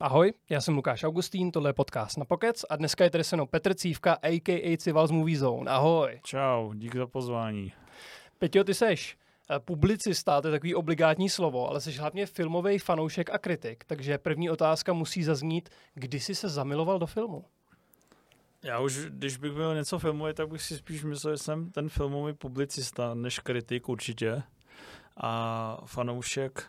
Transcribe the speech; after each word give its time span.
Ahoj, 0.00 0.32
já 0.50 0.60
jsem 0.60 0.74
Lukáš 0.76 1.04
Augustín, 1.04 1.52
tohle 1.52 1.70
je 1.70 1.74
podcast 1.74 2.18
na 2.18 2.24
Pokec 2.24 2.64
a 2.70 2.76
dneska 2.76 3.04
je 3.04 3.10
tady 3.10 3.24
se 3.24 3.36
mnou 3.36 3.46
Petr 3.46 3.74
Cívka, 3.74 4.12
a.k.a. 4.22 4.76
Cival 4.76 5.06
z 5.06 5.10
Movie 5.10 5.38
Zone. 5.38 5.70
Ahoj. 5.70 6.20
Čau, 6.24 6.72
díky 6.74 6.98
za 6.98 7.06
pozvání. 7.06 7.72
Peťo, 8.38 8.64
ty 8.64 8.74
seš 8.74 9.16
eh, 9.50 9.60
publicista, 9.60 10.40
to 10.40 10.48
je 10.48 10.52
takový 10.52 10.74
obligátní 10.74 11.28
slovo, 11.28 11.68
ale 11.68 11.80
jsi 11.80 11.92
hlavně 11.92 12.26
filmový 12.26 12.78
fanoušek 12.78 13.30
a 13.30 13.38
kritik, 13.38 13.84
takže 13.84 14.18
první 14.18 14.50
otázka 14.50 14.92
musí 14.92 15.22
zaznít, 15.22 15.68
kdy 15.94 16.20
jsi 16.20 16.34
se 16.34 16.48
zamiloval 16.48 16.98
do 16.98 17.06
filmu? 17.06 17.44
Já 18.62 18.80
už, 18.80 18.98
když 19.08 19.36
bych 19.36 19.52
byl 19.52 19.74
něco 19.74 19.98
filmový, 19.98 20.34
tak 20.34 20.48
bych 20.48 20.62
si 20.62 20.76
spíš 20.76 21.04
myslel, 21.04 21.34
že 21.34 21.42
jsem 21.42 21.70
ten 21.70 21.88
filmový 21.88 22.32
publicista, 22.32 23.14
než 23.14 23.38
kritik 23.38 23.88
určitě. 23.88 24.42
A 25.16 25.82
fanoušek, 25.86 26.66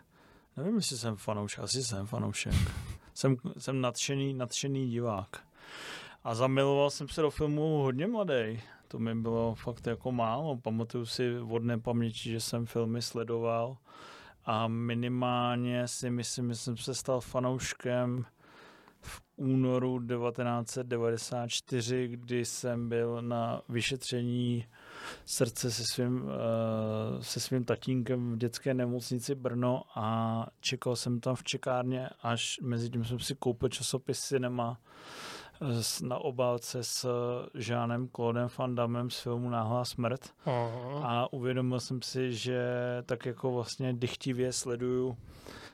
nevím, 0.58 0.76
jestli 0.76 0.98
jsem 0.98 1.16
fanoušek, 1.16 1.60
asi 1.60 1.84
jsem 1.84 2.08
fanoušek. 2.08 2.54
Jsem, 3.20 3.38
jsem 3.58 3.82
nadšený, 3.82 4.34
nadšený 4.34 4.90
divák. 4.90 5.44
A 6.24 6.36
zamiloval 6.36 6.90
jsem 6.90 7.08
se 7.08 7.22
do 7.22 7.30
filmu 7.30 7.78
hodně 7.78 8.08
mladý. 8.08 8.62
To 8.88 9.00
mi 9.00 9.16
bylo 9.16 9.56
fakt 9.56 9.88
jako 9.88 10.12
málo. 10.12 10.58
Pamatuju 10.58 11.06
si 11.06 11.40
od 11.40 11.64
nepaměti, 11.64 12.30
že 12.30 12.40
jsem 12.40 12.66
filmy 12.66 13.02
sledoval 13.02 13.78
a 14.46 14.68
minimálně 14.68 15.88
si 15.88 16.10
myslím, 16.10 16.50
že 16.50 16.56
jsem 16.56 16.78
se 16.78 16.96
stal 16.96 17.22
fanouškem 17.22 18.26
v 19.02 19.22
únoru 19.36 20.00
1994, 20.00 22.08
kdy 22.08 22.46
jsem 22.46 22.90
byl 22.90 23.22
na 23.22 23.62
vyšetření 23.70 24.66
srdce 25.26 25.72
se 25.72 25.84
svým, 25.94 26.24
uh, 26.24 26.30
se 27.22 27.40
svým 27.40 27.66
tatínkem 27.66 28.34
v 28.34 28.38
dětské 28.38 28.74
nemocnici 28.74 29.36
Brno 29.36 29.84
a 29.96 30.48
čekal 30.60 30.96
jsem 30.96 31.20
tam 31.20 31.36
v 31.36 31.44
čekárně, 31.44 32.10
až 32.24 32.60
mezi 32.62 32.90
tím 32.90 33.06
jsem 33.06 33.20
si 33.20 33.36
koupil 33.36 33.70
časopis 33.70 34.20
Cinema 34.20 34.78
na 36.04 36.18
obálce 36.18 36.84
s 36.84 37.10
Žánem 37.54 38.10
Claudem 38.16 38.48
Van 38.58 38.76
Damme 38.76 39.10
z 39.10 39.20
filmu 39.20 39.50
Náhlá 39.50 39.86
smrt. 39.86 40.34
Aha. 40.46 41.02
A 41.04 41.34
uvědomil 41.34 41.80
jsem 41.80 42.02
si, 42.02 42.34
že 42.34 42.64
tak 43.06 43.26
jako 43.26 43.52
vlastně 43.52 43.94
dychtivě 43.94 44.54
sleduju 44.54 45.18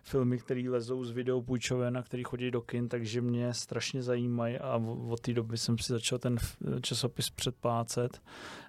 filmy, 0.05 0.37
které 0.37 0.69
lezou 0.69 1.03
z 1.03 1.11
video 1.11 1.41
půjčoven 1.41 1.97
a 1.97 2.03
které 2.03 2.23
chodí 2.23 2.51
do 2.51 2.61
kin, 2.61 2.89
takže 2.89 3.21
mě 3.21 3.53
strašně 3.53 4.03
zajímají 4.03 4.57
a 4.57 4.75
od 5.07 5.19
té 5.19 5.33
doby 5.33 5.57
jsem 5.57 5.77
si 5.77 5.93
začal 5.93 6.19
ten 6.19 6.37
časopis 6.81 7.29
předpácet 7.29 8.21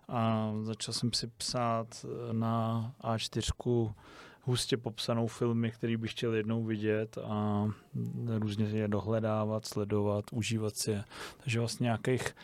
a 0.08 0.52
začal 0.62 0.94
jsem 0.94 1.12
si 1.12 1.26
psát 1.26 2.06
na 2.32 2.94
A4 3.02 3.94
hustě 4.42 4.76
popsanou 4.76 5.26
filmy, 5.26 5.70
který 5.70 5.96
bych 5.96 6.10
chtěl 6.10 6.34
jednou 6.34 6.64
vidět 6.64 7.18
a 7.18 7.68
různě 8.38 8.64
je 8.64 8.88
dohledávat, 8.88 9.66
sledovat, 9.66 10.24
užívat 10.32 10.76
si 10.76 10.90
je. 10.90 11.04
Takže 11.36 11.58
vlastně 11.58 11.84
nějakých 11.84 12.34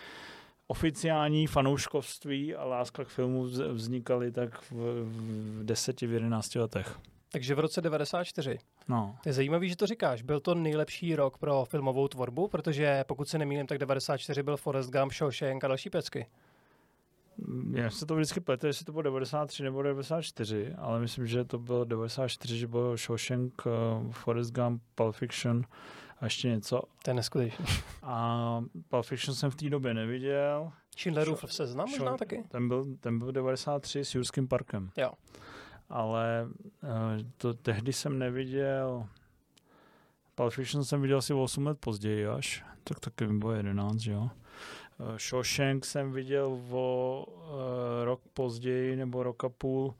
oficiální 0.66 1.46
fanouškovství 1.46 2.54
a 2.54 2.64
láska 2.64 3.04
k 3.04 3.08
filmu 3.08 3.44
vznikaly 3.72 4.32
tak 4.32 4.60
v, 4.60 4.72
v 5.04 5.64
deseti, 5.64 6.06
v 6.06 6.12
jedenácti 6.12 6.58
letech. 6.58 6.98
Takže 7.32 7.54
v 7.54 7.58
roce 7.58 7.80
94. 7.80 8.58
No. 8.88 9.16
To 9.22 9.28
je 9.28 9.32
zajímavé, 9.32 9.68
že 9.68 9.76
to 9.76 9.86
říkáš. 9.86 10.22
Byl 10.22 10.40
to 10.40 10.54
nejlepší 10.54 11.16
rok 11.16 11.38
pro 11.38 11.64
filmovou 11.64 12.08
tvorbu, 12.08 12.48
protože 12.48 13.04
pokud 13.06 13.28
se 13.28 13.38
nemýlím, 13.38 13.66
tak 13.66 13.78
94 13.78 14.42
byl 14.42 14.56
Forrest 14.56 14.90
Gump, 14.90 15.12
Shawshank 15.12 15.64
a 15.64 15.68
další 15.68 15.90
pecky. 15.90 16.26
Já 17.70 17.90
se 17.90 18.06
to 18.06 18.14
vždycky 18.14 18.40
pletu, 18.40 18.66
jestli 18.66 18.84
to 18.84 18.92
bylo 18.92 19.02
93 19.02 19.62
nebo 19.62 19.82
94, 19.82 20.74
ale 20.78 21.00
myslím, 21.00 21.26
že 21.26 21.44
to 21.44 21.58
bylo 21.58 21.84
94, 21.84 22.58
že 22.58 22.66
byl 22.66 22.96
Shawshank, 22.96 23.66
uh, 23.66 24.12
Forrest 24.12 24.52
Gump, 24.54 24.82
Pulp 24.94 25.16
Fiction 25.16 25.62
a 26.20 26.24
ještě 26.24 26.48
něco. 26.48 26.82
To 27.04 27.10
je 27.10 27.14
neskutečný. 27.14 27.66
A 28.02 28.64
Pulp 28.88 29.06
Fiction 29.06 29.34
jsem 29.34 29.50
v 29.50 29.56
té 29.56 29.70
době 29.70 29.94
neviděl. 29.94 30.72
Schindlerův 30.98 31.44
seznam 31.46 31.90
možná 31.90 32.16
taky? 32.16 32.44
Ten 32.48 32.68
byl, 32.68 32.86
ten 33.00 33.18
byl 33.18 33.32
93 33.32 34.04
s 34.04 34.14
Jurským 34.14 34.48
parkem. 34.48 34.90
Jo 34.96 35.10
ale 35.92 36.48
uh, 36.82 36.88
to 37.36 37.54
tehdy 37.54 37.92
jsem 37.92 38.18
neviděl, 38.18 39.06
Pulp 40.34 40.52
Fiction 40.52 40.84
jsem 40.84 41.02
viděl 41.02 41.18
asi 41.18 41.34
8 41.34 41.66
let 41.66 41.78
později 41.80 42.26
až, 42.26 42.64
tak 42.84 43.00
taky 43.00 43.26
mi 43.26 43.38
bylo 43.38 43.52
11, 43.52 44.06
jo. 44.06 44.20
Uh, 44.98 45.16
Shawshank 45.16 45.84
jsem 45.84 46.12
viděl 46.12 46.60
o 46.70 47.26
uh, 47.26 48.04
rok 48.04 48.20
později, 48.34 48.96
nebo 48.96 49.22
rok 49.22 49.44
a 49.44 49.48
půl, 49.48 49.94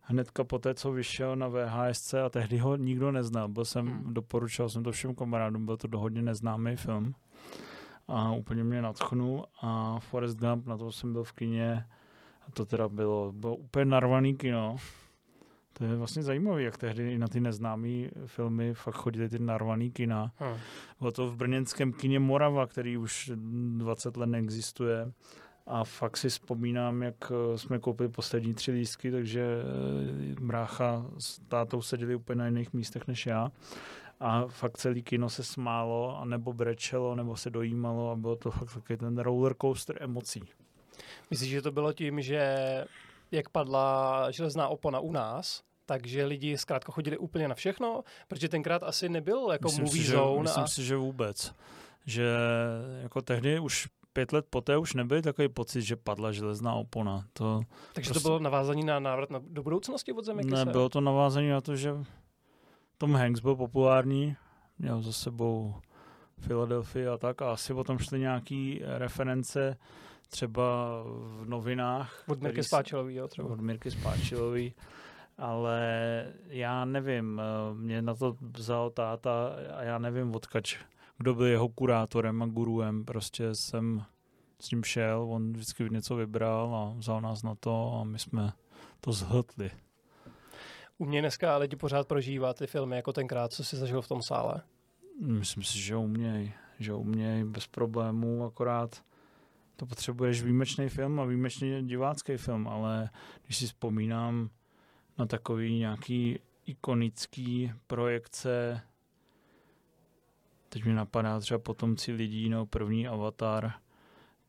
hnedka 0.00 0.44
po 0.44 0.58
té, 0.58 0.74
co 0.74 0.92
vyšel 0.92 1.36
na 1.36 1.48
VHSC 1.48 2.14
a 2.14 2.28
tehdy 2.28 2.58
ho 2.58 2.76
nikdo 2.76 3.12
neznal. 3.12 3.48
Byl 3.48 3.64
jsem, 3.64 3.86
hmm. 3.86 4.14
doporučoval 4.14 4.68
jsem 4.68 4.82
to 4.82 4.92
všem 4.92 5.14
kamarádům, 5.14 5.66
byl 5.66 5.76
to 5.76 5.98
hodně 5.98 6.22
neznámý 6.22 6.76
film. 6.76 7.14
A 8.08 8.32
úplně 8.32 8.64
mě 8.64 8.82
natchnul 8.82 9.44
a 9.62 9.98
Forrest 9.98 10.38
Gump, 10.38 10.66
na 10.66 10.76
to 10.76 10.92
jsem 10.92 11.12
byl 11.12 11.24
v 11.24 11.32
kině. 11.32 11.86
A 12.48 12.50
to 12.50 12.66
teda 12.66 12.88
bylo, 12.88 13.32
bylo 13.32 13.56
úplně 13.56 13.84
narvaný 13.84 14.36
kino 14.36 14.76
to 15.78 15.84
je 15.84 15.96
vlastně 15.96 16.22
zajímavé, 16.22 16.62
jak 16.62 16.76
tehdy 16.76 17.18
na 17.18 17.28
ty 17.28 17.40
neznámé 17.40 18.08
filmy 18.26 18.74
fakt 18.74 18.94
chodili 18.94 19.28
ty 19.28 19.38
narvaný 19.38 19.90
kina. 19.90 20.32
Hmm. 20.36 20.56
Bylo 21.00 21.12
to 21.12 21.26
v 21.26 21.36
brněnském 21.36 21.92
kině 21.92 22.18
Morava, 22.18 22.66
který 22.66 22.96
už 22.96 23.30
20 23.76 24.16
let 24.16 24.26
neexistuje. 24.26 25.12
A 25.66 25.84
fakt 25.84 26.16
si 26.16 26.28
vzpomínám, 26.28 27.02
jak 27.02 27.14
eh, 27.30 27.58
jsme 27.58 27.78
koupili 27.78 28.08
poslední 28.08 28.54
tři 28.54 28.72
lístky, 28.72 29.10
takže 29.10 29.42
eh, 29.42 30.40
brácha 30.40 31.06
s 31.18 31.38
tátou 31.38 31.82
seděli 31.82 32.14
úplně 32.14 32.38
na 32.38 32.46
jiných 32.46 32.72
místech 32.72 33.06
než 33.08 33.26
já. 33.26 33.52
A 34.20 34.46
fakt 34.46 34.76
celý 34.76 35.02
kino 35.02 35.30
se 35.30 35.44
smálo, 35.44 36.24
nebo 36.24 36.52
brečelo, 36.52 37.14
nebo 37.14 37.36
se 37.36 37.50
dojímalo 37.50 38.10
a 38.10 38.16
bylo 38.16 38.36
to 38.36 38.50
fakt 38.50 38.74
takový 38.74 38.96
ten 38.96 39.18
roller 39.18 39.54
coaster 39.60 39.96
emocí. 40.00 40.42
Myslíš, 41.30 41.50
že 41.50 41.62
to 41.62 41.72
bylo 41.72 41.92
tím, 41.92 42.20
že 42.20 42.84
jak 43.30 43.48
padla 43.48 44.30
železná 44.30 44.68
opona 44.68 45.00
u 45.00 45.12
nás, 45.12 45.62
takže 45.86 46.24
lidi 46.24 46.58
zkrátka 46.58 46.92
chodili 46.92 47.18
úplně 47.18 47.48
na 47.48 47.54
všechno, 47.54 48.04
protože 48.28 48.48
tenkrát 48.48 48.82
asi 48.82 49.08
nebyl 49.08 49.48
jako 49.52 49.68
myslím 49.68 49.84
movie 49.84 50.04
si, 50.04 50.10
zone. 50.10 50.36
Že, 50.36 50.42
myslím 50.42 50.64
a... 50.64 50.66
si, 50.66 50.84
že 50.84 50.96
vůbec. 50.96 51.54
Že 52.06 52.36
jako 53.02 53.22
tehdy 53.22 53.60
už 53.60 53.88
pět 54.12 54.32
let 54.32 54.46
poté 54.50 54.76
už 54.78 54.94
nebyl 54.94 55.22
takový 55.22 55.48
pocit, 55.48 55.82
že 55.82 55.96
padla 55.96 56.32
železná 56.32 56.74
opona. 56.74 57.24
To 57.32 57.60
Takže 57.92 58.10
prostě... 58.10 58.22
to 58.22 58.28
bylo 58.28 58.38
navázání 58.38 58.84
na 58.84 59.00
návrat 59.00 59.30
na, 59.30 59.40
do 59.42 59.62
budoucnosti 59.62 60.12
od 60.12 60.24
země? 60.24 60.42
Ne, 60.44 60.64
bylo 60.64 60.88
to 60.88 61.00
navázání 61.00 61.48
na 61.48 61.60
to, 61.60 61.76
že 61.76 61.94
Tom 62.98 63.14
Hanks 63.14 63.40
byl 63.40 63.56
populární, 63.56 64.36
měl 64.78 65.02
za 65.02 65.12
sebou 65.12 65.74
Philadelphia 66.40 67.14
a 67.14 67.16
tak 67.16 67.42
a 67.42 67.52
asi 67.52 67.74
potom 67.74 67.98
šly 67.98 68.20
nějaký 68.20 68.80
reference 68.84 69.76
třeba 70.28 71.02
v 71.06 71.44
novinách. 71.44 72.24
Od 72.28 72.42
Mirky 72.42 72.62
Spáčilový, 72.62 73.14
jo, 73.14 73.28
třeba. 73.28 73.48
Od 73.48 73.60
Mirky 73.60 73.90
Spáčilový. 73.90 74.74
Ale 75.38 76.26
já 76.46 76.84
nevím, 76.84 77.40
eh, 77.40 77.74
mě 77.74 78.02
na 78.02 78.14
to 78.14 78.36
vzal 78.40 78.90
táta 78.90 79.56
a 79.76 79.82
já 79.82 79.98
nevím 79.98 80.34
odkač, 80.34 80.78
kdo 81.18 81.34
byl 81.34 81.46
jeho 81.46 81.68
kurátorem 81.68 82.42
a 82.42 82.46
guruem. 82.46 83.04
Prostě 83.04 83.54
jsem 83.54 84.04
s 84.60 84.70
ním 84.70 84.84
šel, 84.84 85.26
on 85.30 85.52
vždycky 85.52 85.88
něco 85.90 86.16
vybral 86.16 86.74
a 86.74 86.98
vzal 86.98 87.20
nás 87.20 87.42
na 87.42 87.54
to 87.54 87.98
a 88.00 88.04
my 88.04 88.18
jsme 88.18 88.52
to 89.00 89.12
zhltli. 89.12 89.70
U 90.98 91.04
mě 91.04 91.20
dneska 91.20 91.56
lidi 91.56 91.76
pořád 91.76 92.08
prožívá 92.08 92.54
ty 92.54 92.66
filmy 92.66 92.96
jako 92.96 93.12
tenkrát, 93.12 93.52
co 93.52 93.64
jsi 93.64 93.76
zažil 93.76 94.02
v 94.02 94.08
tom 94.08 94.22
sále? 94.22 94.62
Myslím 95.20 95.62
si, 95.62 95.78
že 95.78 95.96
uměj, 95.96 96.52
že 96.78 96.92
uměj 96.92 97.44
bez 97.44 97.66
problémů, 97.66 98.44
akorát 98.44 99.02
to 99.76 99.86
potřebuješ 99.86 100.42
výjimečný 100.42 100.88
film 100.88 101.20
a 101.20 101.24
výjimečný 101.24 101.88
divácký 101.88 102.36
film, 102.36 102.68
ale 102.68 103.10
když 103.44 103.56
si 103.56 103.66
vzpomínám 103.66 104.50
na 105.18 105.26
takový 105.26 105.78
nějaký 105.78 106.38
ikonický 106.66 107.72
projekce, 107.86 108.82
teď 110.68 110.84
mi 110.84 110.92
napadá 110.92 111.40
třeba 111.40 111.58
potomci 111.58 112.12
lidí, 112.12 112.48
no 112.48 112.66
první 112.66 113.08
avatar, 113.08 113.72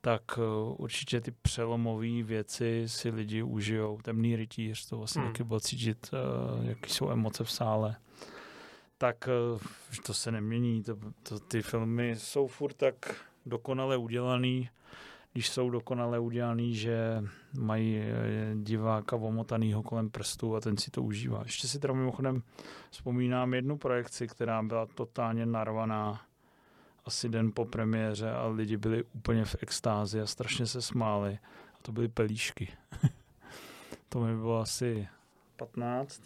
tak 0.02 0.38
uh, 0.38 0.76
určitě 0.78 1.22
ty 1.22 1.32
přelomové 1.32 2.24
věci 2.24 2.84
si 2.86 3.10
lidi 3.10 3.44
užijou. 3.44 3.98
Temný 4.02 4.36
rytíř, 4.36 4.90
to 4.90 4.98
vlastně 4.98 5.22
hmm. 5.22 5.32
taky 5.32 5.44
bylo 5.44 5.60
cítit, 5.60 6.10
uh, 6.14 6.66
jaký 6.66 6.90
jsou 6.90 7.10
emoce 7.10 7.44
v 7.44 7.52
sále. 7.52 7.96
Tak 8.98 9.30
uh, 9.54 9.62
to 10.06 10.14
se 10.14 10.32
nemění, 10.32 10.84
to, 10.84 10.98
to, 11.24 11.40
ty 11.40 11.62
filmy 11.62 12.16
jsou 12.18 12.48
furt 12.48 12.74
tak 12.74 12.96
dokonale 13.46 13.98
udělaný, 13.98 14.70
když 15.38 15.50
jsou 15.50 15.70
dokonale 15.70 16.20
udělaný, 16.20 16.76
že 16.76 17.24
mají 17.60 17.98
eh, 17.98 18.56
diváka 18.56 19.16
omotanýho 19.16 19.84
kolem 19.84 20.10
prstů 20.10 20.56
a 20.56 20.60
ten 20.60 20.78
si 20.78 20.92
to 20.92 21.04
užívá. 21.04 21.42
Ještě 21.44 21.68
si 21.68 21.80
teda 21.80 21.94
mimochodem 21.94 22.44
vzpomínám 22.90 23.54
jednu 23.54 23.78
projekci, 23.78 24.28
která 24.28 24.64
byla 24.64 24.86
totálně 24.86 25.46
narvaná 25.46 26.22
asi 27.06 27.30
den 27.30 27.52
po 27.52 27.66
premiéře 27.66 28.32
a 28.32 28.48
lidi 28.48 28.78
byli 28.78 29.04
úplně 29.04 29.46
v 29.46 29.56
extázi 29.62 30.22
a 30.22 30.26
strašně 30.26 30.66
se 30.66 30.82
smáli. 30.82 31.40
A 31.74 31.78
to 31.82 31.92
byly 31.92 32.08
pelíšky. 32.08 32.70
to 34.10 34.20
mi 34.20 34.36
bylo 34.36 34.60
asi 34.60 35.08
15. 35.56 36.22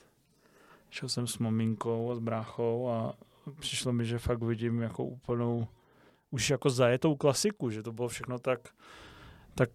Šel 0.89 1.09
jsem 1.09 1.27
s 1.27 1.37
maminkou 1.37 2.11
a 2.11 2.15
s 2.15 2.19
bráchou 2.19 2.89
a 2.89 3.13
přišlo 3.59 3.93
mi, 3.93 4.05
že 4.05 4.19
fakt 4.19 4.43
vidím 4.43 4.81
jako 4.81 5.03
úplnou, 5.03 5.67
už 6.31 6.49
jako 6.49 6.69
zajetou 6.69 7.15
klasiku, 7.15 7.69
že 7.69 7.83
to 7.83 7.91
bylo 7.91 8.07
všechno 8.07 8.39
tak, 8.39 8.69
tak 9.55 9.69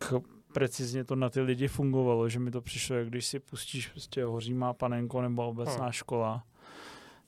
precizně 0.53 1.05
to 1.05 1.17
na 1.17 1.31
ty 1.31 1.41
lidi 1.41 1.69
fungovalo, 1.69 2.29
že 2.29 2.39
mi 2.39 2.51
to 2.51 2.61
přišlo, 2.61 2.97
jak 2.97 3.09
když 3.09 3.27
si 3.27 3.41
pustíš 3.41 3.89
prostě 3.89 4.25
Hoří 4.25 4.55
má 4.55 4.73
panenko 4.75 5.23
nebo 5.23 5.49
obecná 5.49 5.85
hmm. 5.85 5.93
škola, 5.93 6.45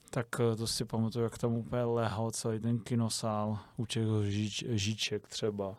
tak 0.09 0.27
eh, 0.39 0.55
to 0.55 0.67
si 0.67 0.85
pamatuju, 0.85 1.23
jak 1.23 1.37
tam 1.37 1.53
úplně 1.53 1.83
lehal 1.83 2.31
celý 2.31 2.59
ten 2.59 2.79
kinosál 2.79 3.59
u 3.77 3.85
těch 3.85 4.03
žíč, 4.23 4.65
žíček 4.67 5.27
třeba. 5.27 5.75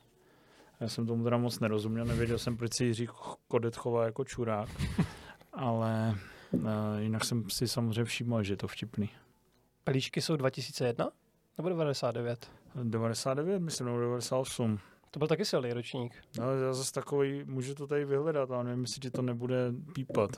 Já 0.81 0.88
jsem 0.88 1.06
tomu 1.06 1.25
teda 1.25 1.37
moc 1.37 1.61
nerozuměl, 1.61 2.05
nevěděl 2.05 2.38
jsem, 2.38 2.56
proč 2.56 2.75
si 2.75 2.85
Jiří 2.85 3.08
Kodet 3.49 3.76
chová 3.76 4.05
jako 4.05 4.25
čurák, 4.25 4.69
ale 5.53 6.19
uh, 6.53 6.62
jinak 6.99 7.25
jsem 7.25 7.50
si 7.50 7.69
samozřejmě 7.69 8.05
všiml, 8.05 8.43
že 8.43 8.53
je 8.53 8.56
to 8.56 8.69
vtipný. 8.69 9.11
Pelíšky 9.85 10.20
jsou 10.20 10.37
2001 10.37 11.11
nebo 11.58 11.69
99? 11.69 12.50
99, 12.82 13.62
myslím, 13.62 13.87
nebo 13.87 14.00
98. 14.00 14.78
To 15.11 15.19
byl 15.19 15.28
taky 15.28 15.44
silný 15.44 15.72
ročník. 15.72 16.14
No, 16.38 16.56
já 16.56 16.72
zase 16.72 16.93
takový, 16.93 17.44
můžu 17.44 17.75
to 17.75 17.87
tady 17.87 18.05
vyhledat, 18.05 18.50
ale 18.50 18.64
nevím, 18.64 18.81
jestli 18.81 19.00
ti 19.00 19.11
to 19.11 19.22
nebude 19.22 19.72
pípat. 19.94 20.31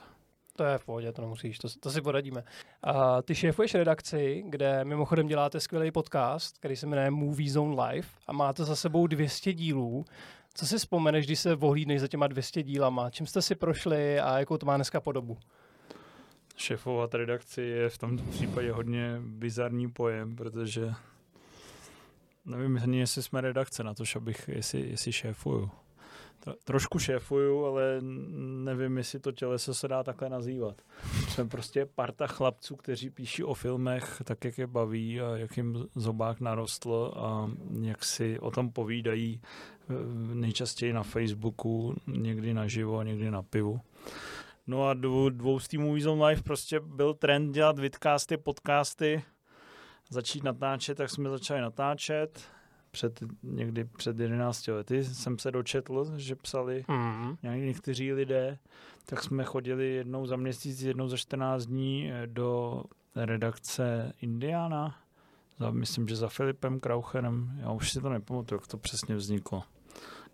To 0.55 0.63
je 0.63 0.77
v 0.77 0.85
pohodě, 0.85 1.11
to 1.11 1.21
nemusíš, 1.21 1.57
to, 1.57 1.67
to 1.79 1.91
si 1.91 2.01
poradíme. 2.01 2.43
A 2.83 3.21
ty 3.21 3.35
šéfuješ 3.35 3.73
redakci, 3.73 4.43
kde 4.47 4.85
mimochodem 4.85 5.27
děláte 5.27 5.59
skvělý 5.59 5.91
podcast, 5.91 6.57
který 6.57 6.75
se 6.75 6.87
jmenuje 6.87 7.11
Movie 7.11 7.51
Zone 7.51 7.83
Live 7.83 8.07
a 8.27 8.33
máte 8.33 8.65
za 8.65 8.75
sebou 8.75 9.07
200 9.07 9.53
dílů. 9.53 10.05
Co 10.53 10.67
si 10.67 10.77
vzpomeneš, 10.77 11.25
když 11.25 11.39
se 11.39 11.55
vohlídneš 11.55 12.01
za 12.01 12.07
těma 12.07 12.27
200 12.27 12.63
dílama? 12.63 13.09
Čím 13.09 13.27
jste 13.27 13.41
si 13.41 13.55
prošli 13.55 14.19
a 14.19 14.39
jakou 14.39 14.57
to 14.57 14.65
má 14.65 14.75
dneska 14.75 15.01
podobu? 15.01 15.37
Šéfovat 16.55 17.13
redakci 17.13 17.61
je 17.61 17.89
v 17.89 17.97
tomto 17.97 18.23
případě 18.23 18.71
hodně 18.71 19.17
bizarní 19.19 19.91
pojem, 19.91 20.35
protože 20.35 20.93
nevím 22.45 22.79
ani, 22.83 22.99
jestli 22.99 23.23
jsme 23.23 23.41
redakce 23.41 23.83
na 23.83 23.93
to, 23.93 24.03
abych, 24.15 24.49
jestli, 24.53 24.89
jestli 24.89 25.11
šéfuju. 25.11 25.71
Trošku 26.63 26.99
šéfuju, 26.99 27.65
ale 27.65 27.97
nevím, 28.63 28.97
jestli 28.97 29.19
to 29.19 29.31
těleso 29.31 29.73
se 29.73 29.87
dá 29.87 30.03
takhle 30.03 30.29
nazývat. 30.29 30.81
Jsme 31.29 31.45
prostě 31.45 31.85
parta 31.85 32.27
chlapců, 32.27 32.75
kteří 32.75 33.09
píší 33.09 33.43
o 33.43 33.53
filmech 33.53 34.21
tak, 34.23 34.45
jak 34.45 34.57
je 34.57 34.67
baví 34.67 35.21
a 35.21 35.37
jak 35.37 35.57
jim 35.57 35.87
zobák 35.95 36.39
narostl 36.39 37.13
a 37.15 37.51
jak 37.81 38.05
si 38.05 38.39
o 38.39 38.51
tom 38.51 38.71
povídají 38.71 39.41
eh, 39.43 39.93
nejčastěji 40.33 40.93
na 40.93 41.03
Facebooku, 41.03 41.95
někdy 42.07 42.53
naživo 42.53 43.03
někdy 43.03 43.31
na 43.31 43.43
pivu. 43.43 43.81
No 44.67 44.87
a 44.87 44.93
dvou, 44.93 45.29
dvou 45.29 45.59
z 45.59 45.67
týmů 45.67 45.93
Weasel 45.93 46.25
Life 46.25 46.43
prostě 46.43 46.79
byl 46.79 47.13
trend 47.13 47.51
dělat 47.51 47.79
vidcasty, 47.79 48.37
podcasty, 48.37 49.23
začít 50.09 50.43
natáčet, 50.43 50.97
tak 50.97 51.09
jsme 51.09 51.29
začali 51.29 51.61
natáčet. 51.61 52.41
Před, 52.91 53.23
někdy 53.43 53.85
před 53.85 54.19
11 54.19 54.67
lety 54.67 55.03
jsem 55.03 55.39
se 55.39 55.51
dočetl, 55.51 56.11
že 56.17 56.35
psali 56.35 56.85
mm. 56.87 57.37
někteří 57.43 58.13
lidé, 58.13 58.57
tak 59.05 59.23
jsme 59.23 59.43
chodili 59.43 59.93
jednou 59.93 60.25
za 60.25 60.35
měsíc, 60.35 60.81
jednou 60.81 61.07
za 61.07 61.17
14 61.17 61.65
dní 61.65 62.11
eh, 62.11 62.27
do 62.27 62.83
redakce 63.15 64.13
Indiana, 64.21 64.95
za, 65.59 65.71
myslím, 65.71 66.07
že 66.07 66.15
za 66.15 66.29
Filipem 66.29 66.79
Kraucherem, 66.79 67.57
já 67.61 67.71
už 67.71 67.91
si 67.91 68.01
to 68.01 68.09
nepamatuju, 68.09 68.61
jak 68.61 68.67
to 68.67 68.77
přesně 68.77 69.15
vzniklo. 69.15 69.63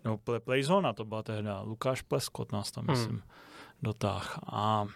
No, 0.04 0.18
Playzona 0.38 0.92
to 0.92 1.04
byla 1.04 1.22
tehda, 1.22 1.60
Lukáš 1.60 2.02
Pleskot 2.02 2.52
nás 2.52 2.70
tam, 2.70 2.84
mm. 2.84 2.90
myslím, 2.90 3.22
dotáh. 3.82 4.38
A 4.46 4.86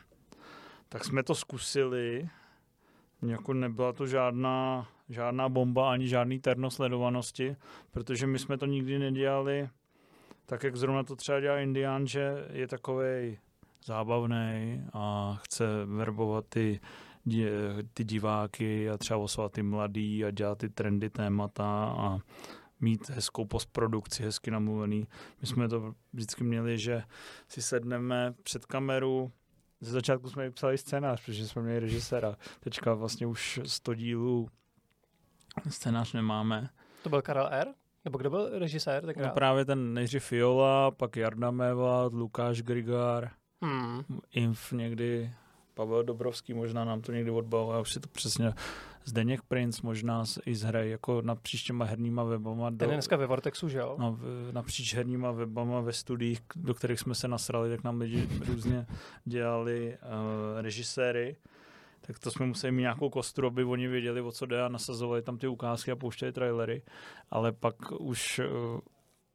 tak 0.88 1.04
jsme 1.04 1.22
to 1.22 1.34
zkusili, 1.34 2.28
jako 3.30 3.52
nebyla 3.52 3.92
to 3.92 4.06
žádná, 4.06 4.86
žádná 5.08 5.48
bomba 5.48 5.92
ani 5.92 6.08
žádný 6.08 6.40
terno 6.40 6.70
sledovanosti, 6.70 7.56
protože 7.90 8.26
my 8.26 8.38
jsme 8.38 8.58
to 8.58 8.66
nikdy 8.66 8.98
nedělali 8.98 9.68
tak, 10.46 10.62
jak 10.62 10.76
zrovna 10.76 11.02
to 11.02 11.16
třeba 11.16 11.40
dělá 11.40 11.58
Indián, 11.58 12.06
že 12.06 12.48
je 12.52 12.68
takový 12.68 13.38
zábavný 13.84 14.82
a 14.92 15.34
chce 15.42 15.66
verbovat 15.84 16.44
ty, 16.48 16.80
ty 17.94 18.04
diváky 18.04 18.90
a 18.90 18.98
třeba 18.98 19.18
osvat 19.18 19.52
ty 19.52 19.62
mladý 19.62 20.24
a 20.24 20.30
dělat 20.30 20.58
ty 20.58 20.68
trendy 20.68 21.10
témata 21.10 21.94
a 21.98 22.18
mít 22.80 23.10
hezkou 23.10 23.44
postprodukci, 23.44 24.22
hezky 24.22 24.50
namluvený. 24.50 25.06
My 25.40 25.46
jsme 25.46 25.68
to 25.68 25.94
vždycky 26.12 26.44
měli, 26.44 26.78
že 26.78 27.02
si 27.48 27.62
sedneme 27.62 28.34
před 28.42 28.66
kameru, 28.66 29.32
ze 29.84 29.92
začátku 29.92 30.30
jsme 30.30 30.50
psali 30.50 30.78
scénář, 30.78 31.24
protože 31.24 31.48
jsme 31.48 31.62
měli 31.62 31.80
režiséra. 31.80 32.36
Teďka 32.60 32.94
vlastně 32.94 33.26
už 33.26 33.60
100 33.64 33.94
dílů 33.94 34.48
scénář 35.68 36.12
nemáme. 36.12 36.68
To 37.02 37.08
byl 37.08 37.22
Karel 37.22 37.48
R? 37.50 37.68
Nebo 38.04 38.18
kdo 38.18 38.30
byl 38.30 38.58
režisér? 38.58 39.06
Tak 39.06 39.16
no 39.16 39.30
právě 39.30 39.64
ten 39.64 39.94
nejdřív 39.94 40.24
Fiola, 40.24 40.90
pak 40.90 41.16
Jarda 41.16 41.50
Mévat, 41.50 42.12
Lukáš 42.12 42.62
Grigár, 42.62 43.30
hmm. 43.62 44.02
Inf 44.30 44.72
někdy, 44.72 45.32
Pavel 45.74 46.04
Dobrovský 46.04 46.54
možná 46.54 46.84
nám 46.84 47.00
to 47.00 47.12
někdy 47.12 47.30
odbavil, 47.30 47.74
já 47.74 47.80
už 47.80 47.92
si 47.92 48.00
to 48.00 48.08
přesně 48.08 48.52
Zdeněk 49.04 49.42
Prince 49.42 49.80
možná 49.82 50.24
i 50.46 50.54
zhraje 50.54 50.90
jako 50.90 51.22
na 51.22 51.34
příštěma 51.34 51.84
herníma 51.84 52.24
webama. 52.24 52.70
Do, 52.70 52.76
Ten 52.76 52.90
je 52.90 52.96
dneska 52.96 53.16
ve 53.16 53.26
Vortexu, 53.26 53.68
že 53.68 53.78
jo? 53.78 53.96
No, 53.98 54.18
napříč 54.52 54.94
herníma 54.94 55.30
webama 55.30 55.80
ve 55.80 55.92
studiích, 55.92 56.40
do 56.56 56.74
kterých 56.74 57.00
jsme 57.00 57.14
se 57.14 57.28
nasrali, 57.28 57.70
tak 57.70 57.84
nám 57.84 58.00
lidi 58.00 58.28
různě 58.46 58.86
dělali 59.24 59.98
uh, 60.02 60.60
režiséry 60.60 61.36
tak 62.06 62.18
to 62.18 62.30
jsme 62.30 62.46
museli 62.46 62.72
mít 62.72 62.80
nějakou 62.80 63.10
kostru, 63.10 63.46
aby 63.46 63.64
oni 63.64 63.88
věděli, 63.88 64.20
o 64.20 64.32
co 64.32 64.46
jde 64.46 64.62
a 64.62 64.68
nasazovali 64.68 65.22
tam 65.22 65.38
ty 65.38 65.46
ukázky 65.46 65.90
a 65.90 65.96
pouštěli 65.96 66.32
trailery, 66.32 66.82
ale 67.30 67.52
pak 67.52 67.92
už 68.00 68.38
uh, 68.38 68.80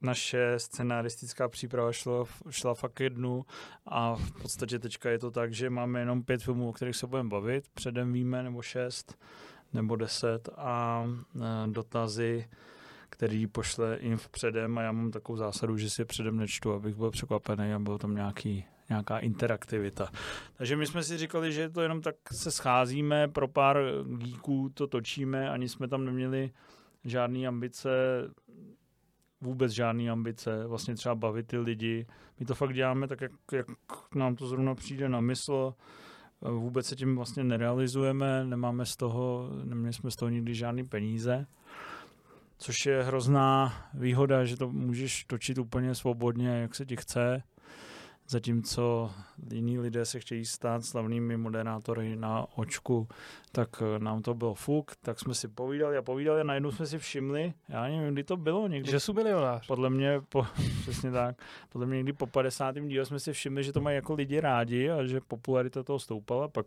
naše 0.00 0.54
scenaristická 0.56 1.48
příprava 1.48 1.92
šla, 1.92 2.24
šla 2.50 2.74
fakt 2.74 3.00
jednu 3.00 3.44
a 3.86 4.14
v 4.14 4.42
podstatě 4.42 4.78
teďka 4.78 5.10
je 5.10 5.18
to 5.18 5.30
tak, 5.30 5.52
že 5.52 5.70
máme 5.70 6.00
jenom 6.00 6.22
pět 6.22 6.42
filmů, 6.42 6.68
o 6.68 6.72
kterých 6.72 6.96
se 6.96 7.06
budeme 7.06 7.28
bavit, 7.28 7.68
předem 7.74 8.12
víme, 8.12 8.42
nebo 8.42 8.62
šest, 8.62 9.18
nebo 9.72 9.96
deset 9.96 10.48
a 10.56 11.04
e, 11.36 11.66
dotazy, 11.66 12.48
který 13.10 13.46
pošle 13.46 13.98
jim 14.00 14.18
předem 14.30 14.78
a 14.78 14.82
já 14.82 14.92
mám 14.92 15.10
takovou 15.10 15.36
zásadu, 15.36 15.76
že 15.76 15.90
si 15.90 16.00
je 16.00 16.04
předem 16.04 16.36
nečtu, 16.36 16.72
abych 16.72 16.94
byl 16.94 17.10
překvapený 17.10 17.72
a 17.72 17.78
byl 17.78 17.98
tam 17.98 18.14
nějaký, 18.14 18.64
nějaká 18.88 19.18
interaktivita. 19.18 20.10
Takže 20.56 20.76
my 20.76 20.86
jsme 20.86 21.02
si 21.02 21.18
říkali, 21.18 21.52
že 21.52 21.70
to 21.70 21.80
jenom 21.80 22.02
tak 22.02 22.14
se 22.32 22.50
scházíme, 22.50 23.28
pro 23.28 23.48
pár 23.48 23.78
geeků 24.16 24.70
to 24.74 24.86
točíme, 24.86 25.50
ani 25.50 25.68
jsme 25.68 25.88
tam 25.88 26.04
neměli 26.04 26.50
žádné 27.04 27.46
ambice, 27.46 27.90
vůbec 29.40 29.72
žádné 29.72 30.10
ambice, 30.10 30.66
vlastně 30.66 30.94
třeba 30.94 31.14
bavit 31.14 31.46
ty 31.46 31.58
lidi. 31.58 32.06
My 32.40 32.46
to 32.46 32.54
fakt 32.54 32.74
děláme 32.74 33.08
tak, 33.08 33.20
jak, 33.20 33.32
jak 33.52 33.66
nám 34.14 34.36
to 34.36 34.46
zrovna 34.46 34.74
přijde 34.74 35.08
na 35.08 35.20
mysl, 35.20 35.74
vůbec 36.40 36.86
se 36.86 36.96
tím 36.96 37.16
vlastně 37.16 37.44
nerealizujeme, 37.44 38.44
nemáme 38.44 38.86
z 38.86 38.96
toho, 38.96 39.50
neměli 39.64 39.92
jsme 39.92 40.10
z 40.10 40.16
toho 40.16 40.28
nikdy 40.28 40.54
žádný 40.54 40.84
peníze, 40.84 41.46
což 42.58 42.86
je 42.86 43.02
hrozná 43.02 43.72
výhoda, 43.94 44.44
že 44.44 44.56
to 44.56 44.70
můžeš 44.70 45.24
točit 45.24 45.58
úplně 45.58 45.94
svobodně, 45.94 46.48
jak 46.48 46.74
se 46.74 46.86
ti 46.86 46.96
chce 46.96 47.42
zatímco 48.30 49.10
jiní 49.52 49.78
lidé 49.78 50.04
se 50.04 50.20
chtějí 50.20 50.44
stát 50.44 50.84
slavnými 50.84 51.36
moderátory 51.36 52.16
na 52.16 52.46
očku, 52.56 53.08
tak 53.52 53.68
eh, 53.82 53.98
nám 53.98 54.22
to 54.22 54.34
bylo 54.34 54.54
fuk, 54.54 54.92
tak 55.02 55.18
jsme 55.18 55.34
si 55.34 55.48
povídali 55.48 55.96
a 55.96 56.02
povídali 56.02 56.40
a 56.40 56.44
najednou 56.44 56.70
jsme 56.70 56.86
si 56.86 56.98
všimli, 56.98 57.52
já 57.68 57.82
nevím, 57.82 58.12
kdy 58.12 58.24
to 58.24 58.36
bylo 58.36 58.68
někdy. 58.68 58.90
Že 58.90 59.00
jsou 59.00 59.12
milionář. 59.12 59.66
Podle 59.66 59.90
mě, 59.90 60.20
po, 60.28 60.46
přesně 60.82 61.10
tak, 61.10 61.42
podle 61.68 61.86
mě 61.86 61.96
někdy 61.96 62.12
po 62.12 62.26
50. 62.26 62.74
díle 62.80 63.06
jsme 63.06 63.18
si 63.18 63.32
všimli, 63.32 63.64
že 63.64 63.72
to 63.72 63.80
mají 63.80 63.96
jako 63.96 64.14
lidi 64.14 64.40
rádi 64.40 64.90
a 64.90 65.06
že 65.06 65.20
popularita 65.20 65.82
toho 65.82 65.98
stoupala, 65.98 66.48
pak 66.48 66.66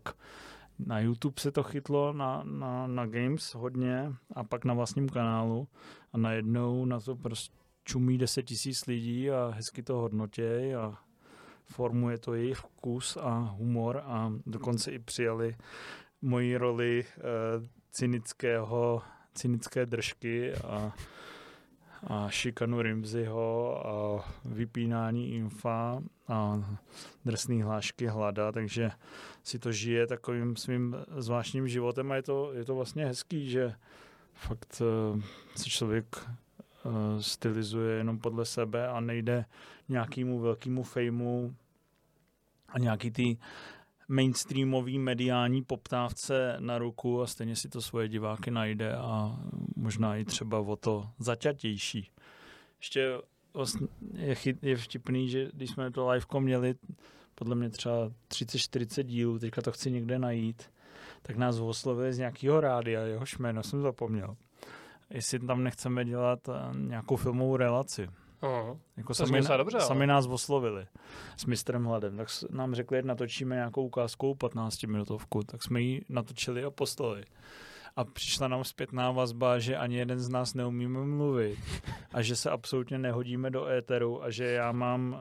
na 0.78 1.00
YouTube 1.00 1.40
se 1.40 1.50
to 1.50 1.62
chytlo, 1.62 2.12
na, 2.12 2.42
na, 2.44 2.86
na 2.86 3.06
Games 3.06 3.54
hodně 3.54 4.12
a 4.34 4.44
pak 4.44 4.64
na 4.64 4.74
vlastním 4.74 5.08
kanálu 5.08 5.68
a 6.12 6.18
najednou 6.18 6.84
na 6.84 7.00
to 7.00 7.16
prostě 7.16 7.54
čumí 7.84 8.18
10 8.18 8.42
tisíc 8.42 8.86
lidí 8.86 9.30
a 9.30 9.52
hezky 9.54 9.82
to 9.82 9.94
hodnotějí 9.94 10.74
a 10.74 10.98
formuje 11.66 12.18
to 12.18 12.34
jejich 12.34 12.58
vkus 12.58 13.16
a 13.16 13.38
humor 13.38 14.02
a 14.04 14.32
dokonce 14.46 14.92
i 14.92 14.98
přijali 14.98 15.56
moji 16.22 16.56
roli 16.56 17.04
e, 17.04 17.20
cynického, 17.90 19.02
cynické 19.34 19.86
držky 19.86 20.54
a, 20.54 20.92
a 22.06 22.30
šikanu 22.30 22.82
Rimziho 22.82 23.86
a 23.86 24.24
vypínání 24.44 25.34
infa 25.34 26.02
a 26.28 26.64
drsný 27.24 27.62
hlášky 27.62 28.06
hlada, 28.06 28.52
takže 28.52 28.90
si 29.42 29.58
to 29.58 29.72
žije 29.72 30.06
takovým 30.06 30.56
svým 30.56 30.96
zvláštním 31.16 31.68
životem 31.68 32.12
a 32.12 32.16
je 32.16 32.22
to, 32.22 32.52
je 32.52 32.64
to 32.64 32.74
vlastně 32.74 33.06
hezký, 33.06 33.50
že 33.50 33.74
fakt 34.34 34.82
uh, 35.14 35.20
se 35.56 35.70
člověk 35.70 36.16
uh, 36.16 36.92
stylizuje 37.20 37.96
jenom 37.96 38.18
podle 38.18 38.44
sebe 38.44 38.88
a 38.88 39.00
nejde 39.00 39.44
nějakému 39.88 40.40
velkému 40.40 40.82
fejmu 40.82 41.54
a 42.68 42.78
nějaký 42.78 43.10
ty 43.10 43.38
mainstreamový 44.08 44.98
mediální 44.98 45.62
poptávce 45.62 46.56
na 46.58 46.78
ruku 46.78 47.22
a 47.22 47.26
stejně 47.26 47.56
si 47.56 47.68
to 47.68 47.82
svoje 47.82 48.08
diváky 48.08 48.50
najde 48.50 48.96
a 48.96 49.38
možná 49.76 50.16
i 50.16 50.24
třeba 50.24 50.60
o 50.60 50.76
to 50.76 51.08
zaťatější. 51.18 52.10
Ještě 52.78 53.18
je, 54.14 54.34
chyt, 54.34 54.62
je 54.62 54.76
vtipný, 54.76 55.28
že 55.28 55.50
když 55.52 55.70
jsme 55.70 55.90
to 55.90 56.10
liveko 56.10 56.40
měli, 56.40 56.74
podle 57.34 57.54
mě 57.54 57.70
třeba 57.70 58.10
30-40 58.28 59.02
dílů, 59.02 59.38
teďka 59.38 59.62
to 59.62 59.72
chci 59.72 59.90
někde 59.90 60.18
najít, 60.18 60.62
tak 61.22 61.36
nás 61.36 61.58
oslovili 61.58 62.12
z 62.12 62.18
nějakého 62.18 62.60
rádia, 62.60 63.00
jehož 63.02 63.38
jméno 63.38 63.62
jsem 63.62 63.82
zapomněl. 63.82 64.36
Jestli 65.10 65.38
tam 65.38 65.62
nechceme 65.62 66.04
dělat 66.04 66.48
eh, 66.48 66.78
nějakou 66.78 67.16
filmovou 67.16 67.56
relaci. 67.56 68.08
Uh-huh. 68.42 68.78
Jako 68.96 69.14
sami, 69.14 69.40
dobře, 69.56 69.80
sami 69.80 70.06
nás 70.06 70.26
oslovili 70.26 70.86
s 71.36 71.44
mistrem 71.44 71.84
Hladem. 71.84 72.16
Tak 72.16 72.28
nám 72.50 72.74
řekli, 72.74 72.98
že 72.98 73.02
natočíme 73.02 73.54
nějakou 73.54 73.86
ukázku 73.86 74.34
15 74.34 74.82
minutovku, 74.82 75.42
tak 75.42 75.62
jsme 75.62 75.80
ji 75.80 76.04
natočili 76.08 76.64
a 76.64 76.70
poslali. 76.70 77.24
A 77.96 78.04
přišla 78.04 78.48
nám 78.48 78.64
zpětná 78.64 79.10
vazba, 79.10 79.58
že 79.58 79.76
ani 79.76 79.96
jeden 79.96 80.18
z 80.20 80.28
nás 80.28 80.54
neumíme 80.54 81.04
mluvit 81.04 81.58
a 82.12 82.22
že 82.22 82.36
se 82.36 82.50
absolutně 82.50 82.98
nehodíme 82.98 83.50
do 83.50 83.66
éteru 83.66 84.22
a 84.22 84.30
že 84.30 84.44
já 84.44 84.72
mám 84.72 85.16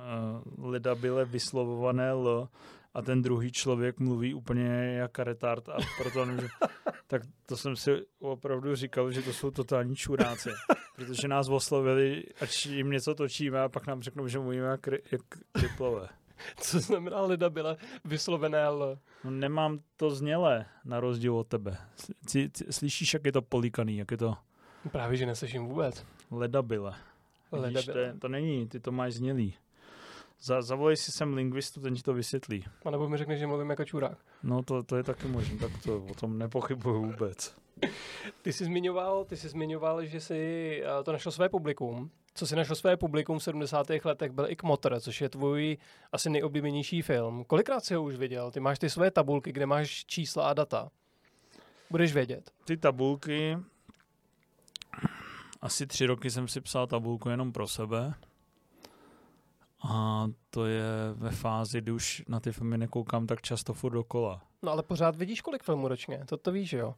uh, 0.58 0.66
lidabile 0.70 1.26
vyslovované 1.26 2.10
L 2.10 2.48
a 2.94 3.02
ten 3.02 3.22
druhý 3.22 3.52
člověk 3.52 4.00
mluví 4.00 4.34
úplně 4.34 4.96
jak 4.98 5.20
retard 5.20 5.70
a 5.70 5.78
proto 5.98 6.26
nemůže... 6.26 6.48
tak 7.08 7.22
to 7.46 7.58
jsem 7.58 7.76
si 7.76 7.92
opravdu 8.20 8.76
říkal, 8.76 9.12
že 9.12 9.22
to 9.22 9.34
jsou 9.34 9.52
totální 9.52 9.96
čuráci, 9.96 10.50
protože 10.96 11.28
nás 11.28 11.50
oslovili, 11.50 12.24
ať 12.42 12.66
jim 12.66 12.90
něco 12.90 13.16
točíme 13.16 13.62
a 13.62 13.70
pak 13.70 13.88
nám 13.88 14.02
řeknou, 14.02 14.28
že 14.28 14.40
mluvíme 14.40 14.68
jak, 14.68 14.88
jak 15.12 15.22
kriplové. 15.52 16.10
Co 16.58 16.80
znamená 16.80 17.22
lida 17.22 17.50
byla 17.50 17.78
vyslovené 18.06 18.64
L? 18.64 19.00
No 19.24 19.32
nemám 19.32 19.80
to 19.98 20.10
znělé, 20.10 20.66
na 20.86 21.00
rozdíl 21.00 21.36
od 21.36 21.48
tebe. 21.48 21.78
Slyšíš, 22.70 23.14
jak 23.14 23.26
je 23.26 23.32
to 23.32 23.42
polikaný, 23.42 23.98
jak 23.98 24.12
je 24.12 24.18
to... 24.18 24.36
Právě, 24.92 25.18
že 25.18 25.26
neslyším 25.26 25.66
vůbec. 25.66 26.06
Ledabile. 26.32 26.96
Vidíš, 27.66 27.86
to, 27.86 27.94
to 28.20 28.28
není, 28.28 28.68
ty 28.68 28.80
to 28.80 28.92
máš 28.92 29.14
znělý. 29.14 29.54
Za, 30.44 30.62
zavolej 30.62 30.98
si 30.98 31.12
sem 31.12 31.34
lingvistu, 31.34 31.82
ten 31.82 31.96
ti 31.96 32.02
to 32.02 32.14
vysvětlí. 32.14 32.64
A 32.86 32.92
nebo 32.92 33.10
mi 33.10 33.18
řekne, 33.18 33.38
že 33.38 33.48
mluvím 33.48 33.70
jako 33.70 33.86
čurák. 33.86 34.18
No 34.44 34.64
to, 34.64 34.84
to 34.84 34.96
je 34.96 35.04
taky 35.04 35.28
možné, 35.28 35.58
tak 35.58 35.72
to 35.84 36.06
o 36.12 36.14
tom 36.14 36.38
nepochybuju 36.38 37.06
vůbec. 37.06 37.56
Ty 38.42 38.54
jsi 38.54 38.66
zmiňoval, 38.66 39.26
ty 39.26 39.38
jsi 39.38 39.50
zmiňoval, 39.50 40.06
že 40.06 40.20
jsi 40.20 40.82
eh, 40.86 41.04
to 41.04 41.12
našel 41.12 41.32
své 41.32 41.50
publikum. 41.50 42.12
Co 42.36 42.48
si 42.48 42.56
našel 42.56 42.76
své 42.76 42.98
publikum 42.98 43.40
v 43.40 43.44
70. 43.44 43.88
letech 44.04 44.32
byl 44.32 44.46
i 44.50 44.56
Kmotr, 44.56 45.00
což 45.00 45.22
je 45.22 45.30
tvůj 45.30 45.78
asi 46.12 46.30
nejoblíbenější 46.30 47.02
film. 47.02 47.44
Kolikrát 47.46 47.86
jsi 47.86 47.96
ho 47.96 48.04
už 48.04 48.16
viděl? 48.16 48.52
Ty 48.52 48.60
máš 48.60 48.80
ty 48.80 48.90
své 48.90 49.12
tabulky, 49.12 49.52
kde 49.52 49.66
máš 49.66 50.06
čísla 50.06 50.50
a 50.50 50.54
data. 50.54 50.90
Budeš 51.90 52.14
vědět. 52.14 52.52
Ty 52.66 52.78
tabulky, 52.78 53.58
asi 55.62 55.88
tři 55.88 56.06
roky 56.06 56.32
jsem 56.32 56.48
si 56.48 56.62
psal 56.62 56.88
tabulku 56.88 57.30
jenom 57.30 57.52
pro 57.52 57.68
sebe. 57.68 58.14
A 59.90 60.28
to 60.50 60.66
je 60.66 60.84
ve 61.14 61.32
fázi, 61.32 61.82
kdy 61.82 61.92
už 61.92 62.24
na 62.28 62.40
ty 62.40 62.52
filmy 62.52 62.78
nekoukám 62.78 63.28
tak 63.28 63.42
často 63.42 63.74
furt 63.74 63.94
dokola. 63.94 64.42
No 64.62 64.72
ale 64.72 64.84
pořád 64.84 65.16
vidíš, 65.16 65.42
kolik 65.42 65.64
filmů 65.64 65.88
ročně, 65.88 66.24
to 66.26 66.38
to 66.38 66.52
víš, 66.52 66.74
jo? 66.74 66.96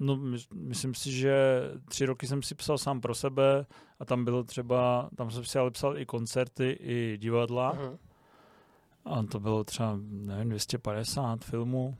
No, 0.00 0.16
my, 0.16 0.38
myslím 0.54 0.94
si, 0.94 1.12
že 1.12 1.62
tři 1.88 2.06
roky 2.06 2.26
jsem 2.26 2.42
si 2.42 2.54
psal 2.54 2.78
sám 2.78 3.00
pro 3.00 3.14
sebe 3.14 3.66
a 4.00 4.04
tam 4.04 4.24
bylo 4.24 4.44
třeba, 4.44 5.10
tam 5.16 5.30
jsem 5.30 5.44
si 5.44 5.58
ale 5.58 5.70
psal 5.70 5.98
i 5.98 6.06
koncerty, 6.06 6.78
i 6.80 7.18
divadla. 7.20 7.76
Uh-huh. 7.76 7.98
A 9.04 9.22
to 9.22 9.40
bylo 9.40 9.64
třeba, 9.64 9.98
nevím, 10.02 10.48
250 10.48 11.44
filmů. 11.44 11.96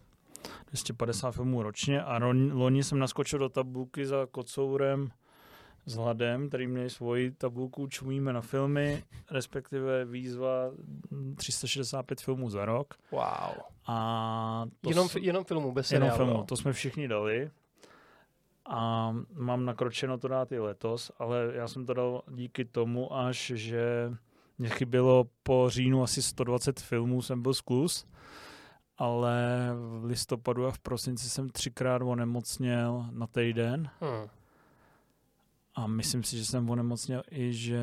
250 0.67 1.31
filmů 1.31 1.63
ročně 1.63 2.03
a 2.03 2.19
loni 2.53 2.85
jsem 2.85 2.99
naskočil 2.99 3.39
do 3.39 3.49
tabulky 3.49 4.07
za 4.07 4.27
kocourem 4.31 5.11
s 5.87 5.95
Hladem, 5.95 6.49
který 6.49 6.67
měli 6.67 6.91
svoji 6.91 7.31
tabulku 7.31 7.87
Čumíme 7.87 8.33
na 8.33 8.41
filmy, 8.41 9.05
respektive 9.31 10.05
výzva 10.05 10.71
365 11.37 12.21
filmů 12.21 12.51
za 12.51 12.65
rok. 12.65 12.95
Wow. 13.11 13.23
A 13.87 14.67
to 14.81 14.91
jenom, 14.91 15.09
s... 15.09 15.17
jenom 15.17 15.45
filmů, 15.45 15.73
bez 15.73 15.93
Jenom 15.93 16.11
filmů, 16.11 16.45
to 16.45 16.57
jsme 16.57 16.73
všichni 16.73 17.09
dali. 17.09 17.51
A 18.69 19.13
mám 19.35 19.65
nakročeno 19.65 20.19
to 20.19 20.29
dát 20.29 20.53
i 20.53 20.59
letos, 20.59 21.11
ale 21.19 21.53
já 21.55 21.69
jsem 21.69 21.87
to 21.87 21.95
dal 21.95 22.23
díky 22.31 22.65
tomu 22.65 23.15
až, 23.17 23.53
že 23.55 24.13
mě 24.59 24.69
chybělo 24.69 25.25
po 25.43 25.67
říjnu 25.71 26.03
asi 26.03 26.23
120 26.23 26.81
filmů, 26.81 27.23
jsem 27.23 27.43
byl 27.43 27.55
zkus, 27.55 28.07
ale 28.99 29.69
v 29.99 30.05
listopadu 30.05 30.67
a 30.67 30.71
v 30.71 30.79
prosinci 30.79 31.31
jsem 31.31 31.49
třikrát 31.49 32.03
onemocněl 32.03 33.07
na 33.11 33.27
týden. 33.27 33.91
Hmm 34.01 34.29
a 35.75 35.87
myslím 35.87 36.23
si, 36.23 36.37
že 36.37 36.45
jsem 36.45 36.71
onemocněl 36.71 37.23
i, 37.31 37.53
že 37.53 37.83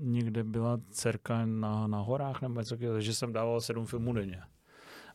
někde 0.00 0.44
byla 0.44 0.80
dcerka 0.90 1.46
na, 1.46 1.86
na 1.86 1.98
horách 1.98 2.42
nebo 2.42 2.60
něco 2.60 2.74
takového, 2.74 3.00
že 3.00 3.14
jsem 3.14 3.32
dával 3.32 3.60
sedm 3.60 3.86
filmů 3.86 4.12
denně. 4.12 4.42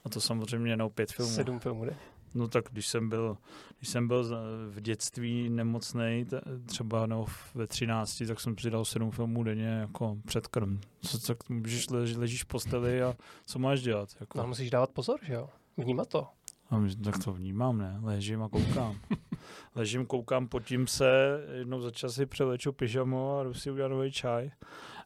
A 0.03 0.09
to 0.09 0.21
samozřejmě 0.21 0.71
jenom 0.71 0.91
pět 0.91 1.11
filmů. 1.11 1.31
Sedm 1.31 1.59
filmů 1.59 1.85
denně? 1.85 1.97
No 2.35 2.47
tak 2.47 2.65
když 2.71 2.87
jsem 2.87 3.09
byl, 3.09 3.37
když 3.77 3.89
jsem 3.89 4.07
byl 4.07 4.37
v 4.69 4.81
dětství 4.81 5.49
nemocný, 5.49 6.25
třeba 6.65 7.05
no, 7.05 7.25
ve 7.55 7.67
13, 7.67 8.23
tak 8.27 8.39
jsem 8.39 8.57
si 8.57 8.69
dal 8.69 8.85
sedm 8.85 9.11
filmů 9.11 9.43
denně 9.43 9.67
jako 9.67 10.17
předkrm. 10.25 10.79
Co, 11.01 11.19
co 11.19 11.35
můžeš 11.49 11.89
lež, 11.89 12.15
ležíš 12.15 12.43
v 12.43 12.45
posteli 12.45 13.03
a 13.03 13.15
co 13.45 13.59
máš 13.59 13.81
dělat? 13.81 14.09
Jako. 14.19 14.37
No 14.37 14.47
musíš 14.47 14.69
dávat 14.69 14.89
pozor, 14.89 15.19
že 15.23 15.33
jo? 15.33 15.49
Vnímat 15.77 16.09
to. 16.09 16.27
A 16.73 17.03
tak 17.03 17.23
to 17.23 17.33
vnímám, 17.33 17.77
ne? 17.77 17.99
Ležím 18.01 18.43
a 18.43 18.49
koukám. 18.49 18.95
Ležím, 19.75 20.05
koukám, 20.05 20.47
potím 20.47 20.87
se, 20.87 21.39
jednou 21.53 21.81
za 21.81 21.91
čas 21.91 22.13
si 22.15 22.25
přeleču 22.25 22.73
pyžamo 22.73 23.37
a 23.37 23.43
jdu 23.43 23.53
si 23.53 23.71
udělat 23.71 23.87
nový 23.87 24.11
čaj. 24.11 24.51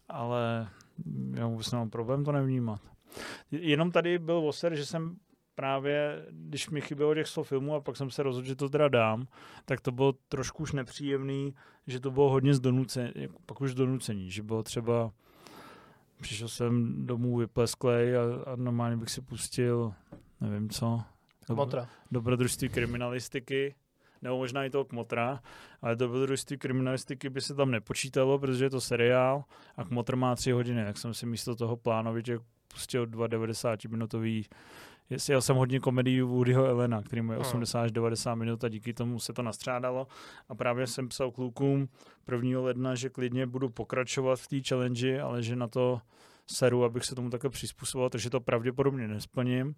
Ale 0.09 0.69
já 1.33 1.47
vůbec 1.47 1.71
nemám 1.71 1.89
problém 1.89 2.23
to 2.23 2.31
nevnímat. 2.31 2.81
Jenom 3.51 3.91
tady 3.91 4.19
byl 4.19 4.37
oser, 4.37 4.75
že 4.75 4.85
jsem 4.85 5.17
právě, 5.55 6.25
když 6.31 6.69
mi 6.69 6.81
chybělo 6.81 7.15
těch 7.15 7.27
100 7.27 7.43
filmů 7.43 7.75
a 7.75 7.81
pak 7.81 7.97
jsem 7.97 8.11
se 8.11 8.23
rozhodl, 8.23 8.47
že 8.47 8.55
to 8.55 8.69
teda 8.69 8.87
dám, 8.87 9.27
tak 9.65 9.81
to 9.81 9.91
bylo 9.91 10.13
trošku 10.29 10.63
už 10.63 10.71
nepříjemný, 10.71 11.55
že 11.87 11.99
to 11.99 12.11
bylo 12.11 12.29
hodně 12.29 12.53
z 12.53 12.59
donucení, 12.59 13.13
pak 13.45 13.61
už 13.61 13.73
donucení, 13.73 14.31
že 14.31 14.43
bylo 14.43 14.63
třeba, 14.63 15.11
přišel 16.21 16.47
jsem 16.47 17.05
domů 17.05 17.37
vyplesklej 17.37 18.17
a, 18.17 18.21
a 18.45 18.55
normálně 18.55 18.97
bych 18.97 19.09
si 19.09 19.21
pustil, 19.21 19.93
nevím 20.41 20.69
co, 20.69 21.03
Kmotra. 21.53 21.89
Dobrodružství 22.11 22.69
kriminalistiky, 22.69 23.75
nebo 24.21 24.37
možná 24.37 24.65
i 24.65 24.69
toho 24.69 24.85
kmotra, 24.85 25.41
ale 25.81 25.95
dobrodružství 25.95 26.57
kriminalistiky 26.57 27.29
by 27.29 27.41
se 27.41 27.55
tam 27.55 27.71
nepočítalo, 27.71 28.39
protože 28.39 28.65
je 28.65 28.69
to 28.69 28.81
seriál 28.81 29.43
a 29.75 29.83
kmotr 29.83 30.15
má 30.15 30.35
tři 30.35 30.51
hodiny, 30.51 30.85
tak 30.85 30.97
jsem 30.97 31.13
si 31.13 31.25
místo 31.25 31.55
toho 31.55 31.77
plánovitě 31.77 32.39
pustil 32.67 33.05
dva 33.05 33.27
90 33.27 33.85
minutový 33.85 34.45
já 35.29 35.41
jsem 35.41 35.55
hodně 35.55 35.79
komedii 35.79 36.21
Woodyho 36.21 36.65
Elena, 36.65 37.01
který 37.01 37.21
má 37.21 37.37
80 37.37 37.81
až 37.81 37.91
90 37.91 38.35
minut 38.35 38.63
a 38.63 38.69
díky 38.69 38.93
tomu 38.93 39.19
se 39.19 39.33
to 39.33 39.41
nastřádalo. 39.41 40.07
A 40.49 40.55
právě 40.55 40.87
jsem 40.87 41.09
psal 41.09 41.31
klukům 41.31 41.89
1. 42.31 42.61
ledna, 42.61 42.95
že 42.95 43.09
klidně 43.09 43.45
budu 43.45 43.69
pokračovat 43.69 44.39
v 44.39 44.47
té 44.47 44.55
challenge, 44.67 45.21
ale 45.21 45.43
že 45.43 45.55
na 45.55 45.67
to 45.67 46.01
seru, 46.47 46.83
abych 46.83 47.05
se 47.05 47.15
tomu 47.15 47.29
také 47.29 47.49
přizpůsoboval, 47.49 48.09
takže 48.09 48.29
to 48.29 48.39
pravděpodobně 48.39 49.07
nesplním 49.07 49.75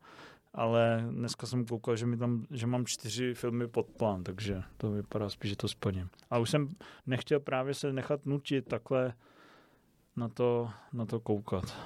ale 0.53 1.05
dneska 1.11 1.47
jsem 1.47 1.65
koukal, 1.65 1.95
že, 1.95 2.05
mi 2.05 2.17
tam, 2.17 2.45
že 2.51 2.67
mám 2.67 2.85
čtyři 2.85 3.33
filmy 3.33 3.67
pod 3.67 3.87
plán, 3.97 4.23
takže 4.23 4.63
to 4.77 4.91
vypadá 4.91 5.29
spíš, 5.29 5.49
že 5.49 5.55
to 5.55 5.67
splním. 5.67 6.09
A 6.29 6.37
už 6.37 6.49
jsem 6.49 6.75
nechtěl 7.05 7.39
právě 7.39 7.73
se 7.73 7.93
nechat 7.93 8.25
nutit 8.25 8.67
takhle 8.67 9.13
na 10.15 10.29
to, 10.29 10.69
na 10.93 11.05
to 11.05 11.19
koukat. 11.19 11.77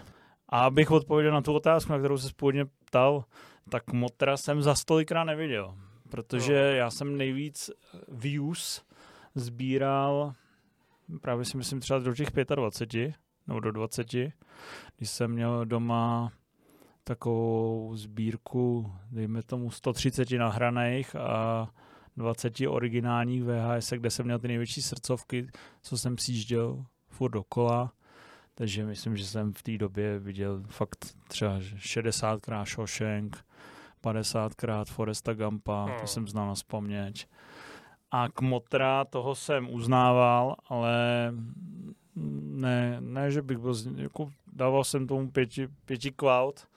A 0.50 0.66
abych 0.66 0.92
odpověděl 0.92 1.34
na 1.34 1.42
tu 1.42 1.54
otázku, 1.54 1.92
na 1.92 2.00
kterou 2.00 2.18
se 2.18 2.30
spůvodně 2.30 2.66
ptal, 2.66 3.26
tak 3.70 3.94
Motra 3.94 4.38
jsem 4.38 4.62
za 4.62 4.76
stolikrát 4.76 5.24
neviděl, 5.24 5.76
protože 6.10 6.54
no. 6.54 6.78
já 6.78 6.92
jsem 6.92 7.18
nejvíc 7.18 7.72
views 8.08 8.84
sbíral 9.36 10.34
právě 11.22 11.46
si 11.46 11.58
myslím 11.58 11.80
třeba 11.80 12.00
do 12.00 12.16
těch 12.16 12.30
25 12.56 13.14
nebo 13.48 13.60
do 13.60 13.72
20, 13.72 14.08
když 14.98 15.10
jsem 15.10 15.32
měl 15.32 15.66
doma 15.66 16.32
takovou 17.04 17.96
sbírku, 17.96 18.94
dejme 19.12 19.44
tomu 19.44 19.72
130 19.72 20.32
nahraných 20.32 21.16
a 21.16 21.70
20 22.18 22.54
originálních 22.68 23.44
VHS, 23.44 23.90
kde 23.90 24.10
jsem 24.10 24.26
měl 24.26 24.40
ty 24.40 24.48
největší 24.48 24.82
srdcovky, 24.82 25.48
co 25.82 25.98
jsem 25.98 26.18
sjížděl 26.18 26.86
furt 27.08 27.32
dokola. 27.32 27.94
Takže 28.56 28.86
myslím, 28.86 29.18
že 29.18 29.26
jsem 29.26 29.54
v 29.54 29.64
té 29.64 29.78
době 29.78 30.20
viděl 30.20 30.64
fakt 30.68 31.06
třeba 31.28 31.60
60krát 31.60 32.66
Shawshank, 32.66 33.46
50krát 34.04 34.86
Foresta 34.86 35.34
Gampa, 35.34 35.86
to 35.86 35.98
hmm. 35.98 36.08
jsem 36.08 36.28
znal 36.28 36.48
na 36.48 36.54
vzpomněť. 36.54 37.28
A 38.12 38.30
Kmotra, 38.30 39.06
toho 39.06 39.36
jsem 39.36 39.74
uznával, 39.74 40.56
ale 40.70 40.94
ne, 42.16 42.98
ne 43.00 43.32
že 43.32 43.42
bych 43.42 43.58
byl, 43.58 43.74
jako 43.96 44.32
dával 44.56 44.84
jsem 44.84 45.08
tomu 45.08 45.32
pěti, 45.32 45.68
pěti 45.86 46.14
cloud, 46.20 46.68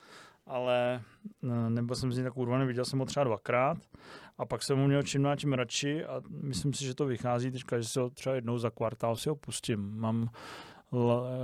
ale 0.45 1.01
eh, 1.43 1.69
nebyl 1.69 1.95
jsem 1.95 2.11
z 2.11 2.17
něj 2.17 2.23
tak 2.23 2.37
urvaný, 2.37 2.67
viděl 2.67 2.85
jsem 2.85 2.99
ho 2.99 3.05
třeba 3.05 3.23
dvakrát 3.23 3.77
a 4.37 4.45
pak 4.45 4.63
jsem 4.63 4.77
mu 4.77 4.87
měl 4.87 5.03
čím 5.03 5.23
dál 5.23 5.35
tím 5.35 5.53
radši 5.53 6.05
a 6.05 6.21
myslím 6.29 6.73
si, 6.73 6.85
že 6.85 6.95
to 6.95 7.05
vychází 7.05 7.51
teďka, 7.51 7.79
že 7.79 7.87
si 7.87 7.99
ho 7.99 8.09
třeba 8.09 8.35
jednou 8.35 8.57
za 8.57 8.69
kvartál 8.69 9.15
si 9.15 9.29
ho 9.29 9.35
pustím. 9.35 9.99
Mám 9.99 10.29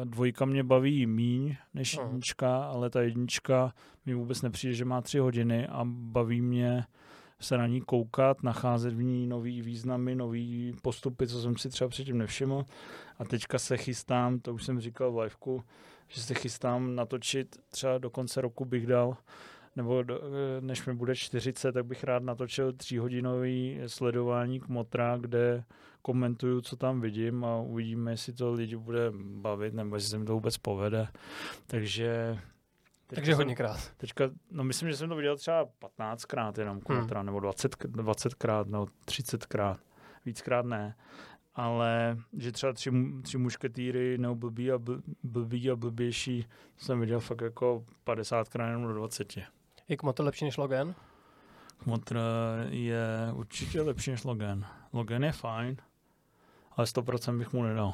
dvojka 0.04 0.46
mě 0.46 0.64
baví 0.64 1.06
míň 1.06 1.56
než 1.74 1.98
no. 1.98 2.04
jednička, 2.04 2.64
ale 2.66 2.90
ta 2.90 3.02
jednička 3.02 3.74
mi 4.06 4.14
vůbec 4.14 4.42
nepřijde, 4.42 4.74
že 4.74 4.86
má 4.86 5.02
tři 5.02 5.20
hodiny 5.20 5.68
a 5.68 5.82
baví 5.86 6.42
mě 6.42 6.86
se 7.40 7.58
na 7.58 7.68
ní 7.68 7.82
koukat, 7.82 8.44
nacházet 8.44 8.94
v 8.94 9.04
ní 9.04 9.28
nový 9.28 9.62
významy, 9.62 10.16
nový 10.16 10.76
postupy, 10.82 11.28
co 11.28 11.42
jsem 11.42 11.58
si 11.58 11.70
třeba 11.70 11.90
předtím 11.90 12.18
nevšiml. 12.18 12.66
A 13.20 13.26
teďka 13.26 13.60
se 13.60 13.78
chystám, 13.78 14.40
to 14.40 14.54
už 14.54 14.64
jsem 14.64 14.80
říkal 14.80 15.12
v 15.12 15.20
liveku, 15.20 15.64
že 16.08 16.22
se 16.22 16.34
chystám 16.34 16.96
natočit, 16.96 17.58
třeba 17.70 17.98
do 17.98 18.10
konce 18.10 18.42
roku 18.42 18.66
bych 18.66 18.88
dal, 18.88 19.18
nebo 19.76 20.04
do, 20.04 20.22
než 20.60 20.86
mi 20.86 20.94
bude 20.94 21.16
40, 21.16 21.72
tak 21.72 21.86
bych 21.86 22.04
rád 22.04 22.24
natočil 22.24 22.74
tříhodinový 22.74 23.80
sledování 23.88 24.60
Kmotra, 24.60 25.18
kde 25.18 25.64
komentuju, 26.02 26.62
co 26.62 26.76
tam 26.76 27.02
vidím 27.02 27.46
a 27.46 27.58
uvidíme, 27.58 28.12
jestli 28.12 28.34
to 28.34 28.52
lidi 28.52 28.76
bude 28.76 29.12
bavit, 29.22 29.74
nebo 29.74 29.96
jestli 29.96 30.10
se 30.10 30.18
mi 30.18 30.26
to 30.26 30.34
vůbec 30.34 30.58
povede. 30.58 31.08
Takže 31.68 32.40
takže 33.08 33.36
hodněkrát. 33.36 33.92
Teďka, 33.98 34.30
no 34.52 34.64
myslím, 34.64 34.90
že 34.90 34.98
jsem 34.98 35.10
to 35.10 35.16
viděl 35.16 35.38
třeba 35.38 35.66
15krát 36.00 36.54
jenom 36.60 36.82
Kmotra, 36.82 37.20
hmm. 37.20 37.26
nebo 37.26 37.40
20, 37.40 37.76
20krát, 37.76 38.66
nebo 38.66 38.88
30krát. 39.06 39.78
Víckrát 40.26 40.66
ne 40.66 40.96
ale 41.56 42.18
že 42.38 42.52
třeba 42.52 42.74
tři, 42.74 42.92
tři 43.22 43.38
mušketýry 43.38 44.18
nebo 44.18 44.36
blbý 44.36 44.72
a, 44.72 44.78
bl, 44.78 45.02
blbý 45.24 45.72
a 45.72 45.76
blbější 45.76 46.46
jsem 46.78 47.00
viděl 47.00 47.20
fakt 47.20 47.42
jako 47.42 47.86
50 48.04 48.50
krát 48.50 48.68
jenom 48.68 48.88
do 48.88 48.94
20. 48.94 49.34
Je 49.88 49.98
Kmotr 49.98 50.24
lepší 50.24 50.46
než 50.46 50.58
Logan? 50.58 50.96
Kmotr 51.78 52.20
je 52.70 53.08
určitě 53.34 53.82
lepší 53.82 54.12
než 54.12 54.24
Logan. 54.24 54.66
Logan 54.94 55.24
je 55.24 55.32
fajn, 55.32 55.78
ale 56.72 56.88
100% 56.88 57.38
bych 57.38 57.54
mu 57.54 57.64
nedal. 57.64 57.94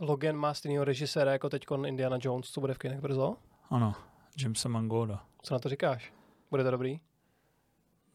Logan 0.00 0.36
má 0.36 0.54
stejného 0.54 0.84
režiséra 0.84 1.32
jako 1.32 1.48
teď 1.48 1.66
Indiana 1.86 2.18
Jones, 2.20 2.50
co 2.50 2.60
bude 2.60 2.74
v 2.74 2.78
kinech 2.78 3.00
brzo? 3.00 3.36
Ano, 3.70 3.94
Jamesa 4.42 4.68
Mangoda. 4.68 5.24
Co 5.42 5.54
na 5.54 5.58
to 5.58 5.68
říkáš? 5.68 6.12
Bude 6.50 6.64
to 6.64 6.70
dobrý? 6.70 7.00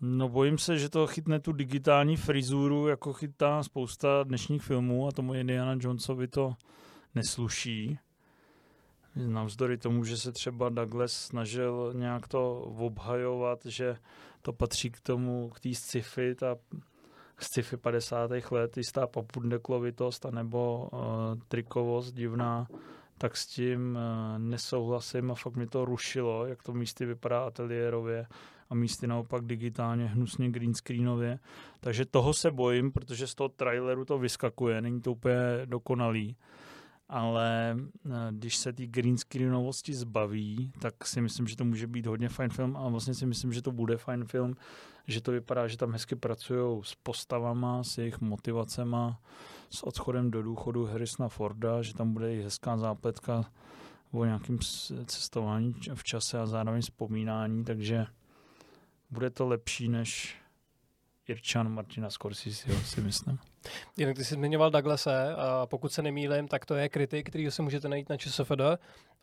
No 0.06 0.30
bojím 0.30 0.58
se, 0.58 0.78
že 0.78 0.90
to 0.90 1.08
chytne 1.08 1.40
tu 1.40 1.52
digitální 1.52 2.18
frizuru, 2.18 2.88
jako 2.88 3.14
chytá 3.14 3.64
spousta 3.64 4.24
dnešních 4.24 4.64
filmů 4.64 5.08
a 5.08 5.12
tomu 5.12 5.34
Indiana 5.34 5.78
Jonesovi 5.80 6.28
to 6.28 6.54
nesluší. 7.16 8.00
Navzdory 9.16 9.78
tomu, 9.78 10.04
že 10.04 10.18
se 10.18 10.32
třeba 10.32 10.70
Douglas 10.70 11.12
snažil 11.12 11.94
nějak 11.96 12.28
to 12.28 12.62
obhajovat, 12.62 13.66
že 13.66 13.98
to 14.42 14.54
patří 14.54 14.92
k 14.92 15.00
tomu, 15.00 15.50
k 15.50 15.60
té 15.60 15.70
sci-fi, 15.74 16.36
ta 16.36 16.56
sci-fi 17.40 17.78
50. 17.78 18.32
let, 18.52 18.78
jistá 18.78 19.08
popundeklovitost 19.08 20.26
anebo 20.26 20.90
uh, 20.94 21.00
trikovost 21.48 22.14
divná, 22.14 22.68
tak 23.18 23.38
s 23.38 23.48
tím 23.48 23.96
uh, 23.96 24.40
nesouhlasím 24.40 25.32
a 25.32 25.36
fakt 25.36 25.56
mi 25.56 25.68
to 25.68 25.86
rušilo, 25.86 26.46
jak 26.46 26.64
to 26.64 26.74
místy 26.74 27.06
vypadá 27.06 27.44
ateliérově 27.44 28.26
a 28.70 28.76
místy 28.76 29.08
naopak 29.08 29.46
digitálně 29.46 30.06
hnusně 30.06 30.50
green 30.50 30.74
screenově. 30.74 31.40
Takže 31.80 32.06
toho 32.06 32.34
se 32.34 32.52
bojím, 32.52 32.92
protože 32.92 33.28
z 33.28 33.36
toho 33.36 33.50
traileru 33.50 34.06
to 34.06 34.20
vyskakuje, 34.20 34.82
není 34.82 35.02
to 35.02 35.12
úplně 35.12 35.36
dokonalý. 35.66 36.36
Ale 37.10 37.78
eh, 37.78 38.10
když 38.32 38.58
se 38.58 38.74
ty 38.74 38.88
green 38.88 39.18
screenovosti 39.18 39.94
zbaví, 39.94 40.72
tak 40.80 41.08
si 41.08 41.22
myslím, 41.22 41.48
že 41.48 41.56
to 41.56 41.66
může 41.66 41.88
být 41.88 42.06
hodně 42.06 42.30
fajn 42.30 42.50
film 42.50 42.78
a 42.78 42.90
vlastně 42.90 43.14
si 43.14 43.26
myslím, 43.26 43.54
že 43.54 43.62
to 43.62 43.72
bude 43.72 43.98
fajn 43.98 44.26
film, 44.26 44.56
že 45.08 45.22
to 45.22 45.32
vypadá, 45.32 45.68
že 45.68 45.78
tam 45.78 45.92
hezky 45.92 46.16
pracují 46.16 46.84
s 46.84 46.96
postavama, 46.96 47.84
s 47.84 47.98
jejich 47.98 48.22
motivacema, 48.22 49.20
s 49.70 49.84
odchodem 49.84 50.32
do 50.32 50.44
důchodu 50.44 50.86
Harrisona 50.86 51.30
Forda, 51.30 51.82
že 51.82 51.94
tam 51.94 52.14
bude 52.14 52.36
i 52.36 52.44
hezká 52.44 52.78
zápletka 52.78 53.46
o 54.12 54.26
nějakém 54.26 54.60
cestování 55.06 55.74
v 55.94 56.04
čase 56.04 56.40
a 56.40 56.46
zároveň 56.46 56.82
vzpomínání, 56.82 57.64
takže 57.64 58.06
bude 59.14 59.30
to 59.30 59.48
lepší 59.48 59.90
než 59.90 60.36
Irčan 61.28 61.70
Martina 61.70 62.10
Scorsese, 62.10 62.86
si 62.86 63.02
myslím. 63.02 63.40
Jinak 63.98 64.16
ty 64.16 64.26
jsi 64.26 64.34
zmiňoval 64.34 64.72
Douglase, 64.72 65.36
a 65.36 65.66
pokud 65.66 65.94
se 65.94 66.02
nemýlím, 66.02 66.48
tak 66.48 66.66
to 66.66 66.76
je 66.76 66.90
kritik, 66.90 67.30
který 67.30 67.52
si 67.52 67.62
můžete 67.62 67.90
najít 67.90 68.10
na 68.10 68.18
ČSFD 68.18 68.62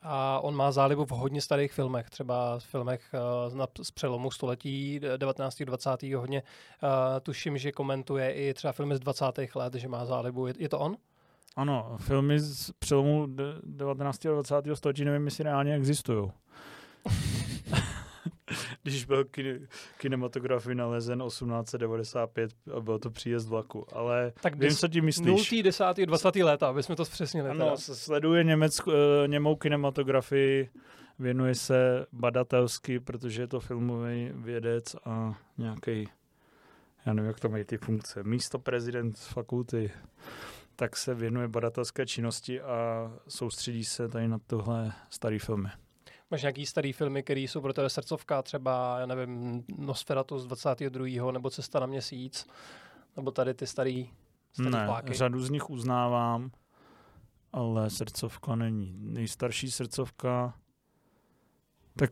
a 0.02 0.40
on 0.40 0.56
má 0.56 0.72
zálibu 0.72 1.04
v 1.04 1.10
hodně 1.10 1.40
starých 1.40 1.72
filmech, 1.72 2.10
třeba 2.10 2.58
v 2.58 2.64
filmech 2.64 3.14
uh, 3.48 3.64
z 3.82 3.90
přelomu 3.90 4.30
století 4.30 5.00
19. 5.16 5.62
20. 5.62 6.02
hodně. 6.02 6.42
Uh, 6.82 6.88
tuším, 7.22 7.58
že 7.58 7.72
komentuje 7.72 8.32
i 8.32 8.54
třeba 8.54 8.72
filmy 8.72 8.96
z 8.96 9.00
20. 9.00 9.24
let, 9.54 9.74
že 9.74 9.88
má 9.88 10.04
zálibu. 10.04 10.46
Je, 10.46 10.54
je 10.58 10.68
to 10.68 10.78
on? 10.78 10.96
Ano, 11.56 11.96
filmy 12.00 12.40
z 12.40 12.70
přelomu 12.78 13.26
19. 13.64 14.26
a 14.26 14.30
20. 14.30 14.54
století 14.74 15.04
nevím, 15.04 15.24
jestli 15.24 15.44
reálně 15.44 15.74
existují. 15.74 16.30
když 18.82 19.04
byl 19.04 19.22
kin- 19.24 19.66
kinematograf 19.98 20.66
vynalezen 20.66 21.22
1895 21.26 22.50
a 22.76 22.80
byl 22.80 22.98
to 22.98 23.10
příjezd 23.10 23.48
vlaku. 23.48 23.86
Ale 23.92 24.32
tak 24.40 24.54
vím, 24.58 24.70
co 24.70 24.88
tím 24.88 25.04
myslíš. 25.04 25.50
0. 25.50 25.62
10. 25.62 25.84
20. 26.06 26.36
léta, 26.36 26.68
aby 26.68 26.82
jsme 26.82 26.96
to 26.96 27.04
zpřesnili. 27.04 27.48
Ano, 27.48 27.64
teda. 27.64 27.76
sleduje 27.76 28.44
německou, 28.44 28.92
eh, 28.92 29.28
němou 29.28 29.56
kinematografii, 29.56 30.70
věnuje 31.18 31.54
se 31.54 32.06
badatelsky, 32.12 33.00
protože 33.00 33.42
je 33.42 33.46
to 33.46 33.60
filmový 33.60 34.30
vědec 34.34 34.96
a 35.04 35.38
nějaký, 35.58 36.08
já 37.06 37.12
nevím, 37.12 37.28
jak 37.28 37.40
to 37.40 37.48
mají 37.48 37.64
ty 37.64 37.78
funkce, 37.78 38.22
místo 38.22 38.58
prezident 38.58 39.18
fakulty, 39.18 39.90
tak 40.76 40.96
se 40.96 41.14
věnuje 41.14 41.48
badatelské 41.48 42.06
činnosti 42.06 42.60
a 42.60 43.10
soustředí 43.28 43.84
se 43.84 44.08
tady 44.08 44.28
na 44.28 44.38
tohle 44.46 44.92
starý 45.10 45.38
filmy. 45.38 45.68
Máš 46.30 46.42
nějaký 46.42 46.66
starý 46.66 46.92
filmy, 46.92 47.22
které 47.22 47.40
jsou 47.40 47.60
pro 47.60 47.72
tebe 47.72 47.90
srdcovka, 47.90 48.42
třeba, 48.42 48.98
já 49.00 49.06
nevím, 49.06 49.64
Nosferatu 49.78 50.38
z 50.38 50.46
22. 50.46 51.32
nebo 51.32 51.50
Cesta 51.50 51.80
na 51.80 51.86
měsíc, 51.86 52.46
nebo 53.16 53.30
tady 53.30 53.54
ty 53.54 53.66
starý, 53.66 54.10
starý 54.52 54.70
Ne, 54.70 54.86
pláky. 54.86 55.14
řadu 55.14 55.40
z 55.40 55.50
nich 55.50 55.70
uznávám, 55.70 56.50
ale 57.52 57.90
srdcovka 57.90 58.54
není. 58.54 58.94
Nejstarší 58.98 59.70
srdcovka, 59.70 60.54
tak 61.96 62.10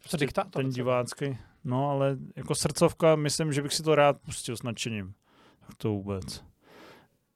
Co 0.00 0.16
diktátor, 0.16 0.62
ten 0.62 0.70
divácký. 0.70 1.38
No, 1.64 1.90
ale 1.90 2.16
jako 2.36 2.54
srdcovka, 2.54 3.16
myslím, 3.16 3.52
že 3.52 3.62
bych 3.62 3.74
si 3.74 3.82
to 3.82 3.94
rád 3.94 4.20
pustil 4.20 4.56
s 4.56 4.62
nadšením. 4.62 5.14
Tak 5.66 5.76
to 5.76 5.88
vůbec 5.88 6.44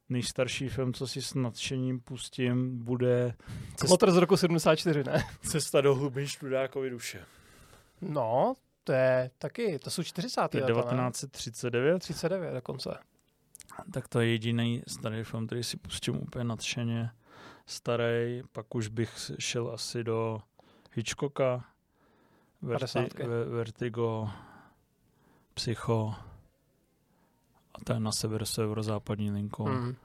nejstarší 0.09 0.69
film, 0.69 0.93
co 0.93 1.07
si 1.07 1.21
s 1.21 1.33
nadšením 1.33 1.99
pustím, 1.99 2.83
bude... 2.83 3.33
Cesta... 3.75 4.11
z 4.11 4.17
roku 4.17 4.37
74, 4.37 5.03
ne? 5.03 5.23
Cesta 5.41 5.81
do 5.81 5.95
hlubin 5.95 6.27
študákovi 6.27 6.89
duše. 6.89 7.25
No, 8.01 8.53
to 8.83 8.91
je 8.93 9.31
taky, 9.37 9.79
to 9.79 9.89
jsou 9.89 10.03
40. 10.03 10.47
To 10.47 10.57
je 10.57 10.63
1939? 10.63 11.99
39 11.99 12.53
dokonce. 12.53 12.97
Tak 13.91 14.07
to 14.07 14.19
je 14.19 14.27
jediný 14.27 14.83
starý 14.87 15.23
film, 15.23 15.47
který 15.47 15.63
si 15.63 15.77
pustím 15.77 16.15
úplně 16.15 16.43
nadšeně. 16.43 17.09
Starý, 17.65 18.41
pak 18.51 18.75
už 18.75 18.87
bych 18.87 19.31
šel 19.39 19.71
asi 19.73 20.03
do 20.03 20.41
Hitchcocka, 20.93 21.65
Verti, 22.61 22.99
Vertigo, 23.49 24.29
Psycho, 25.53 26.15
a 27.77 27.83
to 27.83 27.93
je 27.93 27.99
na 27.99 28.11
sever 28.11 28.45
severozápadní 28.45 29.31
linkou. 29.31 29.67
Mm. 29.67 29.95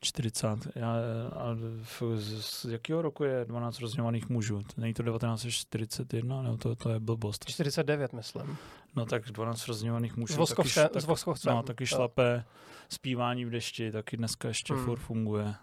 40. 0.00 0.48
Já, 0.74 0.94
a 1.32 1.56
v, 1.82 2.02
z, 2.16 2.44
z 2.44 2.64
jakého 2.64 3.02
roku 3.02 3.24
je 3.24 3.44
12 3.44 3.80
rozdělovaných 3.80 4.28
mužů? 4.28 4.62
Není 4.76 4.94
to 4.94 5.02
1941? 5.02 6.42
Nebo 6.42 6.56
to, 6.56 6.76
to 6.76 6.90
je 6.90 7.00
blbost? 7.00 7.44
49, 7.44 8.12
myslím. 8.12 8.56
No 8.96 9.06
tak 9.06 9.24
12 9.24 9.68
rozdělovaných 9.68 10.16
mužů. 10.16 10.34
S, 10.34 10.36
Voskovce, 10.36 10.82
taky, 10.82 10.94
tak, 10.94 11.02
s 11.02 11.06
Voskovcem. 11.06 11.54
No, 11.54 11.62
taky 11.62 11.86
šlapé, 11.86 12.44
zpívání 12.88 13.44
v 13.44 13.50
dešti, 13.50 13.92
taky 13.92 14.16
dneska 14.16 14.48
ještě 14.48 14.74
mm. 14.74 14.84
furt 14.84 14.98
funguje. 14.98 15.54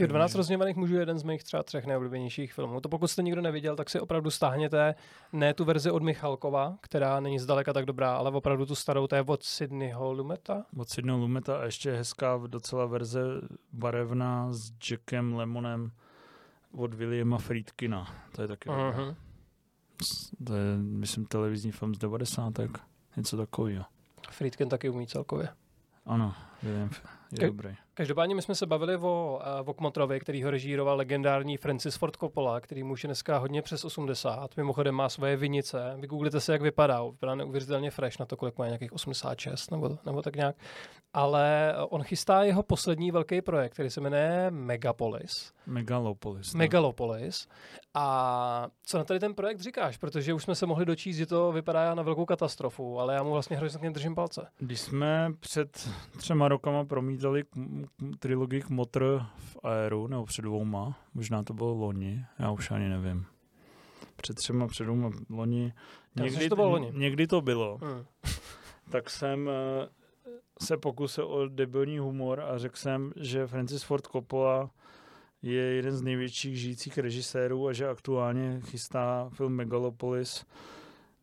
Těch 0.00 0.08
12 0.08 0.34
rozměvaných 0.34 0.76
mužů 0.76 0.94
je 0.94 1.00
jeden 1.00 1.18
z 1.18 1.22
mých 1.22 1.44
třeba 1.44 1.62
třech 1.62 1.86
nejoblíbenějších 1.86 2.52
filmů. 2.52 2.80
To 2.80 2.88
pokud 2.88 3.08
jste 3.08 3.22
nikdo 3.22 3.40
neviděl, 3.40 3.76
tak 3.76 3.90
si 3.90 4.00
opravdu 4.00 4.30
stáhněte 4.30 4.94
ne 5.32 5.54
tu 5.54 5.64
verzi 5.64 5.90
od 5.90 6.02
Michalkova, 6.02 6.76
která 6.80 7.20
není 7.20 7.38
zdaleka 7.38 7.72
tak 7.72 7.86
dobrá, 7.86 8.16
ale 8.16 8.30
opravdu 8.30 8.66
tu 8.66 8.74
starou, 8.74 9.06
to 9.06 9.14
je 9.14 9.22
od 9.22 9.42
Sydneyho 9.42 10.12
Lumeta. 10.12 10.64
Od 10.76 10.88
Sydneyho 10.88 11.18
Lumeta 11.18 11.60
a 11.60 11.64
ještě 11.64 11.92
hezká 11.92 12.40
docela 12.46 12.86
verze 12.86 13.22
barevná 13.72 14.52
s 14.52 14.72
Jackem 14.90 15.34
Lemonem 15.34 15.90
od 16.72 16.94
Williama 16.94 17.38
Friedkina. 17.38 18.14
To 18.32 18.42
je 18.42 18.48
taky 18.48 18.68
uh-huh. 18.68 19.16
To 20.46 20.54
je, 20.54 20.76
myslím, 20.76 21.24
televizní 21.24 21.72
film 21.72 21.94
z 21.94 21.98
90. 21.98 22.52
Něco 23.16 23.36
takového. 23.36 23.84
Friedkin 24.30 24.68
taky 24.68 24.88
umí 24.88 25.06
celkově. 25.06 25.48
Ano, 26.06 26.34
William 26.62 26.90
je 27.40 27.46
dobrý. 27.46 27.76
Každopádně 28.00 28.34
my 28.34 28.42
jsme 28.42 28.54
se 28.54 28.66
bavili 28.66 28.96
o, 28.96 29.40
uh, 29.62 29.68
o 29.68 29.74
Kmotrovi, 29.74 30.20
který 30.20 30.42
ho 30.42 30.50
režíroval 30.50 30.96
legendární 30.96 31.56
Francis 31.56 31.96
Ford 31.96 32.16
Coppola, 32.16 32.60
který 32.60 32.82
mu 32.82 32.92
už 32.92 33.04
je 33.04 33.08
dneska 33.08 33.38
hodně 33.38 33.62
přes 33.62 33.84
80. 33.84 34.56
Mimochodem 34.56 34.94
má 34.94 35.08
svoje 35.08 35.36
vinice. 35.36 35.96
Vygooglite 35.98 36.40
se, 36.40 36.52
jak 36.52 36.62
vypadá. 36.62 37.04
Vypadá 37.04 37.34
neuvěřitelně 37.34 37.90
fresh 37.90 38.18
na 38.18 38.26
to, 38.26 38.36
kolik 38.36 38.58
má 38.58 38.66
nějakých 38.66 38.92
86 38.92 39.70
nebo, 39.70 39.98
nebo 40.06 40.22
tak 40.22 40.36
nějak. 40.36 40.56
Ale 41.14 41.72
eh, 41.72 41.76
on 41.76 42.02
chystá 42.02 42.42
jeho 42.42 42.62
poslední 42.62 43.10
velký 43.10 43.42
projekt, 43.42 43.72
který 43.72 43.90
se 43.90 44.00
jmenuje 44.00 44.50
Megapolis. 44.50 45.52
Megalopolis. 45.66 46.54
no. 46.54 46.58
Megalopolis. 46.58 47.48
A 47.94 48.68
co 48.82 48.98
na 48.98 49.04
tady 49.04 49.20
ten 49.20 49.34
projekt 49.34 49.60
říkáš? 49.60 49.96
Protože 49.96 50.34
už 50.34 50.42
jsme 50.42 50.54
se 50.54 50.66
mohli 50.66 50.84
dočíst, 50.86 51.16
že 51.18 51.26
to 51.26 51.52
vypadá 51.52 51.94
na 51.94 52.02
velkou 52.02 52.24
katastrofu, 52.24 53.00
ale 53.00 53.14
já 53.14 53.22
mu 53.22 53.30
vlastně 53.30 53.56
hrozně 53.56 53.90
držím 53.90 54.14
palce. 54.14 54.48
Když 54.58 54.80
jsme 54.80 55.32
před 55.40 55.88
třema 56.16 56.48
rokama 56.48 56.84
promítali 56.84 57.44
k- 57.44 57.46
k- 57.96 58.16
trilogii 58.18 58.62
Kmotr 58.62 59.22
v 59.38 59.56
Aeru, 59.62 60.06
nebo 60.06 60.24
před 60.26 60.42
dvouma, 60.42 60.98
možná 61.14 61.42
to 61.42 61.54
bylo 61.54 61.74
loni, 61.74 62.24
já 62.38 62.50
už 62.50 62.70
ani 62.70 62.88
nevím. 62.88 63.26
Před 64.16 64.34
třema, 64.36 64.66
před 64.68 64.84
dvouma 64.84 65.10
loni. 65.30 65.72
Že 66.24 66.48
to 66.48 66.56
bylo 66.56 66.68
loni. 66.70 66.92
někdy 66.94 67.26
to 67.26 67.40
bylo. 67.40 67.78
Hmm. 67.82 68.04
tak 68.90 69.10
jsem 69.10 69.48
eh, 69.48 69.88
se 70.62 70.76
pokusil 70.76 71.24
o 71.24 71.48
debilní 71.48 71.98
humor 71.98 72.40
a 72.40 72.58
řekl 72.58 72.76
jsem, 72.76 73.12
že 73.16 73.46
Francis 73.46 73.82
Ford 73.82 74.06
Coppola 74.06 74.70
je 75.42 75.62
jeden 75.62 75.96
z 75.96 76.02
největších 76.02 76.60
žijících 76.60 76.98
režisérů 76.98 77.68
a 77.68 77.72
že 77.72 77.88
aktuálně 77.88 78.60
chystá 78.60 79.30
film 79.32 79.52
Megalopolis 79.52 80.46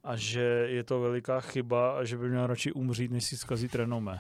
a 0.04 0.16
že 0.16 0.42
je 0.70 0.84
to 0.84 1.00
veliká 1.00 1.40
chyba 1.40 1.98
a 1.98 2.04
že 2.04 2.18
by 2.18 2.30
měl 2.30 2.48
radši 2.48 2.72
umřít, 2.72 3.12
než 3.12 3.26
si 3.26 3.38
zkazit 3.38 3.76
renome. 3.76 4.20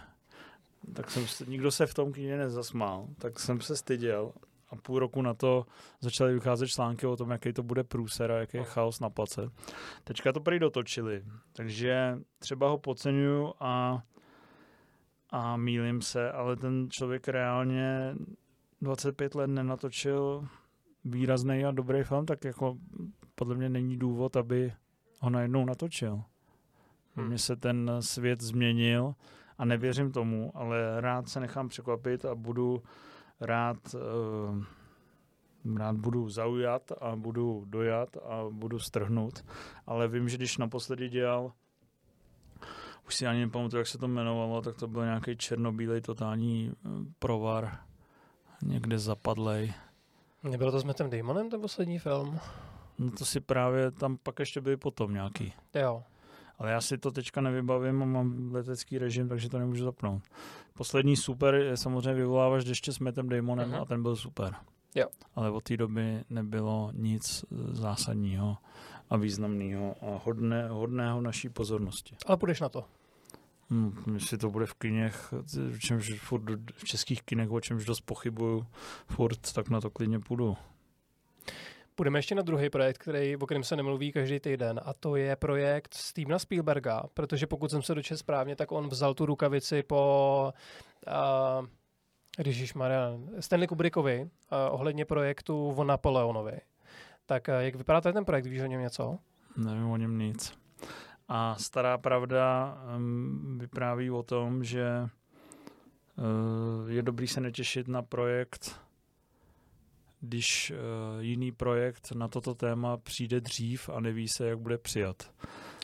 Tak 0.93 1.12
jsem 1.12 1.27
se, 1.27 1.45
nikdo 1.45 1.71
se 1.71 1.86
v 1.86 1.93
tom 1.93 2.13
kyně 2.13 2.38
nezasmál, 2.38 3.07
tak 3.17 3.39
jsem 3.39 3.62
se 3.62 3.75
styděl 3.75 4.31
a 4.69 4.75
půl 4.75 4.99
roku 4.99 5.21
na 5.21 5.33
to 5.33 5.65
začaly 6.01 6.33
vycházet 6.33 6.67
články 6.67 7.07
o 7.07 7.15
tom, 7.15 7.31
jaký 7.31 7.53
to 7.53 7.63
bude 7.63 7.83
průser 7.83 8.31
a 8.31 8.38
jaký 8.38 8.57
je 8.57 8.63
chaos 8.63 8.99
na 8.99 9.10
place. 9.10 9.49
Teďka 10.03 10.33
to 10.33 10.39
prý 10.39 10.60
dotočili, 10.60 11.23
takže 11.53 12.17
třeba 12.39 12.69
ho 12.69 12.77
podceňuju 12.77 13.53
a, 13.60 14.03
a 15.29 15.57
mýlím 15.57 16.01
se, 16.01 16.31
ale 16.31 16.55
ten 16.55 16.88
člověk 16.91 17.27
reálně 17.27 18.15
25 18.82 19.36
let 19.36 19.48
nenatočil 19.48 20.48
výrazný 21.06 21.66
a 21.66 21.72
dobrý 21.72 22.04
film, 22.04 22.26
tak 22.26 22.44
jako 22.46 22.78
podle 23.36 23.56
mě 23.56 23.70
není 23.70 23.98
důvod, 23.98 24.38
aby 24.38 24.74
ho 25.20 25.30
najednou 25.30 25.66
natočil. 25.66 26.24
Hmm. 27.16 27.28
Mně 27.28 27.38
se 27.38 27.56
ten 27.56 27.92
svět 28.00 28.42
změnil 28.42 29.16
a 29.58 29.66
nevěřím 29.66 30.12
tomu, 30.12 30.52
ale 30.58 31.02
rád 31.02 31.30
se 31.30 31.40
nechám 31.40 31.68
překvapit 31.68 32.26
a 32.26 32.36
budu 32.36 32.84
rád, 33.40 33.78
uh, 35.66 35.78
rád 35.78 35.96
budu 35.96 36.30
zaujat 36.30 36.92
a 37.02 37.16
budu 37.16 37.63
dojat 37.68 38.18
a 38.18 38.46
budu 38.50 38.80
strhnout. 38.80 39.46
Ale 39.86 40.08
vím, 40.08 40.30
že 40.30 40.38
když 40.38 40.58
naposledy 40.58 41.10
dělal 41.10 41.52
už 43.08 43.16
si 43.16 43.28
ani 43.28 43.40
nepamatuju, 43.40 43.80
jak 43.80 43.88
se 43.88 43.98
to 43.98 44.06
jmenovalo, 44.06 44.62
tak 44.62 44.76
to 44.76 44.88
byl 44.88 45.06
nějaký 45.06 45.38
černobílej 45.38 46.02
totální 46.02 46.72
eh, 46.72 46.90
provar, 47.20 47.80
někde 48.63 49.00
zapadlej. 49.00 49.74
Nebylo 50.43 50.72
to 50.72 50.80
s 50.80 50.84
Mattem 50.84 51.10
Damonem 51.10 51.50
ten 51.50 51.62
poslední 51.62 52.00
film? 52.00 52.39
No 53.00 53.12
to 53.12 53.26
si 53.26 53.39
právě, 53.39 53.91
tam 53.91 54.17
pak 54.17 54.39
ještě 54.39 54.62
byly 54.62 54.78
potom 54.78 55.13
nějaký. 55.13 55.54
Jo. 55.74 56.04
Ale 56.60 56.72
já 56.72 56.82
si 56.82 56.98
to 56.98 57.12
teďka 57.12 57.41
nevybavím 57.41 58.02
a 58.02 58.06
mám 58.06 58.52
letecký 58.54 58.98
režim, 58.98 59.30
takže 59.30 59.50
to 59.50 59.60
nemůžu 59.60 59.84
zapnout. 59.84 60.24
Poslední 60.74 61.15
super 61.15 61.56
je 61.56 61.78
samozřejmě 61.78 62.13
vyvoláváš 62.13 62.63
deště 62.65 62.91
s 62.91 63.00
Mattem 63.00 63.30
Damonem 63.30 63.70
Mhm. 63.70 63.82
a 63.82 63.86
ten 63.86 64.02
byl 64.04 64.15
super. 64.15 64.56
Jo. 64.96 65.06
Ale 65.36 65.52
od 65.52 65.63
té 65.63 65.78
doby 65.78 66.24
nebylo 66.30 66.89
nic 66.93 67.46
zásadního 67.72 68.58
a 69.10 69.17
významného 69.17 69.96
a 70.02 70.22
hodné, 70.26 70.67
hodného 70.70 71.22
naší 71.22 71.50
pozornosti. 71.50 72.15
Ale 72.26 72.38
půjdeš 72.38 72.62
na 72.62 72.70
to. 72.70 72.86
Hmm, 73.69 74.13
jestli 74.13 74.38
to 74.38 74.49
bude 74.49 74.65
v 74.65 74.73
kiněch, 74.73 75.34
v, 75.71 75.80
čemž 75.80 76.19
furt, 76.19 76.43
v 76.73 76.84
českých 76.84 77.23
kinech, 77.23 77.51
o 77.51 77.62
čemž 77.62 77.86
dost 77.86 78.01
pochybuju, 78.01 78.65
furt, 79.08 79.53
tak 79.53 79.69
na 79.69 79.82
to 79.82 79.89
klidně 79.89 80.19
půjdu. 80.19 80.58
Půjdeme 81.95 82.19
ještě 82.19 82.36
na 82.36 82.41
druhý 82.41 82.69
projekt, 82.69 82.97
který, 82.97 83.38
o 83.38 83.45
kterém 83.45 83.63
se 83.63 83.75
nemluví 83.75 84.12
každý 84.12 84.39
týden, 84.39 84.82
a 84.84 84.93
to 84.93 85.15
je 85.15 85.36
projekt 85.36 85.93
Stevena 85.93 86.39
Spielberga, 86.39 87.03
protože 87.13 87.47
pokud 87.47 87.71
jsem 87.71 87.82
se 87.82 87.95
dočetl 87.95 88.17
správně, 88.17 88.56
tak 88.56 88.71
on 88.71 88.89
vzal 88.89 89.13
tu 89.13 89.25
rukavici 89.25 89.84
po 89.84 90.53
uh, 91.60 91.65
Maria, 92.75 93.12
Stanley 93.39 93.67
Kubrickovi 93.67 94.21
uh, 94.21 94.30
ohledně 94.69 95.06
projektu 95.06 95.69
o 95.69 95.84
Napoleonovi. 95.84 96.60
Tak 97.25 97.47
uh, 97.47 97.53
jak 97.53 97.75
vypadá 97.75 98.01
ten 98.01 98.25
projekt, 98.25 98.45
víš 98.45 98.62
o 98.62 98.65
něm 98.65 98.82
něco? 98.82 99.17
Nevím 99.58 99.89
o 99.89 99.97
něm 99.97 100.19
nic. 100.19 100.53
A 101.30 101.56
stará 101.56 101.98
pravda 101.98 102.78
vypráví 103.58 104.12
o 104.12 104.24
tom, 104.24 104.63
že 104.63 105.10
uh, 106.18 106.92
je 106.92 107.02
dobrý 107.02 107.28
se 107.28 107.42
netěšit 107.42 107.88
na 107.88 108.02
projekt, 108.02 108.82
když 110.22 110.72
uh, 110.72 110.78
jiný 111.22 111.52
projekt 111.52 112.12
na 112.12 112.28
toto 112.28 112.56
téma 112.56 112.98
přijde 112.98 113.42
dřív 113.42 113.90
a 113.90 114.00
neví 114.00 114.28
se, 114.28 114.48
jak 114.48 114.60
bude 114.60 114.78
přijat. 114.78 115.32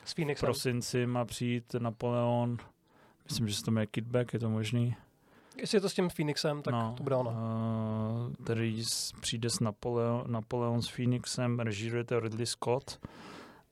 S 0.04 0.14
V 0.14 0.40
prosinci 0.40 1.06
má 1.06 1.24
přijít 1.24 1.74
Napoleon, 1.78 2.56
myslím, 3.28 3.48
že 3.48 3.54
se 3.54 3.62
to 3.62 3.70
jmenuje 3.70 3.86
Kidback, 3.86 4.32
je 4.32 4.38
to 4.40 4.50
možný? 4.50 4.96
Jestli 5.56 5.76
je 5.76 5.80
to 5.80 5.88
s 5.88 5.94
tím 5.94 6.08
Phoenixem, 6.10 6.62
tak 6.62 6.72
no, 6.74 6.94
to 6.96 7.02
bude 7.02 7.16
ono. 7.16 7.30
Uh, 7.30 8.44
který 8.44 8.84
s- 8.84 9.12
přijde 9.20 9.50
s 9.50 9.60
Napoleon, 9.60 10.24
Napoleon 10.26 10.82
s 10.82 10.88
Phoenixem, 10.88 11.60
režíruje 11.60 12.04
to 12.04 12.20
Ridley 12.20 12.46
Scott 12.46 13.06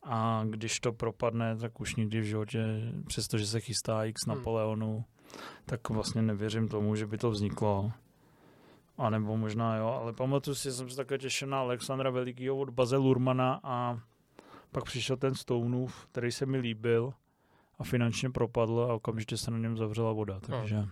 a 0.03 0.45
když 0.51 0.81
to 0.81 0.93
propadne, 0.93 1.57
tak 1.57 1.81
už 1.81 1.97
nikdy 1.97 2.21
v 2.21 2.25
životě, 2.25 2.65
přestože 3.07 3.47
se 3.47 3.61
chystá 3.61 4.05
x 4.05 4.27
Hmm. 4.27 4.37
Napoleonu, 4.37 5.05
tak 5.67 5.88
vlastně 5.88 6.23
nevěřím 6.23 6.69
tomu, 6.69 6.97
že 6.97 7.07
by 7.07 7.19
to 7.19 7.31
vzniklo. 7.31 7.93
A 8.99 9.11
nebo 9.11 9.37
možná 9.37 9.77
jo, 9.77 9.87
ale 9.87 10.12
pamatuju 10.12 10.55
si, 10.55 10.65
že 10.65 10.73
jsem 10.73 10.91
se 10.91 10.97
také 10.97 11.19
těšil 11.19 11.49
na 11.49 11.61
Alexandra 11.61 12.11
Velikýho 12.11 12.57
od 12.57 12.71
Baze 12.71 12.97
Lurmana 12.97 13.61
a 13.62 14.01
pak 14.73 14.85
přišel 14.85 15.17
ten 15.17 15.35
Stoneův, 15.35 16.07
který 16.12 16.33
se 16.33 16.47
mi 16.47 16.59
líbil 16.59 17.12
a 17.79 17.85
finančně 17.85 18.31
propadl 18.31 18.87
a 18.91 18.95
okamžitě 18.95 19.37
se 19.37 19.51
na 19.51 19.59
něm 19.59 19.77
zavřela 19.77 20.12
voda, 20.12 20.41
takže 20.41 20.85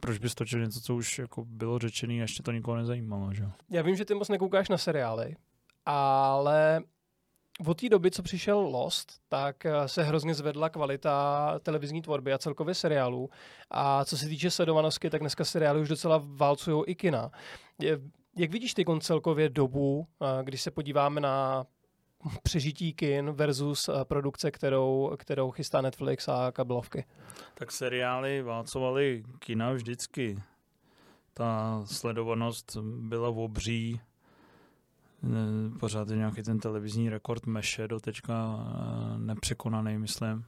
proč 0.00 0.18
bys 0.18 0.34
točil 0.34 0.60
něco, 0.60 0.80
co 0.80 0.94
už 0.94 1.18
jako 1.18 1.44
bylo 1.44 1.78
řečený 1.78 2.18
a 2.18 2.22
ještě 2.22 2.42
to 2.42 2.52
nikoho 2.52 2.76
nezajímalo, 2.76 3.34
že? 3.34 3.48
Já 3.70 3.82
vím, 3.82 3.96
že 3.96 4.04
ty 4.04 4.14
moc 4.14 4.28
nekoukáš 4.28 4.68
na 4.68 4.78
seriály, 4.78 5.36
ale 5.86 6.80
od 7.66 7.80
té 7.80 7.88
doby, 7.88 8.10
co 8.10 8.22
přišel 8.22 8.58
Lost, 8.58 9.12
tak 9.28 9.66
eh, 9.66 9.88
se 9.88 10.02
hrozně 10.02 10.34
zvedla 10.34 10.68
kvalita 10.68 11.58
televizní 11.62 12.02
tvorby 12.02 12.32
a 12.32 12.38
celkově 12.38 12.74
seriálů. 12.74 13.30
A 13.70 14.04
co 14.04 14.18
se 14.18 14.26
týče 14.26 14.50
sledovanosti, 14.50 15.10
tak 15.10 15.20
dneska 15.20 15.44
seriály 15.44 15.80
už 15.80 15.88
docela 15.88 16.22
válcují 16.24 16.84
i 16.86 16.94
kina. 16.94 17.30
Jak 18.36 18.50
vidíš 18.50 18.74
ty 18.74 18.84
celkově 19.00 19.48
dobu, 19.48 20.06
eh, 20.22 20.44
když 20.44 20.62
se 20.62 20.70
podíváme 20.70 21.20
na 21.20 21.66
přežití 22.42 22.92
kin 22.92 23.30
versus 23.30 23.88
eh, 23.88 24.04
produkce, 24.04 24.50
kterou, 24.50 25.16
kterou 25.18 25.50
chystá 25.50 25.80
Netflix 25.80 26.28
a 26.28 26.52
kabelovky? 26.52 27.04
Tak 27.54 27.72
seriály 27.72 28.42
válcovaly 28.42 29.22
kina 29.38 29.72
vždycky. 29.72 30.42
Ta 31.34 31.82
sledovanost 31.84 32.76
byla 32.82 33.28
obří. 33.28 34.00
Pořád 35.80 36.08
je 36.10 36.16
nějaký 36.16 36.42
ten 36.42 36.58
televizní 36.58 37.10
rekord 37.10 37.46
Meše 37.46 37.88
do 37.88 38.00
teďka 38.00 38.58
eh, 38.58 39.18
nepřekonaný, 39.18 39.98
myslím. 39.98 40.44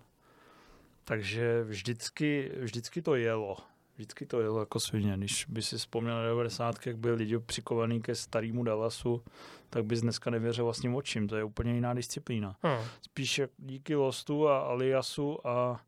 Takže 1.04 1.64
vždycky, 1.64 2.52
vždycky 2.60 3.02
to 3.02 3.14
jelo. 3.14 3.56
Vždycky 3.94 4.26
to 4.26 4.40
jelo 4.40 4.60
jako 4.60 4.80
svině. 4.80 5.14
Když 5.16 5.46
by 5.48 5.62
si 5.62 5.76
vzpomněl 5.76 6.14
na 6.16 6.22
90. 6.24 6.86
jak 6.86 6.96
byli 6.96 7.14
lidi 7.14 7.38
přikovaný 7.38 8.02
ke 8.02 8.14
starému 8.14 8.64
Dallasu, 8.64 9.22
tak 9.70 9.84
bys 9.84 10.00
dneska 10.00 10.30
nevěřil 10.30 10.64
vlastním 10.64 10.94
očím. 10.94 11.28
To 11.28 11.36
je 11.36 11.44
úplně 11.44 11.74
jiná 11.74 11.94
disciplína 11.94 12.56
Hmm. 12.62 12.84
spíš 13.02 13.40
díky 13.58 13.94
Lostu 13.94 14.48
a 14.48 14.58
Aliasu 14.58 15.46
a 15.46 15.80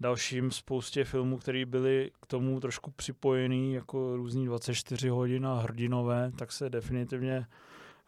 dalším 0.00 0.50
spoustě 0.50 1.04
filmů, 1.04 1.38
které 1.38 1.66
byly 1.66 2.10
k 2.22 2.26
tomu 2.26 2.60
trošku 2.60 2.90
připojený 2.90 3.72
jako 3.72 4.16
různý 4.16 4.46
24 4.46 5.08
hodin 5.08 5.46
a 5.46 5.60
hrdinové, 5.60 6.32
tak 6.38 6.52
se 6.52 6.70
definitivně 6.70 7.46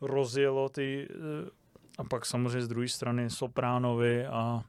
rozjelo 0.01 0.69
ty 0.69 1.09
eh, 1.11 1.51
a 1.99 2.05
pak 2.05 2.27
samozřejmě 2.27 2.63
z 2.63 2.69
druhé 2.69 2.89
strany 2.89 3.31
Sopránovi 3.31 4.27
a 4.27 4.65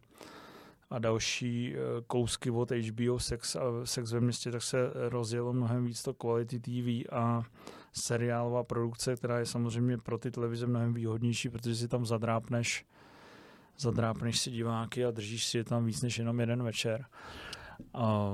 a 0.91 0.99
další 0.99 1.75
eh, 1.75 1.79
kousky 2.07 2.51
od 2.51 2.71
HBO 2.71 3.19
Sex, 3.19 3.55
a 3.55 3.61
Sex 3.83 4.11
ve 4.11 4.19
městě, 4.19 4.51
tak 4.51 4.61
se 4.61 4.91
rozjelo 4.93 5.53
mnohem 5.53 5.85
víc 5.85 6.03
to 6.03 6.13
quality 6.13 6.59
TV 6.59 7.11
a 7.11 7.43
seriálová 7.93 8.63
produkce, 8.63 9.15
která 9.15 9.39
je 9.39 9.45
samozřejmě 9.45 9.97
pro 9.97 10.17
ty 10.17 10.31
televize 10.31 10.67
mnohem 10.67 10.93
výhodnější, 10.93 11.49
protože 11.49 11.75
si 11.75 11.87
tam 11.87 12.05
zadrápneš 12.05 12.85
zadrápneš 13.79 14.39
si 14.39 14.51
diváky 14.51 15.05
a 15.05 15.11
držíš 15.11 15.45
si 15.45 15.57
je 15.57 15.63
tam 15.63 15.85
víc 15.85 16.01
než 16.01 16.17
jenom 16.17 16.39
jeden 16.39 16.63
večer. 16.63 17.05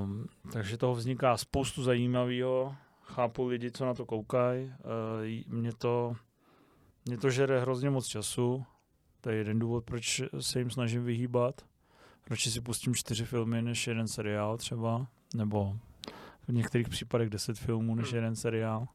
Um, 0.01 0.27
takže 0.53 0.77
toho 0.77 0.95
vzniká 0.95 1.37
spoustu 1.37 1.83
zajímavého. 1.83 2.75
Chápu 3.01 3.45
lidi, 3.45 3.71
co 3.71 3.85
na 3.85 3.93
to 3.93 4.05
koukají. 4.05 4.65
Uh, 4.65 5.53
mě 5.53 5.73
to, 5.73 6.15
mě 7.05 7.17
to 7.17 7.29
žere 7.29 7.61
hrozně 7.61 7.89
moc 7.89 8.07
času. 8.07 8.65
To 9.21 9.29
je 9.29 9.37
jeden 9.37 9.59
důvod, 9.59 9.83
proč 9.83 10.21
se 10.39 10.59
jim 10.59 10.69
snažím 10.69 11.03
vyhýbat. 11.03 11.65
Proč 12.23 12.49
si 12.49 12.61
pustím 12.61 12.95
čtyři 12.95 13.25
filmy 13.25 13.61
než 13.61 13.87
jeden 13.87 14.07
seriál 14.07 14.57
třeba. 14.57 15.07
Nebo 15.35 15.77
v 16.47 16.53
některých 16.53 16.89
případech 16.89 17.29
deset 17.29 17.59
filmů 17.59 17.95
než 17.95 18.11
jeden 18.11 18.35
seriál. 18.35 18.87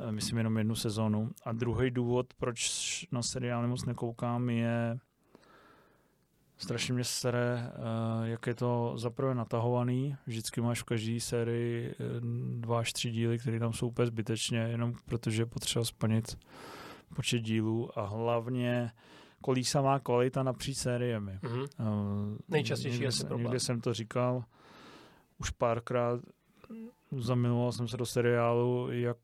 Uh, 0.00 0.12
myslím 0.12 0.38
jenom 0.38 0.58
jednu 0.58 0.74
sezonu. 0.74 1.30
A 1.44 1.52
druhý 1.52 1.90
důvod, 1.90 2.34
proč 2.34 3.06
na 3.12 3.22
seriály 3.22 3.68
moc 3.68 3.84
nekoukám, 3.84 4.50
je 4.50 4.98
strašně 6.58 6.94
mě 6.94 7.04
sere, 7.04 7.72
uh, 7.78 8.26
jak 8.26 8.46
je 8.46 8.54
to 8.54 8.92
zaprvé 8.96 9.34
natahovaný. 9.34 10.16
Vždycky 10.26 10.60
máš 10.60 10.80
v 10.80 10.84
každé 10.84 11.20
sérii 11.20 11.90
eh, 11.90 11.94
dva 12.60 12.78
až 12.78 12.92
tři 12.92 13.10
díly, 13.10 13.38
které 13.38 13.58
tam 13.58 13.72
jsou 13.72 13.88
úplně 13.88 14.06
zbytečně, 14.06 14.58
jenom 14.58 14.94
protože 15.04 15.42
je 15.42 15.46
potřeba 15.46 15.84
splnit 15.84 16.38
počet 17.14 17.38
dílů 17.38 17.98
a 17.98 18.06
hlavně 18.06 18.90
kolísavá 19.40 19.98
kvalita 19.98 20.42
napříč 20.42 20.76
sériemi. 20.76 21.38
Mm-hmm. 21.42 21.68
Uh, 21.80 22.36
Nejčastější 22.48 22.94
někde, 22.94 23.08
asi 23.08 23.24
problém. 23.24 23.42
Někde 23.42 23.60
jsem 23.60 23.80
to 23.80 23.94
říkal 23.94 24.44
už 25.38 25.50
párkrát, 25.50 26.20
zamiloval 27.16 27.72
jsem 27.72 27.88
se 27.88 27.96
do 27.96 28.06
seriálu, 28.06 28.88
jak 28.90 29.18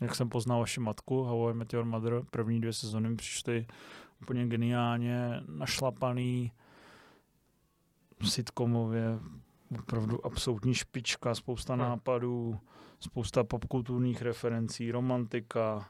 jak 0.00 0.14
jsem 0.14 0.28
poznal 0.28 0.60
vaši 0.60 0.80
matku, 0.80 1.22
How 1.22 1.50
I 1.50 1.54
Met 1.54 1.72
Your 1.72 1.84
Mother, 1.84 2.22
první 2.30 2.60
dvě 2.60 2.72
sezóny 2.72 3.16
přišly 3.16 3.66
úplně 4.22 4.46
geniálně 4.46 5.42
našlapaný, 5.48 6.52
sitcomově, 8.24 9.18
opravdu 9.78 10.26
absolutní 10.26 10.74
špička, 10.74 11.34
spousta 11.34 11.74
hmm. 11.74 11.82
nápadů, 11.82 12.58
spousta 13.00 13.44
popkulturních 13.44 14.22
referencí, 14.22 14.90
romantika, 14.90 15.88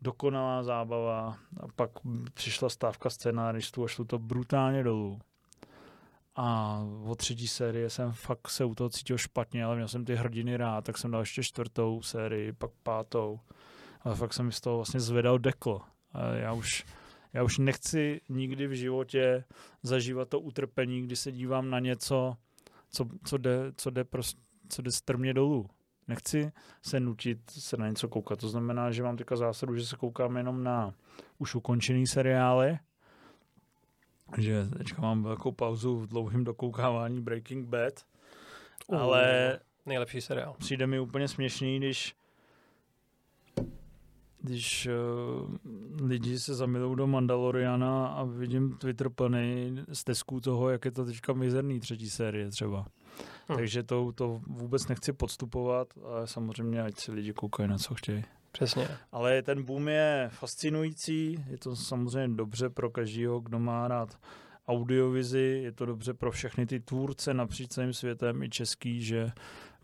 dokonalá 0.00 0.62
zábava 0.62 1.38
a 1.60 1.66
pak 1.76 1.90
přišla 2.34 2.68
stávka 2.68 3.10
scénáristů 3.10 3.84
a 3.84 3.88
šlo 3.88 4.04
to 4.04 4.18
brutálně 4.18 4.82
dolů. 4.82 5.18
A 6.36 6.78
o 7.04 7.14
třetí 7.14 7.48
série 7.48 7.90
jsem 7.90 8.12
fakt 8.12 8.48
se 8.48 8.64
u 8.64 8.74
toho 8.74 8.90
cítil 8.90 9.18
špatně, 9.18 9.64
ale 9.64 9.76
měl 9.76 9.88
jsem 9.88 10.04
ty 10.04 10.14
hrdiny 10.14 10.56
rád, 10.56 10.84
tak 10.84 10.98
jsem 10.98 11.10
dal 11.10 11.20
ještě 11.20 11.42
čtvrtou 11.42 12.02
sérii, 12.02 12.52
pak 12.52 12.70
pátou. 12.82 13.40
Ale 14.00 14.14
fakt 14.14 14.32
jsem 14.32 14.46
mi 14.46 14.52
z 14.52 14.60
toho 14.60 14.76
vlastně 14.76 15.00
zvedal 15.00 15.38
deklo. 15.38 15.80
A 16.12 16.24
já 16.26 16.52
už 16.52 16.84
já 17.32 17.42
už 17.42 17.58
nechci 17.58 18.20
nikdy 18.28 18.66
v 18.66 18.72
životě 18.72 19.44
zažívat 19.82 20.28
to 20.28 20.40
utrpení, 20.40 21.02
kdy 21.02 21.16
se 21.16 21.32
dívám 21.32 21.70
na 21.70 21.78
něco, 21.78 22.36
co, 22.90 23.06
co, 23.24 23.36
jde, 23.36 23.72
co, 23.76 23.90
jde 23.90 24.04
prost, 24.04 24.38
co 24.68 24.82
jde 24.82 24.90
strmě 24.90 25.34
dolů. 25.34 25.70
Nechci 26.08 26.52
se 26.82 27.00
nutit 27.00 27.50
se 27.50 27.76
na 27.76 27.88
něco 27.88 28.08
koukat. 28.08 28.38
To 28.38 28.48
znamená, 28.48 28.90
že 28.90 29.02
mám 29.02 29.16
teďka 29.16 29.36
zásadu, 29.36 29.76
že 29.76 29.86
se 29.86 29.96
koukám 29.96 30.36
jenom 30.36 30.64
na 30.64 30.94
už 31.38 31.54
ukončený 31.54 32.06
seriály, 32.06 32.78
že 34.38 34.66
teďka 34.78 35.02
mám 35.02 35.22
velkou 35.22 35.52
pauzu 35.52 35.96
v 35.98 36.06
dlouhém 36.06 36.44
dokoukávání 36.44 37.20
Breaking 37.20 37.68
Bad, 37.68 37.92
uh, 38.86 38.98
ale 39.00 39.58
nejlepší 39.86 40.20
seriál. 40.20 40.54
Přijde 40.58 40.86
mi 40.86 41.00
úplně 41.00 41.28
směšný, 41.28 41.78
když 41.78 42.14
když 44.42 44.88
uh, 46.00 46.08
lidi 46.08 46.38
se 46.38 46.54
zamilují 46.54 46.96
do 46.96 47.06
Mandaloriana 47.06 48.06
a 48.06 48.24
vidím 48.24 48.76
Twitter 48.76 49.08
plný 49.08 49.78
stezků 49.92 50.40
toho, 50.40 50.70
jak 50.70 50.84
je 50.84 50.90
to 50.90 51.04
teďka 51.04 51.32
mizerný 51.32 51.80
třetí 51.80 52.10
série 52.10 52.50
třeba. 52.50 52.86
Hmm. 53.48 53.58
Takže 53.58 53.82
to, 53.82 54.12
to 54.12 54.40
vůbec 54.46 54.88
nechci 54.88 55.12
podstupovat, 55.12 55.88
ale 56.04 56.26
samozřejmě 56.26 56.82
ať 56.82 56.98
si 56.98 57.12
lidi 57.12 57.32
koukají 57.32 57.68
na 57.68 57.78
co 57.78 57.94
chtějí. 57.94 58.24
Přesně. 58.52 58.88
Ale 59.12 59.42
ten 59.42 59.62
boom 59.62 59.88
je 59.88 60.30
fascinující, 60.32 61.44
je 61.50 61.58
to 61.58 61.76
samozřejmě 61.76 62.36
dobře 62.36 62.70
pro 62.70 62.90
každého, 62.90 63.40
kdo 63.40 63.58
má 63.58 63.88
rád 63.88 64.18
audiovizi, 64.68 65.60
je 65.62 65.72
to 65.72 65.86
dobře 65.86 66.14
pro 66.14 66.30
všechny 66.30 66.66
ty 66.66 66.80
tvůrce 66.80 67.34
napříč 67.34 67.68
celým 67.68 67.92
světem 67.92 68.42
i 68.42 68.50
český, 68.50 69.02
že 69.02 69.32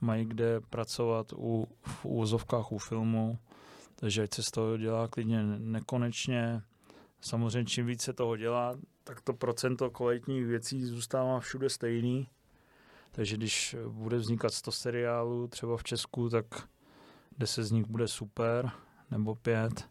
mají 0.00 0.24
kde 0.24 0.60
pracovat 0.60 1.32
u, 1.32 1.68
v 1.82 2.04
úvozovkách 2.04 2.72
u 2.72 2.78
filmu 2.78 3.38
takže 4.00 4.22
ať 4.22 4.34
se 4.34 4.42
z 4.42 4.50
toho 4.50 4.76
dělá 4.76 5.08
klidně 5.08 5.42
nekonečně. 5.44 6.62
Samozřejmě 7.20 7.64
čím 7.64 7.86
více 7.86 8.12
toho 8.12 8.36
dělá, 8.36 8.78
tak 9.04 9.20
to 9.20 9.32
procento 9.32 9.90
kvalitních 9.90 10.46
věcí 10.46 10.84
zůstává 10.84 11.40
všude 11.40 11.70
stejný. 11.70 12.28
Takže 13.12 13.36
když 13.36 13.76
bude 13.88 14.16
vznikat 14.16 14.54
100 14.54 14.72
seriálů 14.72 15.48
třeba 15.48 15.76
v 15.76 15.84
Česku, 15.84 16.28
tak 16.28 16.46
10 17.38 17.64
z 17.64 17.70
nich 17.70 17.86
bude 17.86 18.08
super, 18.08 18.70
nebo 19.10 19.34
5. 19.34 19.88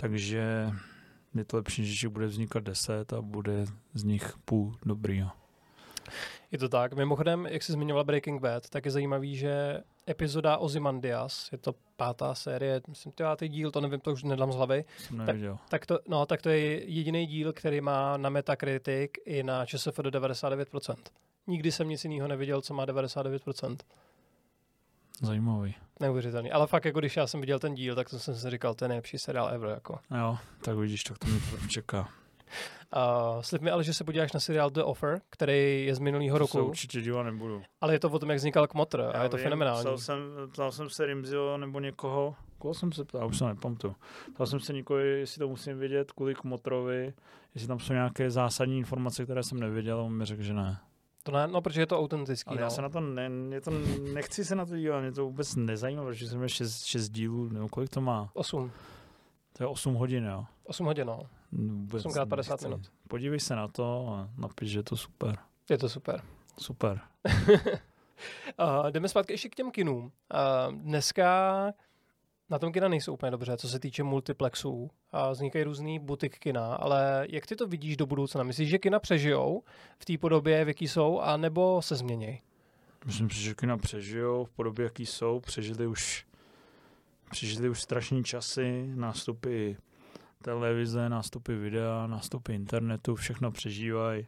Takže 0.00 0.70
je 1.34 1.44
to 1.44 1.56
lepší, 1.56 1.96
že 1.96 2.08
bude 2.08 2.26
vznikat 2.26 2.64
10 2.64 3.12
a 3.12 3.22
bude 3.22 3.64
z 3.94 4.04
nich 4.04 4.34
půl 4.44 4.76
dobrýho. 4.84 5.30
Je 6.50 6.58
to 6.58 6.68
tak. 6.68 6.94
Mimochodem, 6.94 7.46
jak 7.46 7.62
jsi 7.62 7.72
zmiňoval 7.72 8.04
Breaking 8.04 8.42
Bad, 8.42 8.68
tak 8.68 8.84
je 8.84 8.90
zajímavý, 8.90 9.36
že 9.36 9.82
epizoda 10.08 10.56
Ozymandias, 10.56 11.48
je 11.52 11.58
to 11.58 11.74
pátá 11.96 12.34
série, 12.34 12.80
myslím, 12.88 13.12
ty 13.36 13.48
díl, 13.48 13.70
to 13.70 13.80
nevím, 13.80 14.00
to 14.00 14.12
už 14.12 14.22
nedám 14.22 14.52
z 14.52 14.56
hlavy. 14.56 14.84
Tak, 15.26 15.36
tak, 15.68 15.86
to, 15.86 16.00
no, 16.08 16.26
tak 16.26 16.42
to 16.42 16.48
je 16.48 16.84
jediný 16.90 17.26
díl, 17.26 17.52
který 17.52 17.80
má 17.80 18.16
na 18.16 18.30
Metacritic 18.30 19.10
i 19.24 19.42
na 19.42 19.66
ČSF 19.66 19.98
do 19.98 20.10
99%. 20.10 20.96
Nikdy 21.46 21.72
jsem 21.72 21.88
nic 21.88 22.04
jiného 22.04 22.28
neviděl, 22.28 22.62
co 22.62 22.74
má 22.74 22.86
99%. 22.86 23.76
Zajímavý. 25.22 25.74
Neuvěřitelný. 26.00 26.52
Ale 26.52 26.66
fakt, 26.66 26.84
jako 26.84 26.98
když 26.98 27.16
já 27.16 27.26
jsem 27.26 27.40
viděl 27.40 27.58
ten 27.58 27.74
díl, 27.74 27.94
tak 27.94 28.10
to 28.10 28.18
jsem 28.18 28.34
si 28.34 28.50
říkal, 28.50 28.74
to 28.74 28.84
je 28.84 28.88
nejlepší 28.88 29.18
seriál 29.18 29.48
ever. 29.48 29.70
Jako. 29.70 29.98
Jo, 30.18 30.38
tak 30.60 30.76
vidíš, 30.76 31.02
tak 31.02 31.18
to 31.18 31.26
mě 31.26 31.40
čeká. 31.68 32.08
Uh, 32.96 33.40
slib 33.40 33.62
mi 33.62 33.70
ale, 33.70 33.84
že 33.84 33.94
se 33.94 34.04
podíváš 34.04 34.32
na 34.32 34.40
seriál 34.40 34.70
The 34.70 34.82
Offer, 34.82 35.20
který 35.30 35.86
je 35.86 35.94
z 35.94 35.98
minulého 35.98 36.38
roku. 36.38 36.58
To 36.58 36.64
určitě 36.64 37.00
dívat 37.00 37.22
nebudu. 37.22 37.62
Ale 37.80 37.94
je 37.94 37.98
to 38.00 38.10
o 38.10 38.18
tom, 38.18 38.30
jak 38.30 38.38
vznikal 38.38 38.66
Kmotr 38.66 39.00
Já 39.00 39.20
a 39.20 39.22
je 39.22 39.28
to 39.28 39.36
vím, 39.36 39.44
fenomenální. 39.44 39.82
Ptal 39.82 39.98
jsem, 39.98 40.18
ptal 40.52 40.72
jsem 40.72 40.90
se 40.90 41.06
Rimzio 41.06 41.56
nebo 41.56 41.80
někoho, 41.80 42.34
koho 42.58 42.74
jsem 42.74 42.92
se 42.92 43.04
ptal, 43.04 43.28
už 43.28 43.38
se 43.38 43.44
nepamatuju. 43.44 43.94
Ptal 44.34 44.46
jsem 44.46 44.60
se 44.60 44.72
někoho, 44.72 44.98
jestli 44.98 45.38
to 45.38 45.48
musím 45.48 45.78
vědět 45.78 46.12
kvůli 46.12 46.34
Kmotrovi, 46.34 47.14
jestli 47.54 47.68
tam 47.68 47.80
jsou 47.80 47.92
nějaké 47.92 48.30
zásadní 48.30 48.78
informace, 48.78 49.24
které 49.24 49.42
jsem 49.42 49.60
nevěděl, 49.60 50.00
a 50.00 50.02
on 50.02 50.12
mi 50.12 50.24
řekl, 50.24 50.42
že 50.42 50.54
ne. 50.54 50.78
To 51.22 51.32
ne, 51.32 51.48
no, 51.48 51.62
protože 51.62 51.80
je 51.80 51.86
to 51.86 51.98
autentický. 51.98 52.48
Ale 52.48 52.56
no. 52.56 52.62
já 52.62 52.70
se 52.70 52.82
na 52.82 52.88
to, 52.88 53.00
ne, 53.00 53.28
mě 53.28 53.60
to, 53.60 53.70
nechci 54.12 54.44
se 54.44 54.54
na 54.54 54.66
to 54.66 54.76
dívat, 54.76 55.00
mě 55.00 55.12
to 55.12 55.24
vůbec 55.24 55.56
nezajímá, 55.56 56.04
protože 56.04 56.28
jsem 56.28 56.48
6, 56.48 56.84
6 56.84 57.08
dílů, 57.08 57.48
nebo 57.48 57.68
kolik 57.68 57.90
to 57.90 58.00
má? 58.00 58.30
8. 58.34 58.70
To 59.52 59.62
je 59.62 59.66
8 59.66 59.94
hodin, 59.94 60.24
jo? 60.24 60.44
8 60.64 60.86
hodin, 60.86 61.06
no. 61.06 61.20
Vůbec 61.52 62.06
8 62.06 62.28
50 62.28 62.52
nechci. 62.52 62.68
minut. 62.68 62.92
Podívej 63.08 63.40
se 63.40 63.56
na 63.56 63.68
to 63.68 64.08
a 64.08 64.28
napiš, 64.38 64.70
že 64.70 64.78
je 64.78 64.82
to 64.82 64.96
super. 64.96 65.38
Je 65.70 65.78
to 65.78 65.88
super. 65.88 66.22
Super. 66.58 67.00
uh, 68.60 68.86
jdeme 68.90 69.08
zpátky 69.08 69.32
ještě 69.32 69.48
k 69.48 69.54
těm 69.54 69.70
kinům. 69.70 70.04
Uh, 70.04 70.74
dneska 70.74 71.72
na 72.50 72.58
tom 72.58 72.72
kina 72.72 72.88
nejsou 72.88 73.14
úplně 73.14 73.30
dobře, 73.30 73.56
co 73.56 73.68
se 73.68 73.78
týče 73.78 74.02
multiplexů. 74.02 74.90
A 75.12 75.30
vznikají 75.30 75.64
různý 75.64 75.98
butik 75.98 76.38
kina, 76.38 76.74
ale 76.74 77.26
jak 77.30 77.46
ty 77.46 77.56
to 77.56 77.66
vidíš 77.66 77.96
do 77.96 78.06
budoucna? 78.06 78.42
Myslíš, 78.42 78.68
že 78.68 78.78
kina 78.78 79.00
přežijou 79.00 79.62
v 79.98 80.04
té 80.04 80.18
podobě, 80.18 80.64
v 80.64 80.68
jaký 80.68 80.88
jsou, 80.88 81.20
anebo 81.20 81.82
se 81.82 81.96
změní? 81.96 82.40
Myslím 83.06 83.30
si, 83.30 83.36
že 83.36 83.54
kina 83.54 83.78
přežijou 83.78 84.44
v 84.44 84.50
podobě, 84.50 84.84
jaký 84.84 85.06
jsou. 85.06 85.40
Přežili 85.40 85.86
už, 85.86 86.26
přežili 87.30 87.68
už 87.68 87.82
strašní 87.82 88.24
časy, 88.24 88.92
nástupy 88.94 89.76
televize, 90.42 91.08
nástupy 91.08 91.54
videa, 91.54 92.06
nástupy 92.06 92.54
internetu, 92.54 93.14
všechno 93.14 93.50
přežívají. 93.50 94.26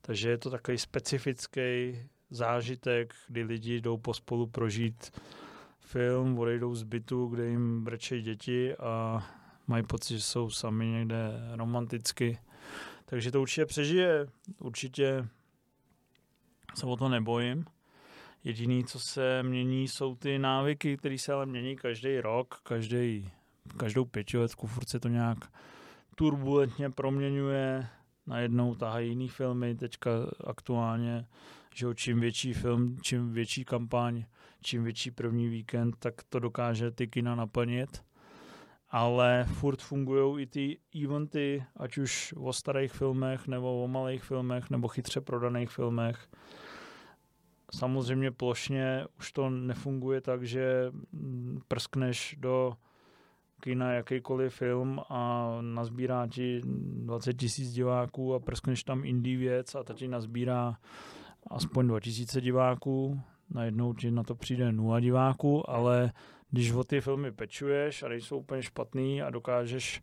Takže 0.00 0.30
je 0.30 0.38
to 0.38 0.50
takový 0.50 0.78
specifický 0.78 1.98
zážitek, 2.30 3.14
kdy 3.28 3.42
lidi 3.42 3.80
jdou 3.80 3.96
pospolu 3.96 4.46
prožít 4.46 5.20
film, 5.80 6.38
odejdou 6.38 6.74
z 6.74 6.82
bytu, 6.82 7.26
kde 7.26 7.46
jim 7.46 7.84
brečejí 7.84 8.22
děti 8.22 8.76
a 8.76 9.26
mají 9.66 9.82
pocit, 9.82 10.14
že 10.14 10.22
jsou 10.22 10.50
sami 10.50 10.86
někde 10.86 11.16
romanticky. 11.54 12.38
Takže 13.04 13.32
to 13.32 13.40
určitě 13.40 13.66
přežije, 13.66 14.26
určitě 14.58 15.28
se 16.74 16.86
o 16.86 16.96
to 16.96 17.08
nebojím. 17.08 17.64
Jediný, 18.44 18.84
co 18.84 19.00
se 19.00 19.42
mění, 19.42 19.88
jsou 19.88 20.14
ty 20.14 20.38
návyky, 20.38 20.96
které 20.96 21.18
se 21.18 21.32
ale 21.32 21.46
mění 21.46 21.76
každý 21.76 22.20
rok, 22.20 22.60
každý, 22.62 23.30
každou 23.76 24.04
pětiletku, 24.04 24.66
furt 24.66 24.88
se 24.88 25.00
to 25.00 25.08
nějak 25.08 25.38
turbulentně 26.14 26.90
proměňuje, 26.90 27.86
najednou 28.26 28.74
tahají 28.74 29.08
jiný 29.08 29.28
filmy, 29.28 29.74
teďka 29.74 30.10
aktuálně, 30.44 31.26
že 31.74 31.86
čím 31.94 32.20
větší 32.20 32.52
film, 32.52 32.98
čím 33.02 33.32
větší 33.32 33.64
kampaň, 33.64 34.24
čím 34.62 34.84
větší 34.84 35.10
první 35.10 35.48
víkend, 35.48 35.96
tak 35.98 36.14
to 36.28 36.38
dokáže 36.38 36.90
ty 36.90 37.06
kina 37.06 37.34
naplnit. 37.34 38.02
Ale 38.90 39.46
furt 39.52 39.82
fungují 39.82 40.42
i 40.42 40.46
ty 40.46 40.78
eventy, 41.04 41.64
ať 41.76 41.98
už 41.98 42.34
o 42.36 42.52
starých 42.52 42.92
filmech, 42.92 43.46
nebo 43.46 43.84
o 43.84 43.88
malých 43.88 44.22
filmech, 44.22 44.70
nebo 44.70 44.88
chytře 44.88 45.20
prodaných 45.20 45.70
filmech. 45.70 46.28
samozřejmě 47.74 48.30
plošně 48.30 49.06
už 49.18 49.32
to 49.32 49.50
nefunguje 49.50 50.20
tak, 50.20 50.46
že 50.46 50.92
prskneš 51.68 52.36
do 52.38 52.76
kina 53.60 53.92
jakýkoliv 53.92 54.54
film 54.54 55.00
a 55.08 55.50
nazbírá 55.60 56.26
ti 56.26 56.60
20 56.64 57.34
tisíc 57.34 57.72
diváků 57.72 58.34
a 58.34 58.40
prskneš 58.40 58.84
tam 58.84 59.04
indie 59.04 59.38
věc 59.38 59.74
a 59.74 59.82
ta 59.82 59.94
ti 59.94 60.08
nazbírá 60.08 60.76
aspoň 61.50 61.86
2000 61.86 62.40
diváků, 62.40 63.20
najednou 63.50 63.94
ti 63.94 64.10
na 64.10 64.22
to 64.22 64.34
přijde 64.34 64.72
nula 64.72 65.00
diváků, 65.00 65.70
ale 65.70 66.12
když 66.50 66.72
o 66.72 66.84
ty 66.84 67.00
filmy 67.00 67.32
pečuješ 67.32 68.02
a 68.02 68.08
nejsou 68.08 68.38
úplně 68.38 68.62
špatný 68.62 69.22
a 69.22 69.30
dokážeš 69.30 70.02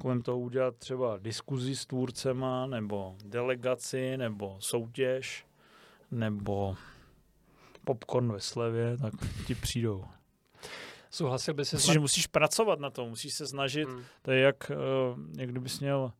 kolem 0.00 0.22
toho 0.22 0.38
udělat 0.38 0.76
třeba 0.76 1.18
diskuzi 1.18 1.76
s 1.76 1.86
tvůrcema, 1.86 2.66
nebo 2.66 3.16
delegaci, 3.24 4.16
nebo 4.16 4.56
soutěž, 4.58 5.46
nebo 6.10 6.76
popcorn 7.84 8.32
ve 8.32 8.40
slevě, 8.40 8.96
tak 8.96 9.14
ti 9.46 9.54
přijdou. 9.54 10.04
Souhlasil 11.16 11.54
by 11.54 11.64
si... 11.64 11.76
Musíš, 11.76 11.92
zna... 11.92 12.00
musíš 12.00 12.26
pracovat 12.26 12.80
na 12.80 12.90
tom, 12.90 13.08
musíš 13.08 13.34
se 13.34 13.46
snažit. 13.46 13.88
Hmm. 13.88 14.02
To 14.22 14.30
je 14.30 14.40
jak, 14.40 14.70
uh, 14.70 15.18
jak 15.38 15.50
kdybys 15.50 15.80
měl 15.80 16.12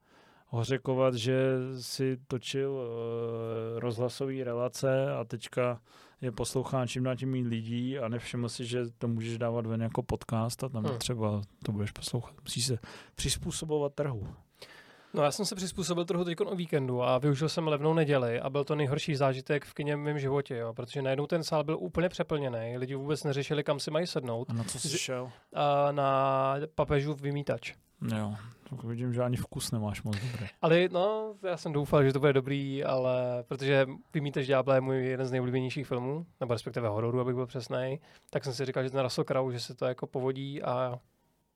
hořekovat, 0.47 1.15
že 1.15 1.37
si 1.81 2.19
točil 2.29 2.71
uh, 2.71 3.79
rozhlasové 3.79 4.45
relace 4.45 5.13
a 5.13 5.25
teďka 5.25 5.81
je 6.21 6.33
poslouchá 6.33 6.87
čím 6.87 7.03
dál 7.03 7.17
tím 7.17 7.33
lidí 7.33 7.99
a 7.99 8.09
nevšiml 8.09 8.49
si, 8.49 8.67
že 8.67 8.85
to 8.99 9.09
můžeš 9.09 9.39
dávat 9.39 9.67
ven 9.67 9.83
jako 9.83 10.03
podcast 10.03 10.65
a 10.65 10.69
tam 10.69 10.85
hmm. 10.85 10.99
třeba 10.99 11.43
to 11.65 11.73
budeš 11.73 11.91
poslouchat. 11.91 12.35
Musíš 12.43 12.67
se 12.67 12.79
přizpůsobovat 13.15 13.95
trhu. 13.95 14.29
No 15.17 15.23
já 15.23 15.31
jsem 15.31 15.47
se 15.47 15.55
přizpůsobil 15.55 16.05
trochu 16.05 16.25
teď 16.25 16.41
o 16.41 16.57
víkendu 16.57 17.03
a 17.03 17.19
využil 17.19 17.49
jsem 17.49 17.69
levnou 17.69 17.95
neděli 17.95 18.41
a 18.41 18.51
byl 18.51 18.65
to 18.65 18.75
nejhorší 18.75 19.17
zážitek 19.17 19.65
v 19.65 19.75
kině 19.75 19.97
v 19.97 19.99
mém 19.99 20.19
životě, 20.19 20.57
jo, 20.57 20.75
protože 20.75 21.03
najednou 21.03 21.27
ten 21.27 21.45
sál 21.45 21.65
byl 21.65 21.77
úplně 21.81 22.09
přeplněný, 22.09 22.79
lidi 22.79 22.95
vůbec 22.95 23.25
neřešili, 23.25 23.65
kam 23.65 23.81
si 23.81 23.91
mají 23.91 24.07
sednout. 24.07 24.51
A 24.51 24.53
na 24.53 24.65
co 24.65 24.79
jsi 24.79 24.99
šel? 24.99 25.31
A 25.55 25.93
na 25.93 26.55
papežu 26.75 27.15
vymítač. 27.15 27.75
Jo, 28.17 28.35
tak 28.71 28.85
vidím, 28.85 29.13
že 29.13 29.23
ani 29.23 29.37
vkus 29.37 29.71
nemáš 29.71 30.03
moc 30.03 30.17
dobrý. 30.17 30.47
Ale 30.63 30.89
no, 30.93 31.35
já 31.43 31.57
jsem 31.57 31.73
doufal, 31.73 32.05
že 32.05 32.13
to 32.13 32.21
bude 32.21 32.33
dobrý, 32.33 32.85
ale 32.85 33.45
protože 33.49 33.87
Vymítač 34.15 34.47
ďábla 34.47 34.75
je 34.75 34.81
můj 34.81 35.07
jeden 35.07 35.27
z 35.27 35.31
nejoblíbenějších 35.31 35.87
filmů, 35.87 36.27
nebo 36.41 36.53
respektive 36.53 36.89
hororu, 36.89 37.21
abych 37.21 37.35
byl 37.35 37.47
přesný, 37.47 38.01
tak 38.31 38.45
jsem 38.45 38.53
si 38.53 38.65
říkal, 38.65 38.83
že 38.83 38.91
ten 38.91 39.03
Russell 39.03 39.25
Crowe, 39.25 39.53
že 39.53 39.61
se 39.61 39.75
to 39.75 39.87
jako 39.87 40.07
povodí 40.07 40.63
a... 40.63 40.99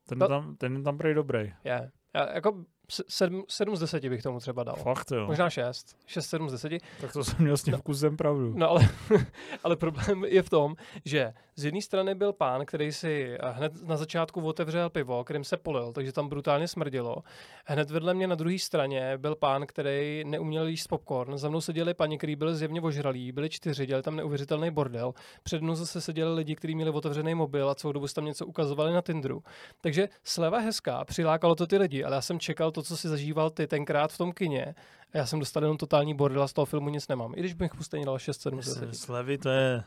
Ten, 0.08 0.18
no, 0.18 0.28
tam, 0.28 0.56
ten 0.56 0.76
je 0.76 0.82
tam 0.82 0.98
prý 0.98 1.14
dobrý. 1.14 1.52
Je. 1.64 1.90
Já, 2.14 2.32
jako 2.34 2.64
sedm, 3.08 3.44
sedm 3.48 3.76
z 3.76 3.80
deseti 3.80 4.10
bych 4.10 4.22
tomu 4.22 4.40
třeba 4.40 4.64
dal. 4.64 4.76
Fakt 4.76 5.10
jo. 5.10 5.26
Možná 5.26 5.50
šest. 5.50 5.96
Šest, 6.06 6.26
sedm 6.26 6.48
z 6.48 6.52
deseti. 6.52 6.78
Tak 7.00 7.12
to 7.12 7.24
jsem 7.24 7.36
měl 7.38 7.56
s 7.56 7.62
tím 7.62 7.72
no, 7.72 7.78
vkusem 7.78 8.16
pravdu. 8.16 8.52
No 8.56 8.70
ale, 8.70 8.88
ale 9.64 9.76
problém 9.76 10.24
je 10.24 10.42
v 10.42 10.50
tom, 10.50 10.76
že 11.04 11.32
z 11.56 11.64
jedné 11.64 11.82
strany 11.82 12.14
byl 12.14 12.32
pán, 12.32 12.66
který 12.66 12.92
si 12.92 13.36
hned 13.42 13.82
na 13.82 13.96
začátku 13.96 14.40
otevřel 14.40 14.90
pivo, 14.90 15.24
kterým 15.24 15.44
se 15.44 15.56
polil, 15.56 15.92
takže 15.92 16.12
tam 16.12 16.28
brutálně 16.28 16.68
smrdilo. 16.68 17.16
Hned 17.64 17.90
vedle 17.90 18.14
mě 18.14 18.26
na 18.26 18.34
druhé 18.34 18.58
straně 18.58 19.18
byl 19.18 19.34
pán, 19.34 19.66
který 19.66 20.24
neuměl 20.24 20.66
jíst 20.66 20.86
popcorn. 20.86 21.38
Za 21.38 21.48
mnou 21.48 21.60
seděli 21.60 21.94
paní, 21.94 22.18
který 22.18 22.36
byli 22.36 22.56
zjevně 22.56 22.80
ožralí, 22.80 23.32
byli 23.32 23.50
čtyři, 23.50 23.86
dělali 23.86 24.02
tam 24.02 24.16
neuvěřitelný 24.16 24.70
bordel. 24.70 25.14
Před 25.42 25.62
mnou 25.62 25.74
zase 25.74 26.00
seděli 26.00 26.34
lidi, 26.34 26.56
kteří 26.56 26.74
měli 26.74 26.90
otevřený 26.90 27.34
mobil 27.34 27.70
a 27.70 27.74
celou 27.74 27.92
dobu 27.92 28.06
tam 28.14 28.24
něco 28.24 28.46
ukazovali 28.46 28.92
na 28.92 29.02
Tinderu. 29.02 29.42
Takže 29.80 30.08
sleva 30.24 30.58
hezká, 30.58 31.04
přilákalo 31.04 31.54
to 31.54 31.66
ty 31.66 31.78
lidi, 31.78 32.04
ale 32.04 32.16
já 32.16 32.20
jsem 32.20 32.40
čekal 32.40 32.70
to, 32.70 32.79
co 32.82 32.96
si 32.96 33.08
zažíval 33.08 33.50
ty 33.50 33.66
tenkrát 33.66 34.12
v 34.12 34.18
tom 34.18 34.32
kině. 34.32 34.74
A 35.12 35.18
já 35.18 35.26
jsem 35.26 35.38
dostal 35.38 35.62
jenom 35.62 35.76
totální 35.76 36.14
bordel 36.14 36.42
a 36.42 36.48
z 36.48 36.52
toho 36.52 36.66
filmu 36.66 36.88
nic 36.88 37.08
nemám. 37.08 37.32
I 37.36 37.40
když 37.40 37.54
bych 37.54 37.74
mu 37.74 37.82
stejně 37.82 38.06
dal 38.06 38.16
6-7 38.16 38.90
Slevy 38.92 39.38
to 39.38 39.48
je 39.48 39.84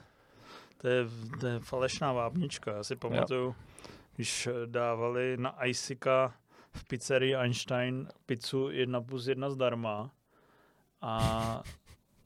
to 0.84 0.88
je, 0.88 1.06
to 1.40 1.48
je 1.48 1.60
falešná 1.60 2.14
vábnička. 2.14 2.72
Já 2.72 2.84
si 2.84 2.96
pamatuju, 2.96 3.46
jo. 3.46 3.56
když 4.16 4.50
dávali 4.66 5.38
na 5.38 5.66
Icika 5.66 6.34
v 6.72 6.88
pizzerii 6.88 7.36
Einstein 7.36 8.08
pizzu 8.26 8.70
jedna 8.70 9.02
plus 9.02 9.28
jedna 9.28 9.50
zdarma 9.50 10.12
a 11.02 11.64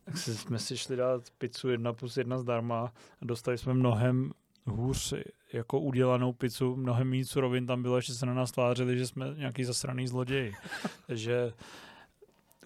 tak 0.03 0.17
jsme 0.17 0.59
si 0.59 0.77
šli 0.77 0.95
dát 0.95 1.21
pizzu 1.37 1.69
jedna 1.69 1.93
plus 1.93 2.17
jedna 2.17 2.37
zdarma 2.37 2.93
a 3.21 3.25
dostali 3.25 3.57
jsme 3.57 3.73
mnohem 3.73 4.31
hůř 4.67 5.13
jako 5.53 5.79
udělanou 5.79 6.33
pizzu, 6.33 6.75
mnohem 6.75 7.09
méně 7.09 7.25
surovin 7.25 7.67
tam 7.67 7.81
bylo, 7.81 8.01
že 8.01 8.13
se 8.13 8.25
na 8.25 8.33
nás 8.33 8.51
tvářili, 8.51 8.97
že 8.97 9.07
jsme 9.07 9.25
nějaký 9.37 9.63
zasraný 9.63 10.07
zloděj. 10.07 10.53
Takže 11.07 11.53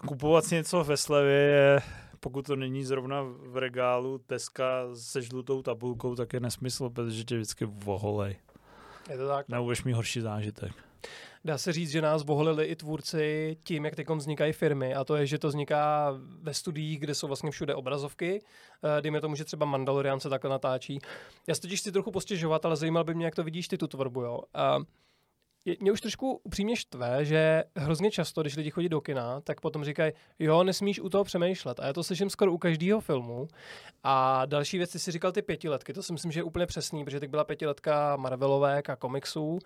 kupovat 0.06 0.44
si 0.44 0.54
něco 0.54 0.84
ve 0.84 0.96
slevě 0.96 1.32
je 1.32 1.80
pokud 2.22 2.46
to 2.46 2.56
není 2.56 2.84
zrovna 2.84 3.22
v 3.22 3.56
regálu 3.56 4.18
Teska 4.18 4.88
se 4.94 5.22
žlutou 5.22 5.62
tabulkou, 5.62 6.14
tak 6.14 6.32
je 6.32 6.40
nesmysl, 6.40 6.90
protože 6.90 7.24
tě 7.24 7.34
vždycky 7.34 7.64
voholej. 7.64 8.36
Je 9.10 9.16
to 9.16 9.28
tak? 9.28 9.48
Nebudeš 9.48 9.84
mít 9.84 9.92
horší 9.92 10.20
zážitek. 10.20 10.72
Dá 11.44 11.58
se 11.58 11.72
říct, 11.72 11.90
že 11.90 12.02
nás 12.02 12.22
voholili 12.22 12.64
i 12.64 12.76
tvůrci 12.76 13.56
tím, 13.62 13.84
jak 13.84 13.96
teď 13.96 14.08
vznikají 14.08 14.52
firmy 14.52 14.94
a 14.94 15.04
to 15.04 15.16
je, 15.16 15.26
že 15.26 15.38
to 15.38 15.48
vzniká 15.48 16.14
ve 16.42 16.54
studiích, 16.54 17.00
kde 17.00 17.14
jsou 17.14 17.26
vlastně 17.26 17.50
všude 17.50 17.74
obrazovky. 17.74 18.42
Eh, 18.98 19.02
dejme 19.02 19.20
tomu, 19.20 19.34
že 19.34 19.44
třeba 19.44 19.66
Mandalorian 19.66 20.20
se 20.20 20.28
takhle 20.28 20.50
natáčí. 20.50 20.98
Já 21.46 21.54
se 21.54 21.60
totiž 21.60 21.80
chci 21.80 21.92
trochu 21.92 22.10
postěžovat, 22.10 22.64
ale 22.66 22.76
zajímal 22.76 23.04
by 23.04 23.14
mě, 23.14 23.24
jak 23.24 23.34
to 23.34 23.44
vidíš 23.44 23.68
ty 23.68 23.78
tu 23.78 23.86
tvorbu. 23.86 24.22
Jo? 24.22 24.40
A 24.54 24.78
mě 25.80 25.92
už 25.92 26.00
trošku 26.00 26.40
upřímně 26.44 26.76
štve, 26.76 27.24
že 27.24 27.64
hrozně 27.76 28.10
často, 28.10 28.40
když 28.40 28.56
lidi 28.56 28.70
chodí 28.70 28.88
do 28.88 29.00
kina, 29.00 29.40
tak 29.40 29.60
potom 29.60 29.84
říkají, 29.84 30.12
jo, 30.38 30.64
nesmíš 30.64 31.00
u 31.00 31.08
toho 31.08 31.24
přemýšlet. 31.24 31.80
A 31.80 31.86
já 31.86 31.92
to 31.92 32.04
slyším 32.04 32.30
skoro 32.30 32.52
u 32.52 32.58
každého 32.58 33.00
filmu. 33.00 33.48
A 34.04 34.46
další 34.46 34.78
věci 34.78 34.98
si 34.98 35.12
říkal 35.12 35.32
ty 35.32 35.42
pětiletky, 35.42 35.92
to 35.92 36.02
si 36.02 36.12
myslím, 36.12 36.32
že 36.32 36.40
je 36.40 36.44
úplně 36.44 36.66
přesný, 36.66 37.04
protože 37.04 37.20
teď 37.20 37.30
byla 37.30 37.44
pětiletka 37.44 38.16
Marvelovek 38.16 38.90
a 38.90 38.96
komiksů, 38.96 39.58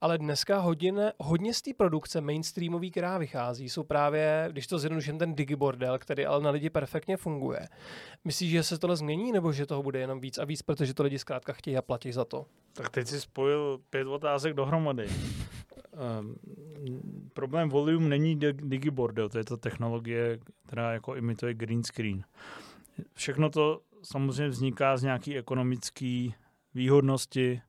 ale 0.00 0.18
dneska 0.18 0.58
hodně, 0.58 0.92
hodně 1.18 1.54
z 1.54 1.62
té 1.62 1.70
produkce 1.76 2.20
mainstreamový, 2.20 2.90
která 2.90 3.18
vychází, 3.18 3.68
jsou 3.68 3.82
právě, 3.82 4.48
když 4.50 4.66
to 4.66 4.78
zjednoduším, 4.78 5.18
ten 5.18 5.34
digibordel, 5.34 5.98
který 5.98 6.26
ale 6.26 6.42
na 6.42 6.50
lidi 6.50 6.70
perfektně 6.70 7.16
funguje. 7.16 7.68
Myslíš, 8.24 8.50
že 8.50 8.62
se 8.62 8.78
tohle 8.78 8.96
změní, 8.96 9.32
nebo 9.32 9.52
že 9.52 9.66
toho 9.66 9.82
bude 9.82 9.98
jenom 9.98 10.20
víc 10.20 10.38
a 10.38 10.44
víc, 10.44 10.62
protože 10.62 10.94
to 10.94 11.02
lidi 11.02 11.18
zkrátka 11.18 11.52
chtějí 11.52 11.76
a 11.76 11.82
platí 11.82 12.12
za 12.12 12.24
to? 12.24 12.46
Tak 12.72 12.90
teď 12.90 13.08
si 13.08 13.20
spojil 13.20 13.80
pět 13.90 14.06
otázek 14.06 14.54
dohromady. 14.54 15.06
Um, 16.20 16.34
problém 17.32 17.68
volume 17.68 18.08
není 18.08 18.40
digibordel, 18.52 19.28
to 19.28 19.38
je 19.38 19.44
ta 19.44 19.56
technologie, 19.56 20.38
která 20.66 20.92
jako 20.92 21.14
imituje 21.14 21.54
green 21.54 21.84
screen. 21.84 22.24
Všechno 23.14 23.50
to 23.50 23.80
samozřejmě 24.02 24.48
vzniká 24.48 24.96
z 24.96 25.02
nějaký 25.02 25.38
ekonomické 25.38 26.28
výhodnosti. 26.74 27.62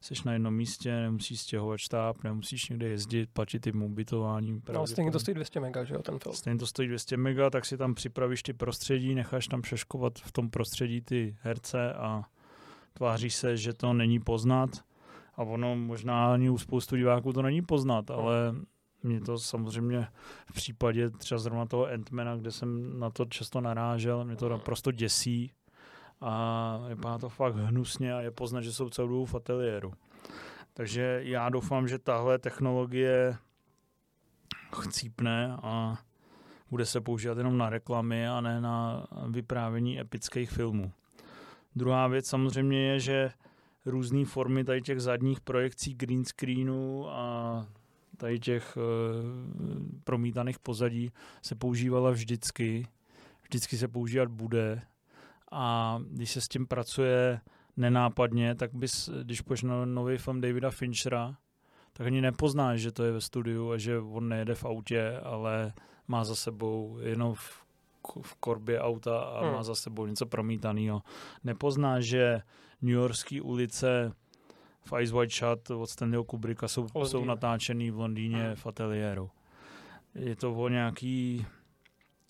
Jsi 0.00 0.14
na 0.24 0.32
jednom 0.32 0.54
místě, 0.54 0.92
nemusíš 0.92 1.40
stěhovat 1.40 1.80
štáb, 1.80 2.24
nemusíš 2.24 2.68
někde 2.68 2.88
jezdit, 2.88 3.30
platit 3.32 3.64
tím 3.64 3.82
ubytování. 3.82 4.62
No, 4.72 4.86
stejně 4.86 5.10
to 5.10 5.20
stojí 5.20 5.34
200 5.34 5.60
mega, 5.60 5.84
že 5.84 5.94
jo, 5.94 6.02
ten 6.02 6.18
film. 6.18 6.34
Stejně 6.34 6.58
to 6.58 6.66
stojí 6.66 6.88
200 6.88 7.16
mega, 7.16 7.50
tak 7.50 7.64
si 7.64 7.76
tam 7.76 7.94
připravíš 7.94 8.42
ty 8.42 8.52
prostředí, 8.52 9.14
necháš 9.14 9.46
tam 9.46 9.62
přeškovat 9.62 10.18
v 10.18 10.32
tom 10.32 10.50
prostředí 10.50 11.00
ty 11.00 11.36
herce 11.40 11.92
a 11.92 12.24
tváří 12.92 13.30
se, 13.30 13.56
že 13.56 13.72
to 13.72 13.92
není 13.92 14.20
poznat 14.20 14.70
a 15.38 15.42
ono 15.42 15.76
možná 15.76 16.32
ani 16.32 16.50
u 16.50 16.58
spoustu 16.58 16.96
diváků 16.96 17.32
to 17.32 17.42
není 17.42 17.62
poznat, 17.62 18.10
ale 18.10 18.54
mě 19.02 19.20
to 19.20 19.38
samozřejmě 19.38 20.08
v 20.46 20.52
případě 20.52 21.10
třeba 21.10 21.38
zrovna 21.38 21.66
toho 21.66 21.86
Antmana, 21.86 22.36
kde 22.36 22.52
jsem 22.52 23.00
na 23.00 23.10
to 23.10 23.24
často 23.24 23.60
narážel, 23.60 24.24
mě 24.24 24.36
to 24.36 24.48
naprosto 24.48 24.92
děsí 24.92 25.52
a 26.20 26.84
vypadá 26.88 27.18
to 27.18 27.28
fakt 27.28 27.54
hnusně 27.54 28.14
a 28.14 28.20
je 28.20 28.30
poznat, 28.30 28.60
že 28.60 28.72
jsou 28.72 28.90
celou 28.90 29.08
dobu 29.08 29.24
v 29.24 29.34
ateliéru. 29.34 29.92
Takže 30.74 31.20
já 31.22 31.48
doufám, 31.48 31.88
že 31.88 31.98
tahle 31.98 32.38
technologie 32.38 33.36
chcípne 34.82 35.56
a 35.62 35.98
bude 36.70 36.86
se 36.86 37.00
používat 37.00 37.38
jenom 37.38 37.58
na 37.58 37.70
reklamy 37.70 38.28
a 38.28 38.40
ne 38.40 38.60
na 38.60 39.06
vyprávění 39.28 40.00
epických 40.00 40.50
filmů. 40.50 40.92
Druhá 41.76 42.06
věc 42.06 42.26
samozřejmě 42.26 42.80
je, 42.80 43.00
že 43.00 43.30
různé 43.86 44.24
formy 44.24 44.64
tady 44.64 44.82
těch 44.82 45.00
zadních 45.00 45.40
projekcí 45.40 45.94
green 45.94 46.24
screenu 46.24 47.08
a 47.10 47.66
tady 48.16 48.38
těch 48.38 48.76
e, 48.76 48.80
promítaných 50.04 50.58
pozadí 50.58 51.12
se 51.42 51.54
používala 51.54 52.10
vždycky. 52.10 52.88
Vždycky 53.42 53.78
se 53.78 53.88
používat 53.88 54.28
bude. 54.28 54.82
A 55.52 55.98
když 56.10 56.30
se 56.30 56.40
s 56.40 56.48
tím 56.48 56.66
pracuje 56.66 57.40
nenápadně, 57.76 58.54
tak 58.54 58.74
bys, 58.74 59.10
když 59.22 59.40
půjdeš 59.40 59.62
na 59.62 59.84
nový 59.84 60.18
film 60.18 60.40
Davida 60.40 60.70
Finchera, 60.70 61.36
tak 61.92 62.06
ani 62.06 62.20
nepoznáš, 62.20 62.80
že 62.80 62.92
to 62.92 63.04
je 63.04 63.12
ve 63.12 63.20
studiu 63.20 63.70
a 63.70 63.78
že 63.78 63.98
on 63.98 64.28
nejede 64.28 64.54
v 64.54 64.64
autě, 64.64 65.18
ale 65.22 65.72
má 66.08 66.24
za 66.24 66.34
sebou 66.34 66.98
jenom 67.00 67.34
v 67.34 67.68
v 68.22 68.34
korbě 68.34 68.80
auta 68.80 69.20
a 69.20 69.44
hmm. 69.44 69.52
má 69.52 69.62
za 69.62 69.74
sebou 69.74 70.06
něco 70.06 70.26
promítaného. 70.26 71.02
Nepozná, 71.44 72.00
že 72.00 72.42
New 72.82 72.94
Yorkské 72.94 73.42
ulice 73.42 74.12
v 74.84 75.00
Ice 75.00 75.14
White 75.14 75.32
Shot 75.32 75.70
od 75.70 75.86
Stanleyho 75.86 76.24
Kubricka 76.24 76.68
jsou, 76.68 76.86
jsou 77.04 77.24
natáčený 77.24 77.90
v 77.90 77.98
Londýně 77.98 78.54
v 78.54 78.66
ateliéru. 78.66 79.30
Je 80.14 80.36
to 80.36 80.54
o 80.54 80.68
nějaký 80.68 81.46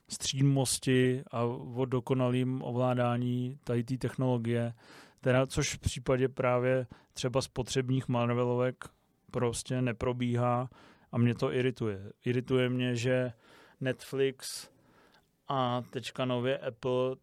střídmosti 0.09 1.22
a 1.30 1.42
o 1.74 1.84
dokonalým 1.84 2.62
ovládání 2.62 3.59
tady 3.64 3.84
té 3.84 3.96
technologie, 3.96 4.74
teda, 5.20 5.46
což 5.46 5.74
v 5.74 5.78
případě 5.78 6.28
právě 6.28 6.86
třeba 7.12 7.42
spotřebních 7.42 8.09
Marvelovek 8.09 8.84
prostě 9.30 9.82
neprobíhá 9.82 10.70
a 11.12 11.18
mě 11.18 11.34
to 11.34 11.53
irituje. 11.53 12.12
Irituje 12.24 12.68
mě, 12.68 12.96
že 12.96 13.32
Netflix 13.80 14.70
a 15.49 15.82
teďka 15.90 16.24
nově 16.24 16.59
Apple 16.59 17.16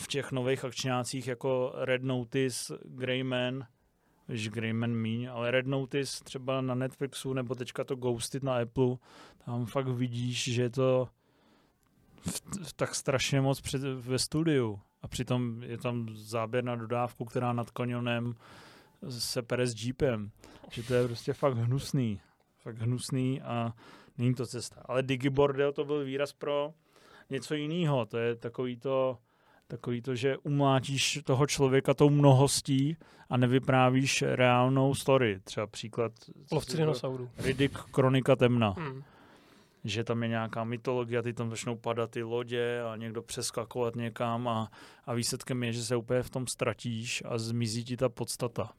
v 0.00 0.06
těch 0.06 0.32
nových 0.32 0.64
akčňácích 0.64 1.28
jako 1.28 1.72
Red 1.74 2.02
Notice, 2.02 2.78
Greyman, 2.84 3.66
když 4.26 4.48
Greyman 4.48 4.94
míň, 4.94 5.28
ale 5.30 5.50
Red 5.50 5.66
Notice 5.66 6.24
třeba 6.24 6.60
na 6.60 6.74
Netflixu 6.74 7.32
nebo 7.32 7.54
teďka 7.54 7.84
to 7.84 7.96
Ghosted 7.96 8.42
na 8.42 8.56
Apple, 8.56 8.96
tam 9.44 9.66
fakt 9.66 9.88
vidíš, 9.88 10.44
že 10.52 10.62
je 10.62 10.70
to 10.70 11.08
v, 12.20 12.42
v 12.68 12.72
tak 12.72 12.94
strašně 12.94 13.40
moc 13.40 13.60
před, 13.60 13.82
ve 13.82 14.18
studiu 14.18 14.80
a 15.02 15.08
přitom 15.08 15.62
je 15.62 15.78
tam 15.78 16.08
záběr 16.12 16.64
na 16.64 16.76
dodávku, 16.76 17.24
která 17.24 17.52
nad 17.52 17.70
kanionem 17.70 18.34
se 19.08 19.42
pere 19.42 19.66
s 19.66 19.84
jeepem. 19.84 20.30
Že 20.70 20.82
to 20.82 20.94
je 20.94 21.06
prostě 21.06 21.32
fakt 21.32 21.56
hnusný. 21.56 22.20
Fakt 22.58 22.78
hnusný 22.78 23.42
a 23.42 23.72
není 24.18 24.34
to 24.34 24.46
cesta. 24.46 24.82
Ale 24.84 25.02
Digibordel 25.02 25.72
to 25.72 25.84
byl 25.84 26.04
výraz 26.04 26.32
pro 26.32 26.74
něco 27.30 27.54
jiného. 27.54 28.06
To 28.06 28.18
je 28.18 28.34
takový 28.36 28.76
to, 28.76 29.18
takový 29.70 30.02
to, 30.02 30.14
že 30.14 30.36
umlátíš 30.36 31.20
toho 31.24 31.46
člověka 31.46 31.94
tou 31.94 32.10
mnohostí 32.10 32.96
a 33.30 33.36
nevyprávíš 33.36 34.22
reálnou 34.22 34.94
story. 34.94 35.40
Třeba 35.44 35.66
příklad... 35.66 36.12
Lovci 36.52 36.76
dinosaurů. 36.76 37.30
Riddick, 37.38 37.78
Kronika 37.90 38.36
temna. 38.36 38.74
Hmm. 38.78 39.02
Že 39.84 40.04
tam 40.04 40.22
je 40.22 40.28
nějaká 40.28 40.64
mytologie, 40.64 41.22
ty 41.22 41.32
tam 41.32 41.50
začnou 41.50 41.76
padat 41.76 42.10
ty 42.10 42.22
lodě 42.22 42.82
a 42.92 42.96
někdo 42.96 43.22
přeskakovat 43.22 43.96
někam 43.96 44.48
a, 44.48 44.70
a 45.04 45.14
výsledkem 45.14 45.62
je, 45.62 45.72
že 45.72 45.82
se 45.82 45.96
úplně 45.96 46.22
v 46.22 46.30
tom 46.30 46.46
ztratíš 46.46 47.22
a 47.26 47.38
zmizí 47.38 47.84
ti 47.84 47.96
ta 47.96 48.08
podstata. 48.08 48.72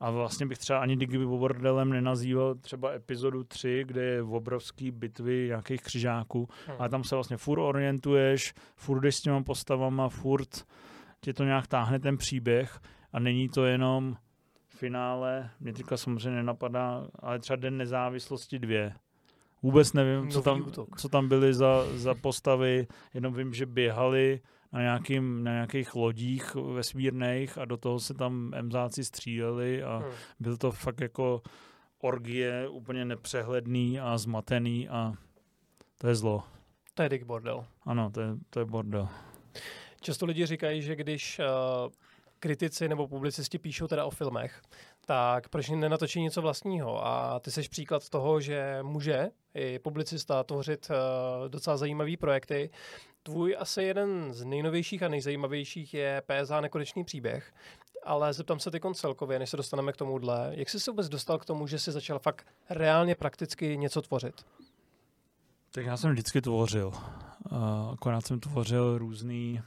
A 0.00 0.10
vlastně 0.10 0.46
bych 0.46 0.58
třeba 0.58 0.78
ani 0.78 0.96
Digi 0.96 1.18
bordelem 1.18 1.90
nenazýval 1.90 2.54
třeba 2.54 2.92
epizodu 2.92 3.44
3, 3.44 3.84
kde 3.86 4.04
je 4.04 4.22
obrovský 4.22 4.90
bitvy 4.90 5.46
nějakých 5.46 5.82
křižáků, 5.82 6.48
hmm. 6.66 6.76
ale 6.78 6.88
tam 6.88 7.04
se 7.04 7.14
vlastně 7.14 7.36
furt 7.36 7.60
orientuješ, 7.60 8.54
furt 8.76 9.00
jdeš 9.00 9.16
s 9.16 9.20
těma 9.20 9.42
postavama, 9.42 10.08
furt 10.08 10.66
tě 11.20 11.32
to 11.32 11.44
nějak 11.44 11.66
táhne 11.66 11.98
ten 11.98 12.16
příběh 12.16 12.80
a 13.12 13.18
není 13.18 13.48
to 13.48 13.64
jenom 13.64 14.16
finále, 14.68 15.50
mě 15.60 15.72
teďka 15.72 15.96
samozřejmě 15.96 16.30
nenapadá, 16.30 17.06
ale 17.18 17.38
třeba 17.38 17.56
Den 17.56 17.76
nezávislosti 17.76 18.58
dvě. 18.58 18.94
Vůbec 19.62 19.92
nevím, 19.92 20.30
co 20.30 20.42
tam, 20.42 20.72
co 20.96 21.08
tam 21.08 21.28
byly 21.28 21.54
za, 21.54 21.84
za 21.94 22.14
postavy, 22.14 22.86
jenom 23.14 23.34
vím, 23.34 23.54
že 23.54 23.66
běhali, 23.66 24.40
na, 24.72 24.80
nějakým, 24.80 25.44
na 25.44 25.52
nějakých 25.52 25.94
lodích 25.94 26.54
vesmírných 26.54 27.58
a 27.58 27.64
do 27.64 27.76
toho 27.76 28.00
se 28.00 28.14
tam 28.14 28.52
emzáci 28.54 29.04
stříleli 29.04 29.82
a 29.82 29.96
hmm. 29.96 30.12
byl 30.40 30.56
to 30.56 30.72
fakt 30.72 31.00
jako 31.00 31.42
orgie, 32.00 32.68
úplně 32.68 33.04
nepřehledný 33.04 34.00
a 34.00 34.18
zmatený 34.18 34.88
a 34.88 35.12
to 35.98 36.08
je 36.08 36.14
zlo. 36.14 36.44
To 36.94 37.02
je 37.02 37.08
Dick 37.08 37.24
Bordel. 37.24 37.64
Ano, 37.82 38.10
to 38.10 38.20
je, 38.20 38.28
to 38.50 38.58
je 38.60 38.64
bordel. 38.64 39.08
Často 40.00 40.26
lidi 40.26 40.46
říkají, 40.46 40.82
že 40.82 40.96
když 40.96 41.38
uh, 41.38 41.92
kritici 42.40 42.88
nebo 42.88 43.08
publicisti 43.08 43.58
píšou 43.58 43.86
teda 43.86 44.04
o 44.04 44.10
filmech, 44.10 44.62
tak 45.06 45.48
proč 45.48 45.68
nenatočí 45.68 46.20
něco 46.20 46.42
vlastního? 46.42 47.06
A 47.06 47.40
ty 47.40 47.50
jsi 47.50 47.68
příklad 47.68 48.08
toho, 48.08 48.40
že 48.40 48.78
může 48.82 49.28
i 49.54 49.78
publicista 49.78 50.44
tvořit 50.44 50.90
uh, 50.90 51.48
docela 51.48 51.76
zajímavé 51.76 52.16
projekty. 52.16 52.70
Tvůj 53.28 53.56
asi 53.58 53.82
jeden 53.82 54.32
z 54.32 54.44
nejnovějších 54.44 55.02
a 55.02 55.08
nejzajímavějších 55.08 55.94
je 55.94 56.22
PSA 56.26 56.60
Nekonečný 56.60 57.04
příběh, 57.04 57.54
ale 58.04 58.32
zeptám 58.32 58.60
se 58.60 58.70
teď 58.70 58.82
celkově, 58.94 59.38
než 59.38 59.50
se 59.50 59.56
dostaneme 59.56 59.92
k 59.92 59.96
tomuhle. 59.96 60.50
Jak 60.50 60.68
jsi 60.68 60.80
se 60.80 60.90
vůbec 60.90 61.08
dostal 61.08 61.38
k 61.38 61.44
tomu, 61.44 61.66
že 61.66 61.78
jsi 61.78 61.92
začal 61.92 62.18
fakt 62.18 62.46
reálně 62.70 63.14
prakticky 63.14 63.76
něco 63.76 64.02
tvořit? 64.02 64.46
Tak 65.70 65.86
já 65.86 65.96
jsem 65.96 66.10
vždycky 66.10 66.40
tvořil. 66.40 66.86
Uh, 66.88 67.58
akorát 67.92 68.26
jsem 68.26 68.40
tvořil 68.40 68.98
různý, 68.98 69.62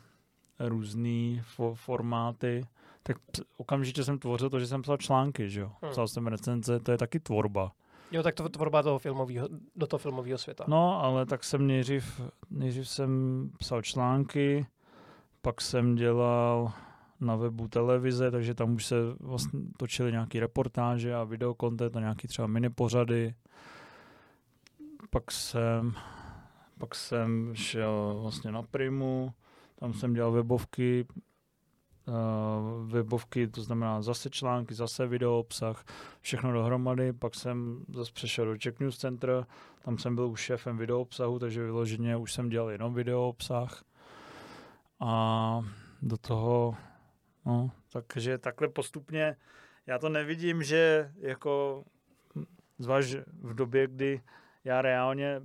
různý 0.60 1.42
fo- 1.58 1.76
formáty. 1.76 2.66
Tak 3.04 3.18
okamžitě 3.58 4.04
jsem 4.04 4.20
tvořil 4.20 4.50
to, 4.50 4.60
že 4.60 4.68
jsem 4.68 4.82
psal 4.82 4.98
články, 4.98 5.50
že 5.50 5.62
jo. 5.62 5.72
Hmm. 5.82 5.92
Psal 5.92 6.08
jsem 6.08 6.28
recenze, 6.28 6.80
to 6.80 6.92
je 6.92 6.98
taky 6.98 7.20
tvorba. 7.20 7.72
Jo, 8.12 8.24
tak 8.24 8.36
to 8.36 8.50
tvorba 8.50 8.84
toho 8.84 9.00
filmového, 9.00 9.50
do 9.76 9.88
toho 9.88 10.00
filmového 10.00 10.38
světa. 10.38 10.66
No, 10.68 11.04
ale 11.04 11.26
tak 11.26 11.44
jsem 11.44 11.68
nejdřív, 11.68 12.22
nejdřív 12.50 12.90
jsem 12.90 13.52
psal 13.58 13.82
články, 13.82 14.68
pak 15.42 15.62
jsem 15.62 15.96
dělal 15.96 16.72
na 17.20 17.36
webu 17.36 17.68
televize, 17.68 18.32
takže 18.32 18.54
tam 18.54 18.74
už 18.74 18.86
se 18.86 18.96
vlastně 19.20 19.60
točily 19.78 20.12
nějaké 20.12 20.40
reportáže 20.40 21.16
a 21.16 21.24
videokontent 21.24 21.96
a 21.96 22.00
nějaký 22.00 22.28
třeba 22.28 22.48
mini 22.48 22.70
pořady. 22.70 23.36
Pak 25.10 25.32
jsem, 25.32 25.94
pak 26.78 26.96
jsem 26.96 27.56
šel 27.56 28.20
vlastně 28.22 28.52
na 28.52 28.64
Primu, 28.64 29.34
tam 29.80 29.94
jsem 29.94 30.14
dělal 30.14 30.32
webovky, 30.32 31.06
webovky, 32.86 33.48
to 33.48 33.62
znamená 33.62 34.02
zase 34.02 34.30
články, 34.30 34.74
zase 34.74 35.08
video 35.08 35.40
obsah, 35.40 35.86
všechno 36.22 36.54
dohromady. 36.54 37.14
Pak 37.14 37.36
jsem 37.36 37.86
zase 37.94 38.12
přešel 38.12 38.46
do 38.46 38.58
Czech 38.58 38.80
News 38.80 38.98
Center, 38.98 39.46
tam 39.82 39.98
jsem 39.98 40.16
byl 40.16 40.28
už 40.28 40.42
šéfem 40.42 40.78
video 40.78 41.02
obsahu, 41.02 41.40
takže 41.40 41.64
vyloženě 41.64 42.18
už 42.18 42.34
jsem 42.34 42.50
dělal 42.50 42.70
jenom 42.70 42.94
video 42.94 43.30
obsah. 43.30 43.84
A 45.00 45.62
do 46.02 46.18
toho, 46.18 46.76
no, 47.46 47.72
takže 48.08 48.38
takhle 48.38 48.68
postupně, 48.68 49.36
já 49.88 50.00
to 50.00 50.10
nevidím, 50.10 50.64
že 50.64 51.12
jako, 51.20 51.84
zvlášť 52.80 53.16
v 53.42 53.54
době, 53.54 53.88
kdy 53.88 54.22
já 54.64 54.82
reálně 54.82 55.42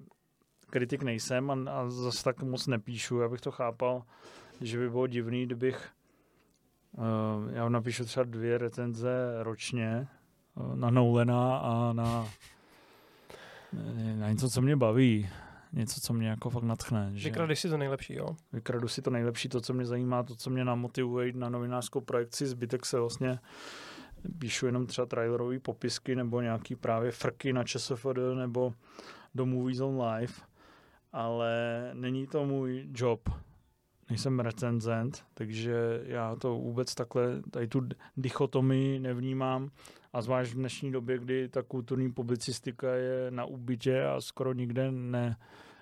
kritik 0.70 1.02
nejsem 1.02 1.50
a, 1.50 1.70
a 1.70 1.90
zase 1.90 2.24
tak 2.24 2.42
moc 2.42 2.66
nepíšu, 2.66 3.22
abych 3.22 3.40
to 3.40 3.50
chápal, 3.50 4.02
že 4.60 4.78
by 4.78 4.90
bylo 4.90 5.06
divný, 5.06 5.46
kdybych 5.46 5.90
já 7.52 7.68
napíšu 7.68 8.04
třeba 8.04 8.24
dvě 8.24 8.58
recenze 8.58 9.10
ročně 9.38 10.08
uh, 10.54 10.76
na 10.76 10.90
Nolena 10.90 11.58
a 11.58 11.92
na, 11.92 12.28
na 14.14 14.30
něco, 14.30 14.50
co 14.50 14.62
mě 14.62 14.76
baví. 14.76 15.28
Něco, 15.72 16.00
co 16.00 16.12
mě 16.12 16.28
jako 16.28 16.50
fakt 16.50 16.62
natchne. 16.62 17.10
Že 17.14 17.28
Vykradeš 17.28 17.60
si 17.60 17.68
to 17.68 17.76
nejlepší, 17.76 18.14
jo? 18.14 18.36
Vykradu 18.52 18.88
si 18.88 19.02
to 19.02 19.10
nejlepší, 19.10 19.48
to, 19.48 19.60
co 19.60 19.74
mě 19.74 19.86
zajímá, 19.86 20.22
to, 20.22 20.34
co 20.34 20.50
mě 20.50 20.64
namotivuje 20.64 21.26
jít 21.26 21.36
na 21.36 21.48
novinářskou 21.48 22.00
projekci. 22.00 22.46
Zbytek 22.46 22.86
se 22.86 22.98
vlastně 22.98 23.38
píšu 24.38 24.66
jenom 24.66 24.86
třeba 24.86 25.06
trailerové 25.06 25.58
popisky 25.58 26.16
nebo 26.16 26.40
nějaký 26.40 26.76
právě 26.76 27.10
frky 27.10 27.52
na 27.52 27.64
ČSFD 27.64 28.18
nebo 28.34 28.74
do 29.34 29.46
Movies 29.46 29.80
on 29.80 30.00
Live, 30.00 30.32
ale 31.12 31.50
není 31.94 32.26
to 32.26 32.44
můj 32.44 32.88
job 32.94 33.28
nejsem 34.08 34.40
recenzent, 34.40 35.24
takže 35.34 36.02
já 36.04 36.36
to 36.36 36.54
vůbec 36.54 36.94
takhle, 36.94 37.42
tady 37.50 37.68
tu 37.68 37.88
dichotomii 38.16 38.98
nevnímám. 38.98 39.70
A 40.12 40.22
zvlášť 40.22 40.52
v 40.52 40.56
dnešní 40.56 40.92
době, 40.92 41.18
kdy 41.18 41.48
ta 41.48 41.62
kulturní 41.62 42.12
publicistika 42.12 42.94
je 42.94 43.30
na 43.30 43.44
úbytě 43.44 44.04
a 44.04 44.20
skoro 44.20 44.52
nikde 44.52 44.92
ne, 44.92 45.36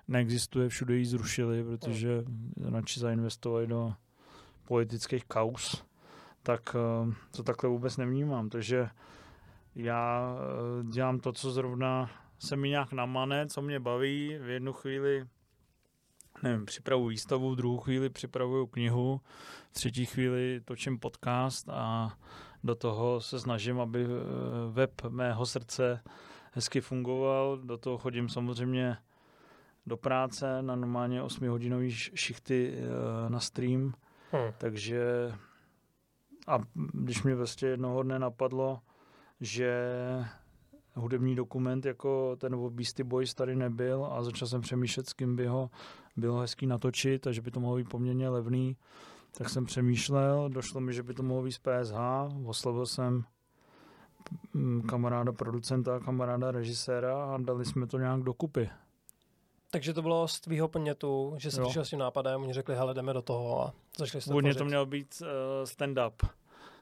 neexistuje, 0.09 0.69
všude 0.69 0.97
ji 0.97 1.05
zrušili, 1.05 1.65
protože 1.65 2.25
radši 2.71 3.01
zainvestovali 3.01 3.67
do 3.67 3.95
politických 4.65 5.25
kaus, 5.25 5.85
tak 6.43 6.77
eh, 6.77 7.15
to 7.37 7.43
takhle 7.43 7.71
vůbec 7.71 7.97
nevnímám, 7.97 8.49
takže 8.49 8.89
já 9.75 10.37
eh, 10.37 10.85
dělám 10.93 11.21
to, 11.21 11.33
co 11.33 11.51
zrovna 11.51 12.11
se 12.39 12.57
mi 12.57 12.69
nějak 12.69 12.93
namane, 12.93 13.47
co 13.47 13.63
mě 13.63 13.81
baví, 13.81 14.39
v 14.41 14.49
jednu 14.49 14.73
chvíli 14.73 15.27
nevím, 16.43 16.67
připravuju 16.67 17.09
výstavu, 17.09 17.51
v 17.51 17.57
druhou 17.57 17.79
chvíli 17.79 18.11
připravuju 18.11 18.67
knihu, 18.67 19.21
v 19.71 19.75
třetí 19.75 20.07
chvíli 20.07 20.61
točím 20.65 20.99
podcast 20.99 21.69
a 21.69 22.13
do 22.65 22.75
toho 22.75 23.21
se 23.21 23.41
snažím, 23.41 23.81
aby 23.81 24.05
eh, 24.05 24.09
web 24.71 25.03
mého 25.09 25.47
srdce 25.47 26.01
hezky 26.53 26.81
fungoval. 26.81 27.59
Do 27.59 27.79
toho 27.79 27.99
chodím 27.99 28.29
samozřejmě 28.29 28.97
do 29.87 29.97
práce 29.97 30.63
na 30.63 30.77
normálně 30.77 31.23
8-hodinový 31.23 31.91
šichty 31.91 32.75
eh, 32.75 33.31
na 33.31 33.41
stream, 33.41 33.95
hmm. 34.33 34.53
takže 34.59 35.33
a 36.47 36.59
když 36.93 37.23
mě 37.23 37.35
vlastně 37.35 37.69
jednoho 37.69 38.03
dne 38.03 38.19
napadlo, 38.19 38.81
že 39.41 39.91
hudební 40.95 41.35
dokument 41.35 41.87
jako 41.87 42.37
ten 42.37 42.55
o 42.55 42.71
Beastie 42.71 43.05
Boys 43.05 43.35
tady 43.35 43.57
nebyl 43.57 44.09
a 44.13 44.23
začal 44.23 44.49
jsem 44.49 44.61
přemýšlet, 44.61 45.09
s 45.09 45.13
kým 45.13 45.37
by 45.37 45.47
ho 45.47 45.71
bylo 46.17 46.39
hezký 46.39 46.67
natočit, 46.67 47.23
takže 47.23 47.41
by 47.41 47.51
to 47.51 47.61
mohlo 47.61 47.77
být 47.77 47.89
poměrně 47.89 48.29
levný. 48.29 48.77
Tak 49.39 49.49
jsem 49.49 49.65
přemýšlel, 49.65 50.49
došlo 50.49 50.81
mi, 50.81 50.93
že 50.93 51.03
by 51.03 51.15
to 51.15 51.23
mohlo 51.23 51.43
být 51.43 51.53
z 51.53 51.59
PSH, 51.59 51.97
oslovil 52.47 52.87
jsem 52.87 53.25
mm, 54.55 54.83
kamaráda 54.83 55.33
producenta, 55.33 56.01
kamaráda 56.01 56.51
režiséra 56.51 57.25
a 57.25 57.39
dali 57.39 57.65
jsme 57.65 57.87
to 57.87 57.99
nějak 57.99 58.23
dokupy. 58.23 58.71
Takže 59.71 59.95
to 59.95 60.03
bylo 60.03 60.29
z 60.29 60.41
tvýho 60.41 60.69
podnětu, 60.69 61.35
že 61.37 61.51
jsi 61.51 61.61
Jo. 61.61 61.67
přišel 61.67 61.85
s 61.85 61.91
tím 61.91 61.99
nápadem, 61.99 62.43
oni 62.43 62.53
řekli, 62.53 62.75
hele, 62.75 62.95
jdeme 62.95 63.13
do 63.13 63.23
toho 63.23 63.63
a 63.63 63.73
začali 63.99 64.23
jste 64.23 64.31
Původně 64.31 64.55
to 64.55 64.65
měl 64.65 64.87
být 64.87 65.23
uh, 65.23 65.29
stand-up 65.65 66.29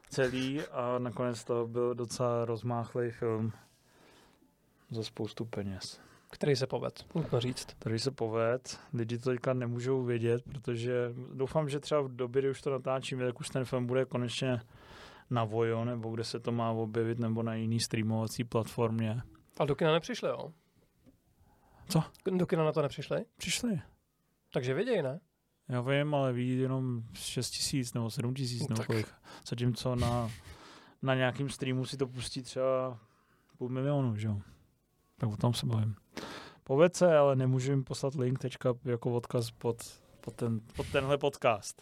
celý 0.09 0.61
a 0.61 0.99
nakonec 0.99 1.43
to 1.43 1.67
byl 1.67 1.95
docela 1.95 2.45
rozmáchlej 2.45 3.11
film 3.11 3.51
za 4.93 5.03
spoustu 5.03 5.45
peněz. 5.45 6.01
Který 6.31 6.55
se 6.55 6.67
poved, 6.67 7.05
nutno 7.15 7.39
říct. 7.39 7.65
Který 7.79 7.99
se 7.99 8.11
poved, 8.11 8.79
lidi 8.93 9.17
to 9.17 9.29
teďka 9.29 9.53
nemůžou 9.53 10.03
vědět, 10.03 10.43
protože 10.43 10.93
doufám, 11.33 11.69
že 11.69 11.79
třeba 11.79 12.01
v 12.01 12.15
době, 12.15 12.41
kdy 12.41 12.49
už 12.49 12.61
to 12.61 12.71
natáčíme, 12.71 13.25
tak 13.25 13.39
už 13.39 13.49
ten 13.49 13.65
film 13.65 13.85
bude 13.85 14.05
konečně 14.05 14.61
na 15.29 15.43
Vojo, 15.43 15.85
nebo 15.85 16.11
kde 16.11 16.23
se 16.23 16.39
to 16.39 16.51
má 16.51 16.71
objevit, 16.71 17.19
nebo 17.19 17.43
na 17.43 17.55
jiný 17.55 17.79
streamovací 17.79 18.43
platformě. 18.43 19.21
Ale 19.59 19.67
do 19.67 19.75
kina 19.75 19.93
nepřišli, 19.93 20.29
jo? 20.29 20.53
Co? 21.89 22.03
Do 22.37 22.45
kina 22.45 22.63
na 22.63 22.71
to 22.71 22.81
nepřišli? 22.81 23.25
Přišli. 23.37 23.81
Takže 24.53 24.73
věděj, 24.73 25.03
ne? 25.03 25.19
Já 25.69 25.81
vím, 25.81 26.15
ale 26.15 26.33
ví 26.33 26.59
jenom 26.59 27.01
6 27.13 27.49
tisíc 27.49 27.93
nebo 27.93 28.09
7 28.09 28.33
tisíc 28.33 28.61
No 28.61 28.67
nebo 28.69 28.83
kolik. 28.83 29.07
Zatímco 29.47 29.95
na, 29.95 30.31
na 31.01 31.15
nějakým 31.15 31.49
streamu 31.49 31.85
si 31.85 31.97
to 31.97 32.07
pustí 32.07 32.41
třeba 32.41 32.99
půl 33.57 33.69
milionu, 33.69 34.15
že 34.15 34.27
jo. 34.27 34.41
Tak 35.23 35.33
o 35.33 35.37
tom 35.37 35.53
se 35.53 35.65
bavím. 35.65 35.95
Povedz 36.63 36.97
se, 36.97 37.17
ale 37.17 37.35
nemůžu 37.35 37.71
jim 37.71 37.83
poslat 37.83 38.15
link 38.15 38.39
teďka 38.39 38.73
jako 38.85 39.13
odkaz 39.13 39.51
pod, 39.51 39.77
pod, 40.21 40.33
ten, 40.35 40.59
pod 40.75 40.87
tenhle 40.91 41.17
podcast. 41.17 41.81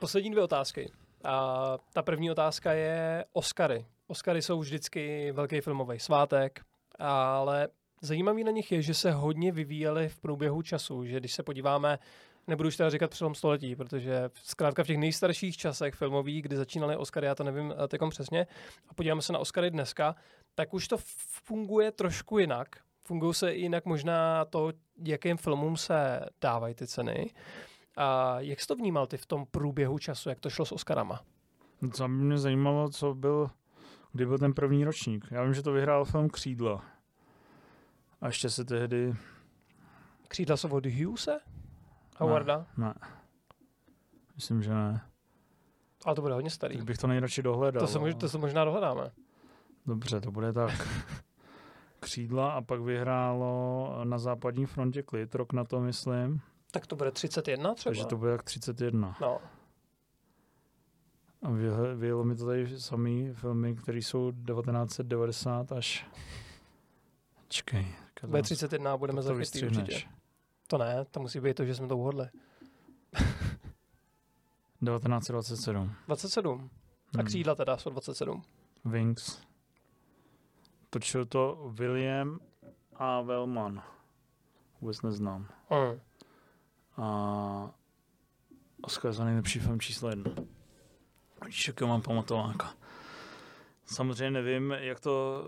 Poslední 0.00 0.30
dvě 0.30 0.44
otázky. 0.44 0.92
A 1.24 1.78
ta 1.92 2.02
první 2.02 2.30
otázka 2.30 2.72
je 2.72 3.24
Oscary. 3.32 3.86
Oscary 4.06 4.42
jsou 4.42 4.60
vždycky 4.60 5.32
velký 5.32 5.60
filmový 5.60 5.98
svátek, 5.98 6.60
ale 6.98 7.68
zajímavý 8.02 8.44
na 8.44 8.50
nich 8.50 8.72
je, 8.72 8.82
že 8.82 8.94
se 8.94 9.12
hodně 9.12 9.52
vyvíjely 9.52 10.08
v 10.08 10.18
průběhu 10.18 10.62
času, 10.62 11.04
že 11.06 11.20
když 11.20 11.34
se 11.34 11.42
podíváme, 11.42 11.98
nebudu 12.46 12.68
už 12.68 12.76
teda 12.76 12.90
říkat 12.90 13.10
přelom 13.10 13.34
století, 13.34 13.76
protože 13.76 14.30
zkrátka 14.34 14.84
v 14.84 14.86
těch 14.86 14.98
nejstarších 14.98 15.56
časech 15.56 15.94
filmových, 15.94 16.42
kdy 16.42 16.56
začínaly 16.56 16.96
Oscary, 16.96 17.26
já 17.26 17.34
to 17.34 17.44
nevím 17.44 17.74
eh, 17.84 17.88
teďkom 17.88 18.10
přesně, 18.10 18.46
a 18.88 18.94
podíváme 18.94 19.22
se 19.22 19.32
na 19.32 19.38
Oscary 19.38 19.70
dneska, 19.70 20.14
tak 20.60 20.74
už 20.74 20.88
to 20.88 20.96
funguje 21.44 21.92
trošku 21.92 22.38
jinak. 22.38 22.68
Fungují 23.02 23.34
se 23.34 23.54
jinak 23.54 23.84
možná 23.84 24.44
to, 24.44 24.72
jakým 25.04 25.36
filmům 25.36 25.76
se 25.76 26.20
dávají 26.40 26.74
ty 26.74 26.86
ceny. 26.86 27.30
A 27.96 28.40
jak 28.40 28.60
jsi 28.60 28.66
to 28.66 28.76
vnímal 28.76 29.06
ty 29.06 29.16
v 29.16 29.26
tom 29.26 29.46
průběhu 29.50 29.98
času, 29.98 30.28
jak 30.28 30.40
to 30.40 30.50
šlo 30.50 30.64
s 30.64 30.72
Oscarama? 30.72 31.20
Co 31.92 32.08
by 32.08 32.14
mě 32.14 32.38
zajímalo, 32.38 32.90
co 32.90 33.14
byl, 33.14 33.50
kdy 34.12 34.26
byl 34.26 34.38
ten 34.38 34.52
první 34.52 34.84
ročník. 34.84 35.26
Já 35.30 35.42
vím, 35.42 35.54
že 35.54 35.62
to 35.62 35.72
vyhrál 35.72 36.04
film 36.04 36.30
Křídla. 36.30 36.84
A 38.20 38.26
ještě 38.26 38.50
se 38.50 38.64
tehdy... 38.64 39.14
Křídla 40.28 40.56
jsou 40.56 40.68
od 40.68 40.86
Hughese? 40.86 41.40
Howarda? 42.18 42.66
Ne. 42.76 42.94
Myslím, 44.34 44.62
že 44.62 44.74
ne. 44.74 45.00
Ale 46.04 46.14
to 46.14 46.22
bude 46.22 46.34
hodně 46.34 46.50
starý. 46.50 46.76
Tak 46.76 46.86
bych 46.86 46.98
to 46.98 47.06
nejradši 47.06 47.42
dohledal. 47.42 47.80
To 47.80 47.86
se, 47.86 47.98
mož, 47.98 48.14
to 48.14 48.28
se 48.28 48.38
možná 48.38 48.64
dohledáme. 48.64 49.10
Dobře, 49.86 50.20
to 50.20 50.30
bude 50.30 50.52
tak. 50.52 50.88
Křídla 52.00 52.52
a 52.52 52.60
pak 52.62 52.80
vyhrálo 52.80 53.90
na 54.04 54.18
západní 54.18 54.66
frontě 54.66 55.02
klid, 55.02 55.34
rok 55.34 55.52
na 55.52 55.64
to 55.64 55.80
myslím. 55.80 56.40
Tak 56.70 56.86
to 56.86 56.96
bude 56.96 57.10
31 57.10 57.74
třeba? 57.74 57.90
Takže 57.90 58.04
to 58.06 58.16
bude 58.16 58.30
jak 58.32 58.42
31. 58.42 59.16
No, 59.20 59.38
A 61.42 61.50
vyjelo 61.94 62.24
mi 62.24 62.36
to 62.36 62.46
tady 62.46 62.80
samý 62.80 63.32
filmy, 63.32 63.74
které 63.74 63.98
jsou 63.98 64.30
1990 64.32 65.72
až... 65.72 66.06
Čekej. 67.48 67.86
bude 68.26 68.42
31 68.42 68.92
a 68.92 68.96
budeme 68.96 69.16
to 69.16 69.22
za 69.22 69.34
určitě. 69.34 69.70
To 70.66 70.78
ne, 70.78 71.04
to 71.10 71.20
musí 71.20 71.40
být 71.40 71.56
to, 71.56 71.64
že 71.64 71.74
jsme 71.74 71.88
to 71.88 71.96
uhodli. 71.96 72.28
1927. 74.84 75.92
27. 76.06 76.70
A 77.14 77.18
Hmm. 77.18 77.26
křídla 77.26 77.54
teda 77.54 77.76
jsou 77.76 77.90
27. 77.90 78.42
Wings. 78.84 79.40
Točil 80.90 81.24
to 81.24 81.70
William 81.72 82.40
a 82.94 83.20
Wellman. 83.20 83.82
Vůbec 84.80 85.02
neznám. 85.02 85.48
Mm. 85.70 86.00
A 87.04 87.70
Oscar 88.82 89.12
za 89.12 89.24
nejlepší 89.24 89.58
film 89.58 89.80
číslo 89.80 90.10
jedna. 90.10 90.32
Jakého 91.66 91.88
mám 91.88 92.02
pamatováka. 92.02 92.74
Samozřejmě 93.84 94.30
nevím, 94.30 94.70
jak 94.70 95.00
to 95.00 95.44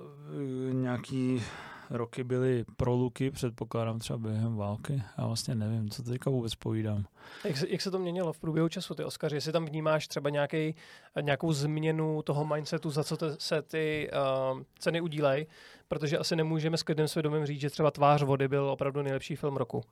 eh, 0.70 0.74
nějaký 0.74 1.42
roky 1.92 2.24
byly 2.24 2.64
proluky, 2.76 3.30
předpokládám 3.30 3.98
třeba 3.98 4.18
během 4.18 4.56
války. 4.56 5.02
Já 5.18 5.26
vlastně 5.26 5.54
nevím, 5.54 5.90
co 5.90 6.02
teďka 6.02 6.30
vůbec 6.30 6.54
povídám. 6.54 7.04
Jak, 7.44 7.56
se, 7.56 7.68
jak 7.68 7.80
se 7.80 7.90
to 7.90 7.98
měnilo 7.98 8.32
v 8.32 8.38
průběhu 8.38 8.68
času, 8.68 8.94
ty 8.94 9.04
Oscary? 9.04 9.36
Jestli 9.36 9.52
tam 9.52 9.64
vnímáš 9.64 10.08
třeba 10.08 10.30
nějaký, 10.30 10.74
nějakou 11.20 11.52
změnu 11.52 12.22
toho 12.22 12.44
mindsetu, 12.44 12.90
za 12.90 13.04
co 13.04 13.16
te, 13.16 13.36
se 13.38 13.62
ty 13.62 14.10
uh, 14.52 14.60
ceny 14.78 15.00
udílej, 15.00 15.46
protože 15.88 16.18
asi 16.18 16.36
nemůžeme 16.36 16.76
s 16.76 16.82
klidným 16.82 17.08
svědomím 17.08 17.46
říct, 17.46 17.60
že 17.60 17.70
třeba 17.70 17.90
Tvář 17.90 18.22
vody 18.22 18.48
byl 18.48 18.64
opravdu 18.64 19.02
nejlepší 19.02 19.36
film 19.36 19.56
roku. 19.56 19.82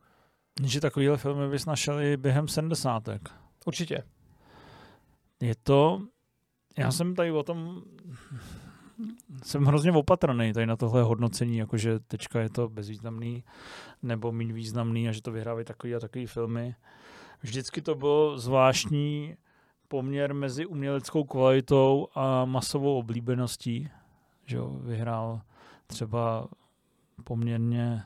Že 0.64 0.80
takovýhle 0.80 1.16
filmy 1.16 1.48
bys 1.48 1.66
našel 1.66 2.01
i 2.01 2.16
během 2.16 2.48
sedmdesátek. 2.48 3.30
Určitě. 3.66 4.03
Je 5.40 5.55
to, 5.62 6.03
já 6.78 6.92
jsem 6.92 7.14
tady 7.14 7.32
o 7.32 7.42
tom, 7.42 7.82
jsem 9.42 9.64
hrozně 9.64 9.92
opatrný 9.92 10.53
tady 10.53 10.66
na 10.66 10.76
tohle 10.76 11.03
hodnocení, 11.03 11.57
jakože 11.57 12.01
teďka 12.01 12.40
je 12.40 12.51
to 12.51 12.68
bezvýznamný 12.68 13.44
nebo 14.03 14.32
méně 14.32 14.53
významný 14.53 15.09
a 15.09 15.12
že 15.12 15.22
to 15.22 15.32
vyhrávají 15.32 15.64
takový 15.64 15.94
a 15.94 16.01
takový 16.01 16.26
filmy. 16.26 16.74
Vždycky 17.42 17.82
to 17.82 17.94
bylo 17.94 18.38
zvláštní 18.38 19.36
poměr 19.88 20.34
mezi 20.34 20.66
uměleckou 20.66 21.24
kvalitou 21.24 22.09
a 22.14 22.44
masovou 22.44 22.98
oblíbeností. 22.98 23.88
Že 24.46 24.57
jo, 24.57 24.78
vyhrál 24.82 25.40
třeba 25.86 26.48
poměrně 27.24 28.03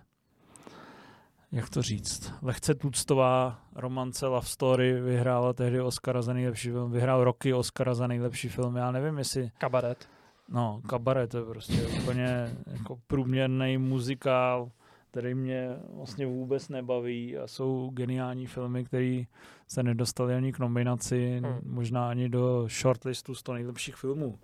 jak 1.55 1.71
to 1.71 1.83
říct, 1.83 2.33
lehce 2.43 2.75
tuctová 2.75 3.59
romance 3.75 4.27
Love 4.27 4.47
Story 4.47 5.01
vyhrála 5.01 5.53
tehdy 5.53 5.81
Oscara 5.81 6.23
za 6.23 6.33
nejlepší 6.33 6.71
film, 6.71 6.93
vyhrál 6.93 7.25
roky 7.25 7.55
Oscara 7.55 7.95
za 7.95 8.07
nejlepší 8.07 8.49
film, 8.49 8.77
já 8.77 8.91
nevím, 8.91 9.19
jestli, 9.19 9.51
Kabaret. 9.59 10.09
No, 10.49 10.81
kabaret 10.89 11.31
to 11.31 11.39
je 11.39 11.45
prostě 11.45 11.87
úplně 12.03 12.57
jako 12.67 12.99
průměrný 13.07 13.79
muzikál, 13.79 14.71
který 15.11 15.35
mě 15.35 15.69
vlastně 15.93 16.27
vůbec 16.27 16.69
nebaví 16.69 17.39
a 17.39 17.47
jsou 17.47 17.91
geniální 17.93 18.47
filmy, 18.47 18.85
které 18.85 19.23
se 19.67 19.83
nedostaly 19.83 20.35
ani 20.35 20.53
k 20.53 20.59
nominaci, 20.59 21.41
Hmm. 21.45 21.59
možná 21.65 22.09
ani 22.09 22.29
do 22.29 22.67
shortlistu 22.69 23.35
100 23.35 23.53
nejlepších 23.55 23.97
filmů. 23.97 24.39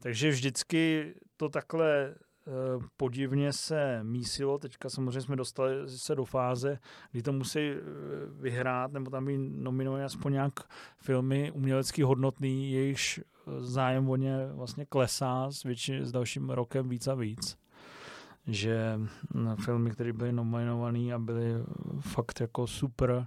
Takže 0.00 0.30
vždycky 0.30 1.14
to 1.36 1.48
takhle 1.48 2.14
eh, 2.14 2.50
podivně 2.96 3.52
se 3.52 4.00
mísilo. 4.02 4.58
Teďka 4.58 4.88
samozřejmě 4.90 5.20
jsme 5.20 5.36
dostali 5.36 5.74
se 5.86 6.14
do 6.14 6.24
fáze, 6.24 6.78
kdy 7.12 7.22
to 7.22 7.32
musí 7.32 7.58
eh, 7.60 7.76
vyhrát, 8.40 8.92
nebo 8.92 9.10
tam 9.10 9.24
být 9.26 9.38
nominované 9.38 10.04
aspoň 10.04 10.32
nějak 10.32 10.52
filmy 10.96 11.50
umělecky 11.50 12.02
hodnotný, 12.02 12.72
jejichž 12.72 13.20
zájem 13.58 14.08
o 14.10 14.16
ně 14.16 14.46
vlastně 14.52 14.86
klesá 14.86 15.50
s, 15.50 15.62
větši, 15.62 16.04
s 16.04 16.12
dalším 16.12 16.50
rokem 16.50 16.88
víc 16.88 17.06
a 17.06 17.14
víc. 17.14 17.58
Že 18.46 19.00
mm, 19.34 19.56
filmy, 19.56 19.90
které 19.90 20.12
byly 20.12 20.32
nominované 20.32 21.14
a 21.14 21.18
byly 21.18 21.44
fakt 22.00 22.40
jako 22.40 22.66
super, 22.66 23.26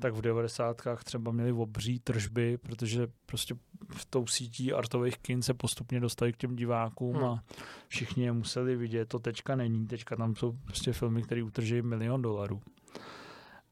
tak 0.00 0.14
v 0.14 0.20
90. 0.20 0.82
třeba 1.04 1.32
měli 1.32 1.52
obří 1.52 1.98
tržby, 1.98 2.58
protože 2.58 3.06
prostě 3.26 3.54
v 3.90 4.04
tou 4.04 4.26
sítí 4.26 4.72
artových 4.72 5.18
kin 5.18 5.42
se 5.42 5.54
postupně 5.54 6.00
dostali 6.00 6.32
k 6.32 6.36
těm 6.36 6.56
divákům 6.56 7.16
Hmm. 7.16 7.24
a 7.24 7.42
všichni 7.88 8.24
je 8.24 8.32
museli 8.32 8.76
vidět. 8.76 9.08
To 9.08 9.18
teďka 9.18 9.56
není, 9.56 9.86
teďka 9.86 10.16
tam 10.16 10.36
jsou 10.36 10.52
prostě 10.64 10.92
filmy, 10.92 11.22
které 11.22 11.42
utrží 11.42 11.82
milion 11.82 12.22
dolarů. 12.22 12.62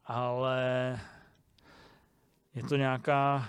Ale 0.05 0.99
je 2.55 2.63
to 2.63 2.75
nějaká, 2.75 3.45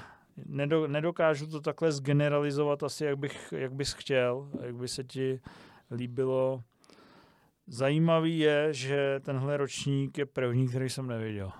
nedo, 0.46 0.86
nedokážu 0.88 1.46
to 1.46 1.60
takhle 1.60 1.92
zgeneralizovat 1.92 2.82
asi, 2.82 3.04
jak, 3.04 3.18
bych, 3.18 3.54
jak 3.56 3.72
bys 3.72 3.92
chtěl, 3.92 4.48
jak 4.60 4.74
by 4.76 4.88
se 4.88 5.04
ti 5.04 5.40
líbilo. 5.90 6.62
Zajímavý 7.66 8.38
je, 8.38 8.74
že 8.74 9.20
tenhle 9.24 9.56
ročník 9.56 10.18
je 10.18 10.26
první, 10.26 10.68
který 10.68 10.90
jsem 10.90 11.06
neviděl 11.06 11.52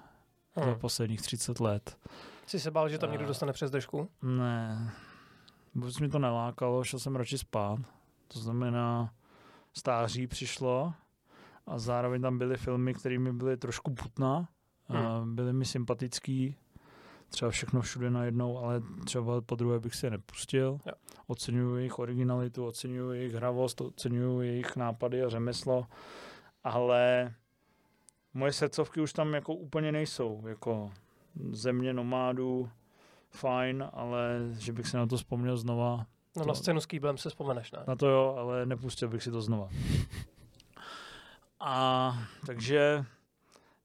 za 0.56 0.62
Hmm. 0.64 0.74
posledních 0.74 1.22
30 1.22 1.60
let. 1.60 1.98
Jsi 2.46 2.60
se 2.60 2.70
bál, 2.70 2.88
že 2.88 2.98
tam 2.98 3.10
někdo 3.10 3.26
dostane 3.26 3.52
přes 3.52 3.70
držku? 3.70 4.08
Ne, 4.22 4.92
vůbec 5.74 5.98
mi 6.00 6.08
to 6.08 6.18
nelákalo, 6.18 6.84
šel 6.84 6.98
jsem 7.00 7.16
radši 7.16 7.38
spát. 7.38 7.78
To 8.28 8.38
znamená, 8.38 9.12
stáří 9.72 10.26
přišlo 10.26 10.94
a 11.66 11.78
zároveň 11.78 12.22
tam 12.22 12.38
byly 12.38 12.56
filmy, 12.56 12.94
které 12.94 13.18
mi 13.18 13.32
byly 13.32 13.56
trošku 13.56 13.94
putná, 13.94 14.48
a 14.88 15.22
byly 15.24 15.52
mi 15.52 15.64
sympatický, 15.64 16.56
třeba 17.34 17.50
všechno 17.50 17.80
všude 17.82 18.10
najednou, 18.10 18.58
ale 18.58 18.82
třeba 19.04 19.40
po 19.40 19.54
druhé 19.54 19.80
bych 19.80 19.94
si 19.94 20.06
je 20.06 20.10
nepustil. 20.10 20.78
Jo. 20.86 20.92
Oceňuju 21.26 21.76
jejich 21.76 21.98
originalitu, 21.98 22.66
oceňuju 22.66 23.12
jejich 23.12 23.34
hravost, 23.34 23.80
oceňuju 23.80 24.40
jejich 24.40 24.76
nápady 24.76 25.22
a 25.22 25.28
řemeslo, 25.28 25.86
ale 26.64 27.34
moje 28.34 28.52
srdcovky 28.52 29.00
už 29.00 29.12
tam 29.12 29.34
jako 29.34 29.54
úplně 29.54 29.92
nejsou, 29.92 30.46
jako 30.46 30.90
země 31.50 31.92
nomádů, 31.92 32.70
fajn, 33.30 33.88
ale 33.92 34.38
že 34.58 34.72
bych 34.72 34.86
se 34.86 34.96
na 34.96 35.06
to 35.06 35.16
vzpomněl 35.16 35.56
znova. 35.56 36.06
No 36.36 36.42
to, 36.42 36.48
na 36.48 36.54
scénu 36.54 36.80
s 36.80 36.86
kýblem 36.86 37.18
se 37.18 37.28
vzpomeneš, 37.28 37.72
ne? 37.72 37.78
Na 37.86 37.96
to 37.96 38.08
jo, 38.08 38.34
ale 38.38 38.66
nepustil 38.66 39.08
bych 39.08 39.22
si 39.22 39.30
to 39.30 39.40
znova. 39.40 39.68
A 41.60 42.12
takže 42.46 43.04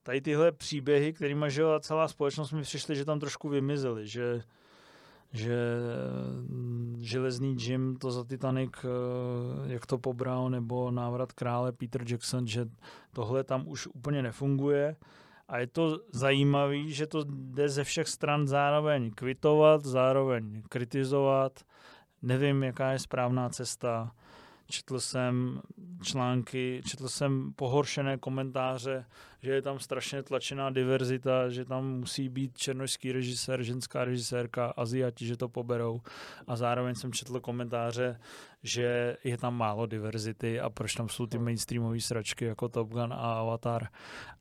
tady 0.10 0.22
tyhle 0.22 0.52
příběhy, 0.52 1.14
kterými 1.14 1.46
žila 1.50 1.80
celá 1.80 2.08
společnost, 2.08 2.52
mi 2.52 2.62
přišly, 2.62 2.96
že 2.96 3.06
tam 3.06 3.20
trošku 3.20 3.50
vymizely, 3.50 4.08
že 4.08 4.42
že 5.34 5.56
mm, 6.50 6.96
železný 7.00 7.56
Jim 7.60 7.96
to 7.96 8.12
za 8.12 8.24
Titanic, 8.24 8.72
eh, 8.84 9.74
jak 9.74 9.86
to 9.86 9.98
pobral, 9.98 10.50
nebo 10.50 10.92
návrat 10.92 11.34
krále 11.34 11.72
Peter 11.72 12.02
Jackson, 12.08 12.48
že 12.48 12.66
tohle 13.14 13.44
tam 13.44 13.68
už 13.68 13.88
úplně 13.88 14.22
nefunguje. 14.22 14.96
A 15.48 15.60
je 15.60 15.68
to 15.68 16.00
zajímavé, 16.12 16.88
že 16.88 17.08
to 17.08 17.26
jde 17.30 17.70
ze 17.70 17.84
všech 17.84 18.08
stran 18.08 18.48
zároveň 18.48 19.12
kvitovat, 19.12 19.86
zároveň 19.86 20.62
kritizovat. 20.70 21.60
Nevím, 22.22 22.64
jaká 22.64 22.92
je 22.92 23.00
správná 23.00 23.50
cesta 23.50 24.12
četl 24.70 25.00
jsem 25.00 25.62
články, 26.02 26.82
četl 26.86 27.10
jsem 27.10 27.54
pohoršené 27.54 28.18
komentáře, 28.18 29.06
že 29.42 29.52
je 29.52 29.62
tam 29.62 29.80
strašně 29.80 30.24
tlačená 30.24 30.70
diverzita, 30.70 31.50
že 31.50 31.66
tam 31.66 32.00
musí 32.00 32.30
být 32.30 32.58
černožský 32.58 33.12
režisér, 33.12 33.64
ženská 33.64 34.06
režisérka, 34.06 34.74
Aziati, 34.78 35.26
že 35.26 35.38
to 35.38 35.50
poberou. 35.50 36.02
A 36.48 36.56
zároveň 36.56 36.96
jsem 36.96 37.14
četl 37.14 37.40
komentáře, 37.40 38.20
že 38.64 39.18
je 39.24 39.38
tam 39.38 39.58
málo 39.58 39.86
diverzity 39.86 40.60
a 40.60 40.70
proč 40.70 40.94
tam 40.94 41.10
jsou 41.10 41.26
ty 41.26 41.38
mainstreamové 41.38 42.02
sračky 42.02 42.46
jako 42.46 42.70
Top 42.70 42.90
Gun 42.90 43.14
a 43.14 43.34
Avatar. 43.34 43.88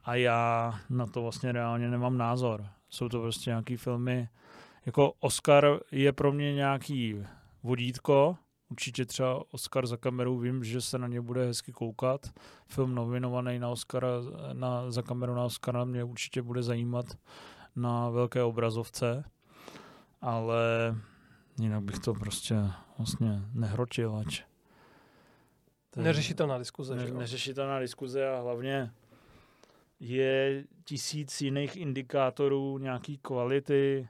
A 0.04 0.14
já 0.14 0.74
na 0.90 1.06
to 1.06 1.22
vlastně 1.22 1.52
reálně 1.52 1.88
nemám 1.88 2.18
názor. 2.18 2.66
Jsou 2.90 3.08
to 3.08 3.20
prostě 3.20 3.50
nějaký 3.50 3.76
filmy, 3.76 4.28
jako 4.86 5.12
Oscar 5.20 5.80
je 5.92 6.12
pro 6.12 6.32
mě 6.32 6.54
nějaký 6.54 7.24
vodítko, 7.62 8.36
Určitě 8.70 9.04
třeba 9.04 9.44
Oscar 9.50 9.86
za 9.86 9.96
kamerou, 9.96 10.38
vím, 10.38 10.64
že 10.64 10.80
se 10.80 10.98
na 10.98 11.08
ně 11.08 11.20
bude 11.20 11.46
hezky 11.46 11.72
koukat. 11.72 12.26
Film 12.66 12.94
nominovaný 12.94 13.58
na 13.58 13.68
Oscara, 13.68 14.08
na, 14.52 14.90
za 14.90 15.02
kamerou 15.02 15.34
na 15.34 15.44
Oscara 15.44 15.84
mě 15.84 16.04
určitě 16.04 16.42
bude 16.42 16.62
zajímat 16.62 17.06
na 17.76 18.10
velké 18.10 18.42
obrazovce, 18.42 19.24
ale 20.20 20.94
jinak 21.60 21.82
bych 21.82 21.98
to 21.98 22.14
prostě 22.14 22.56
vlastně 22.98 23.42
nehrotil, 23.54 24.16
ať 24.16 24.42
Neřešitelná 25.96 26.58
diskuze. 26.58 26.96
Ne, 26.96 27.10
neřešitelná 27.10 27.80
diskuze 27.80 28.28
a 28.28 28.40
hlavně 28.40 28.92
je 30.00 30.64
tisíc 30.84 31.40
jiných 31.40 31.76
indikátorů 31.76 32.78
nějaký 32.78 33.18
kvality, 33.18 34.08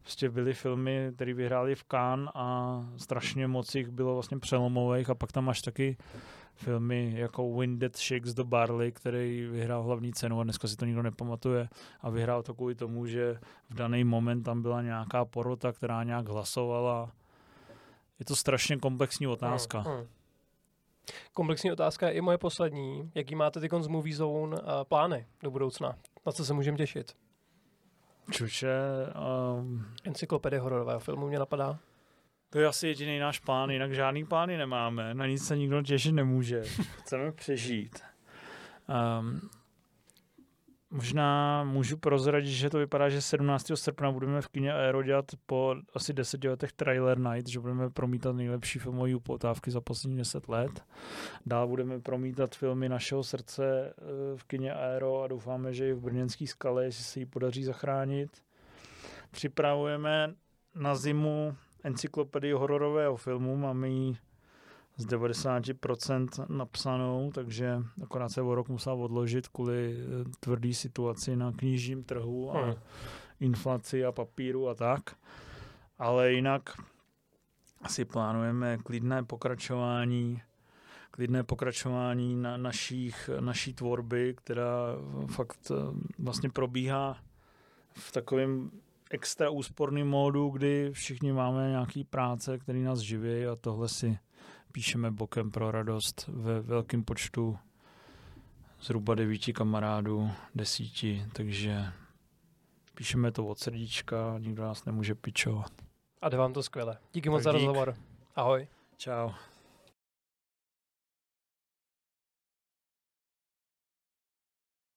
prostě 0.00 0.30
byly 0.30 0.54
filmy, 0.54 1.12
které 1.14 1.34
vyhrály 1.34 1.74
v 1.74 1.84
Cannes 1.84 2.30
a 2.34 2.78
strašně 2.96 3.46
moc 3.46 3.74
jich 3.74 3.88
bylo 3.88 4.14
vlastně 4.14 4.38
přelomových 4.38 5.10
a 5.10 5.14
pak 5.14 5.32
tam 5.32 5.44
máš 5.44 5.62
taky 5.62 5.96
filmy 6.54 7.12
jako 7.16 7.54
Wind 7.58 7.80
That 7.80 7.96
Shakes 7.96 8.34
the 8.34 8.42
Barley, 8.42 8.92
který 8.92 9.46
vyhrál 9.46 9.82
hlavní 9.82 10.12
cenu 10.12 10.40
a 10.40 10.44
dneska 10.44 10.68
si 10.68 10.76
to 10.76 10.84
nikdo 10.84 11.02
nepamatuje 11.02 11.68
a 12.00 12.10
vyhrál 12.10 12.42
to 12.42 12.54
kvůli 12.54 12.74
tomu, 12.74 13.06
že 13.06 13.38
v 13.70 13.74
daný 13.74 14.04
moment 14.04 14.42
tam 14.42 14.62
byla 14.62 14.82
nějaká 14.82 15.24
porota, 15.24 15.72
která 15.72 16.04
nějak 16.04 16.28
hlasovala. 16.28 17.12
Je 18.18 18.24
to 18.24 18.36
strašně 18.36 18.76
komplexní 18.76 19.26
otázka. 19.26 19.80
Hmm, 19.80 19.96
hmm. 19.96 20.06
Komplexní 21.32 21.72
otázka 21.72 22.08
je 22.08 22.14
i 22.14 22.20
moje 22.20 22.38
poslední. 22.38 23.10
Jaký 23.14 23.34
máte 23.34 23.60
ty 23.60 23.68
z 23.80 23.86
Movie 23.86 24.16
Zone 24.16 24.56
uh, 24.56 24.68
plány 24.84 25.26
do 25.42 25.50
budoucna? 25.50 25.96
Na 26.26 26.32
co 26.32 26.44
se 26.44 26.54
můžeme 26.54 26.78
těšit? 26.78 27.16
Čuče. 28.32 28.76
Um, 29.58 29.86
Encyklopedie 30.04 30.60
hororového 30.60 31.00
filmu 31.00 31.28
mě 31.28 31.38
napadá. 31.38 31.78
To 32.50 32.58
je 32.58 32.66
asi 32.66 32.86
jediný 32.86 33.18
náš 33.18 33.38
plán, 33.38 33.70
jinak 33.70 33.94
žádný 33.94 34.24
plány 34.24 34.56
nemáme. 34.56 35.14
Na 35.14 35.26
nic 35.26 35.46
se 35.46 35.56
nikdo 35.56 35.82
těšit 35.82 36.14
nemůže. 36.14 36.62
Chceme 36.98 37.32
přežít. 37.32 38.00
Um, 39.20 39.50
Možná 40.92 41.64
můžu 41.64 41.96
prozradit, 41.96 42.50
že 42.50 42.70
to 42.70 42.78
vypadá, 42.78 43.08
že 43.08 43.22
17. 43.22 43.66
srpna 43.74 44.12
budeme 44.12 44.42
v 44.42 44.48
kině 44.48 44.72
Aero 44.72 45.02
dělat 45.02 45.24
po 45.46 45.74
asi 45.94 46.12
deseti 46.12 46.48
letech 46.48 46.72
Trailer 46.72 47.18
Night, 47.18 47.48
že 47.48 47.60
budeme 47.60 47.90
promítat 47.90 48.36
nejlepší 48.36 48.78
filmové 48.78 49.14
upotávky 49.14 49.70
za 49.70 49.80
poslední 49.80 50.18
deset 50.18 50.48
let. 50.48 50.84
Dál 51.46 51.68
budeme 51.68 52.00
promítat 52.00 52.54
filmy 52.54 52.88
našeho 52.88 53.24
srdce 53.24 53.64
eh, 53.64 53.92
v 54.36 54.44
kině 54.44 54.74
Aero 54.74 55.22
a 55.22 55.28
doufáme, 55.28 55.72
že 55.72 55.88
i 55.88 55.92
v 55.92 56.00
Brněnský 56.00 56.46
skale, 56.46 56.84
jestli 56.84 57.04
se 57.04 57.18
jí 57.20 57.26
podaří 57.26 57.64
zachránit. 57.64 58.42
Připravujeme 59.30 60.34
na 60.74 60.94
zimu 60.94 61.56
encyklopedii 61.82 62.52
hororového 62.52 63.16
filmu, 63.16 63.56
máme 63.56 63.88
ji 63.88 64.16
z 65.02 65.06
90% 65.06 66.46
napsanou, 66.48 67.30
takže 67.34 67.82
akorát 68.02 68.28
se 68.28 68.42
o 68.42 68.54
rok 68.54 68.68
musel 68.68 69.02
odložit 69.02 69.48
kvůli 69.48 69.96
eh, 69.96 70.24
tvrdý 70.40 70.74
situaci 70.74 71.36
na 71.36 71.52
knižním 71.52 72.04
trhu 72.04 72.56
a 72.56 72.64
hmm. 72.64 72.74
inflaci 73.40 74.04
a 74.04 74.12
papíru 74.12 74.68
a 74.68 74.74
tak. 74.74 75.00
Ale 75.98 76.32
jinak 76.32 76.70
si 77.88 78.04
plánujeme 78.04 78.78
klidné 78.78 79.22
pokračování 79.22 80.42
klidné 81.10 81.44
pokračování 81.44 82.36
na 82.36 82.56
našich, 82.56 83.30
naší 83.40 83.74
tvorby, 83.74 84.34
která 84.36 84.96
fakt 85.26 85.70
eh, 85.70 85.74
vlastně 86.18 86.50
probíhá 86.50 87.18
v 87.94 88.12
takovém 88.12 88.70
extra 89.10 89.50
úsporným 89.50 90.06
módu, 90.06 90.48
kdy 90.48 90.90
všichni 90.92 91.32
máme 91.32 91.68
nějaký 91.68 92.04
práce, 92.04 92.58
který 92.58 92.82
nás 92.82 92.98
živí 92.98 93.46
a 93.46 93.56
tohle 93.56 93.88
si 93.88 94.18
píšeme 94.72 95.10
bokem 95.10 95.50
pro 95.50 95.70
radost 95.70 96.28
ve 96.28 96.60
velkém 96.60 97.04
počtu 97.04 97.58
zhruba 98.80 99.14
devíti 99.14 99.52
kamarádů, 99.52 100.30
desíti, 100.54 101.26
takže 101.32 101.84
píšeme 102.94 103.32
to 103.32 103.46
od 103.46 103.58
srdíčka, 103.58 104.38
nikdo 104.38 104.62
nás 104.62 104.84
nemůže 104.84 105.14
pičovat. 105.14 105.72
A 106.22 106.28
jde 106.28 106.36
vám 106.36 106.52
to 106.52 106.62
skvěle. 106.62 106.98
Díky 107.12 107.30
moc 107.30 107.42
za 107.42 107.52
rozhovor. 107.52 107.94
Ahoj. 108.36 108.68
Čau. 108.96 109.30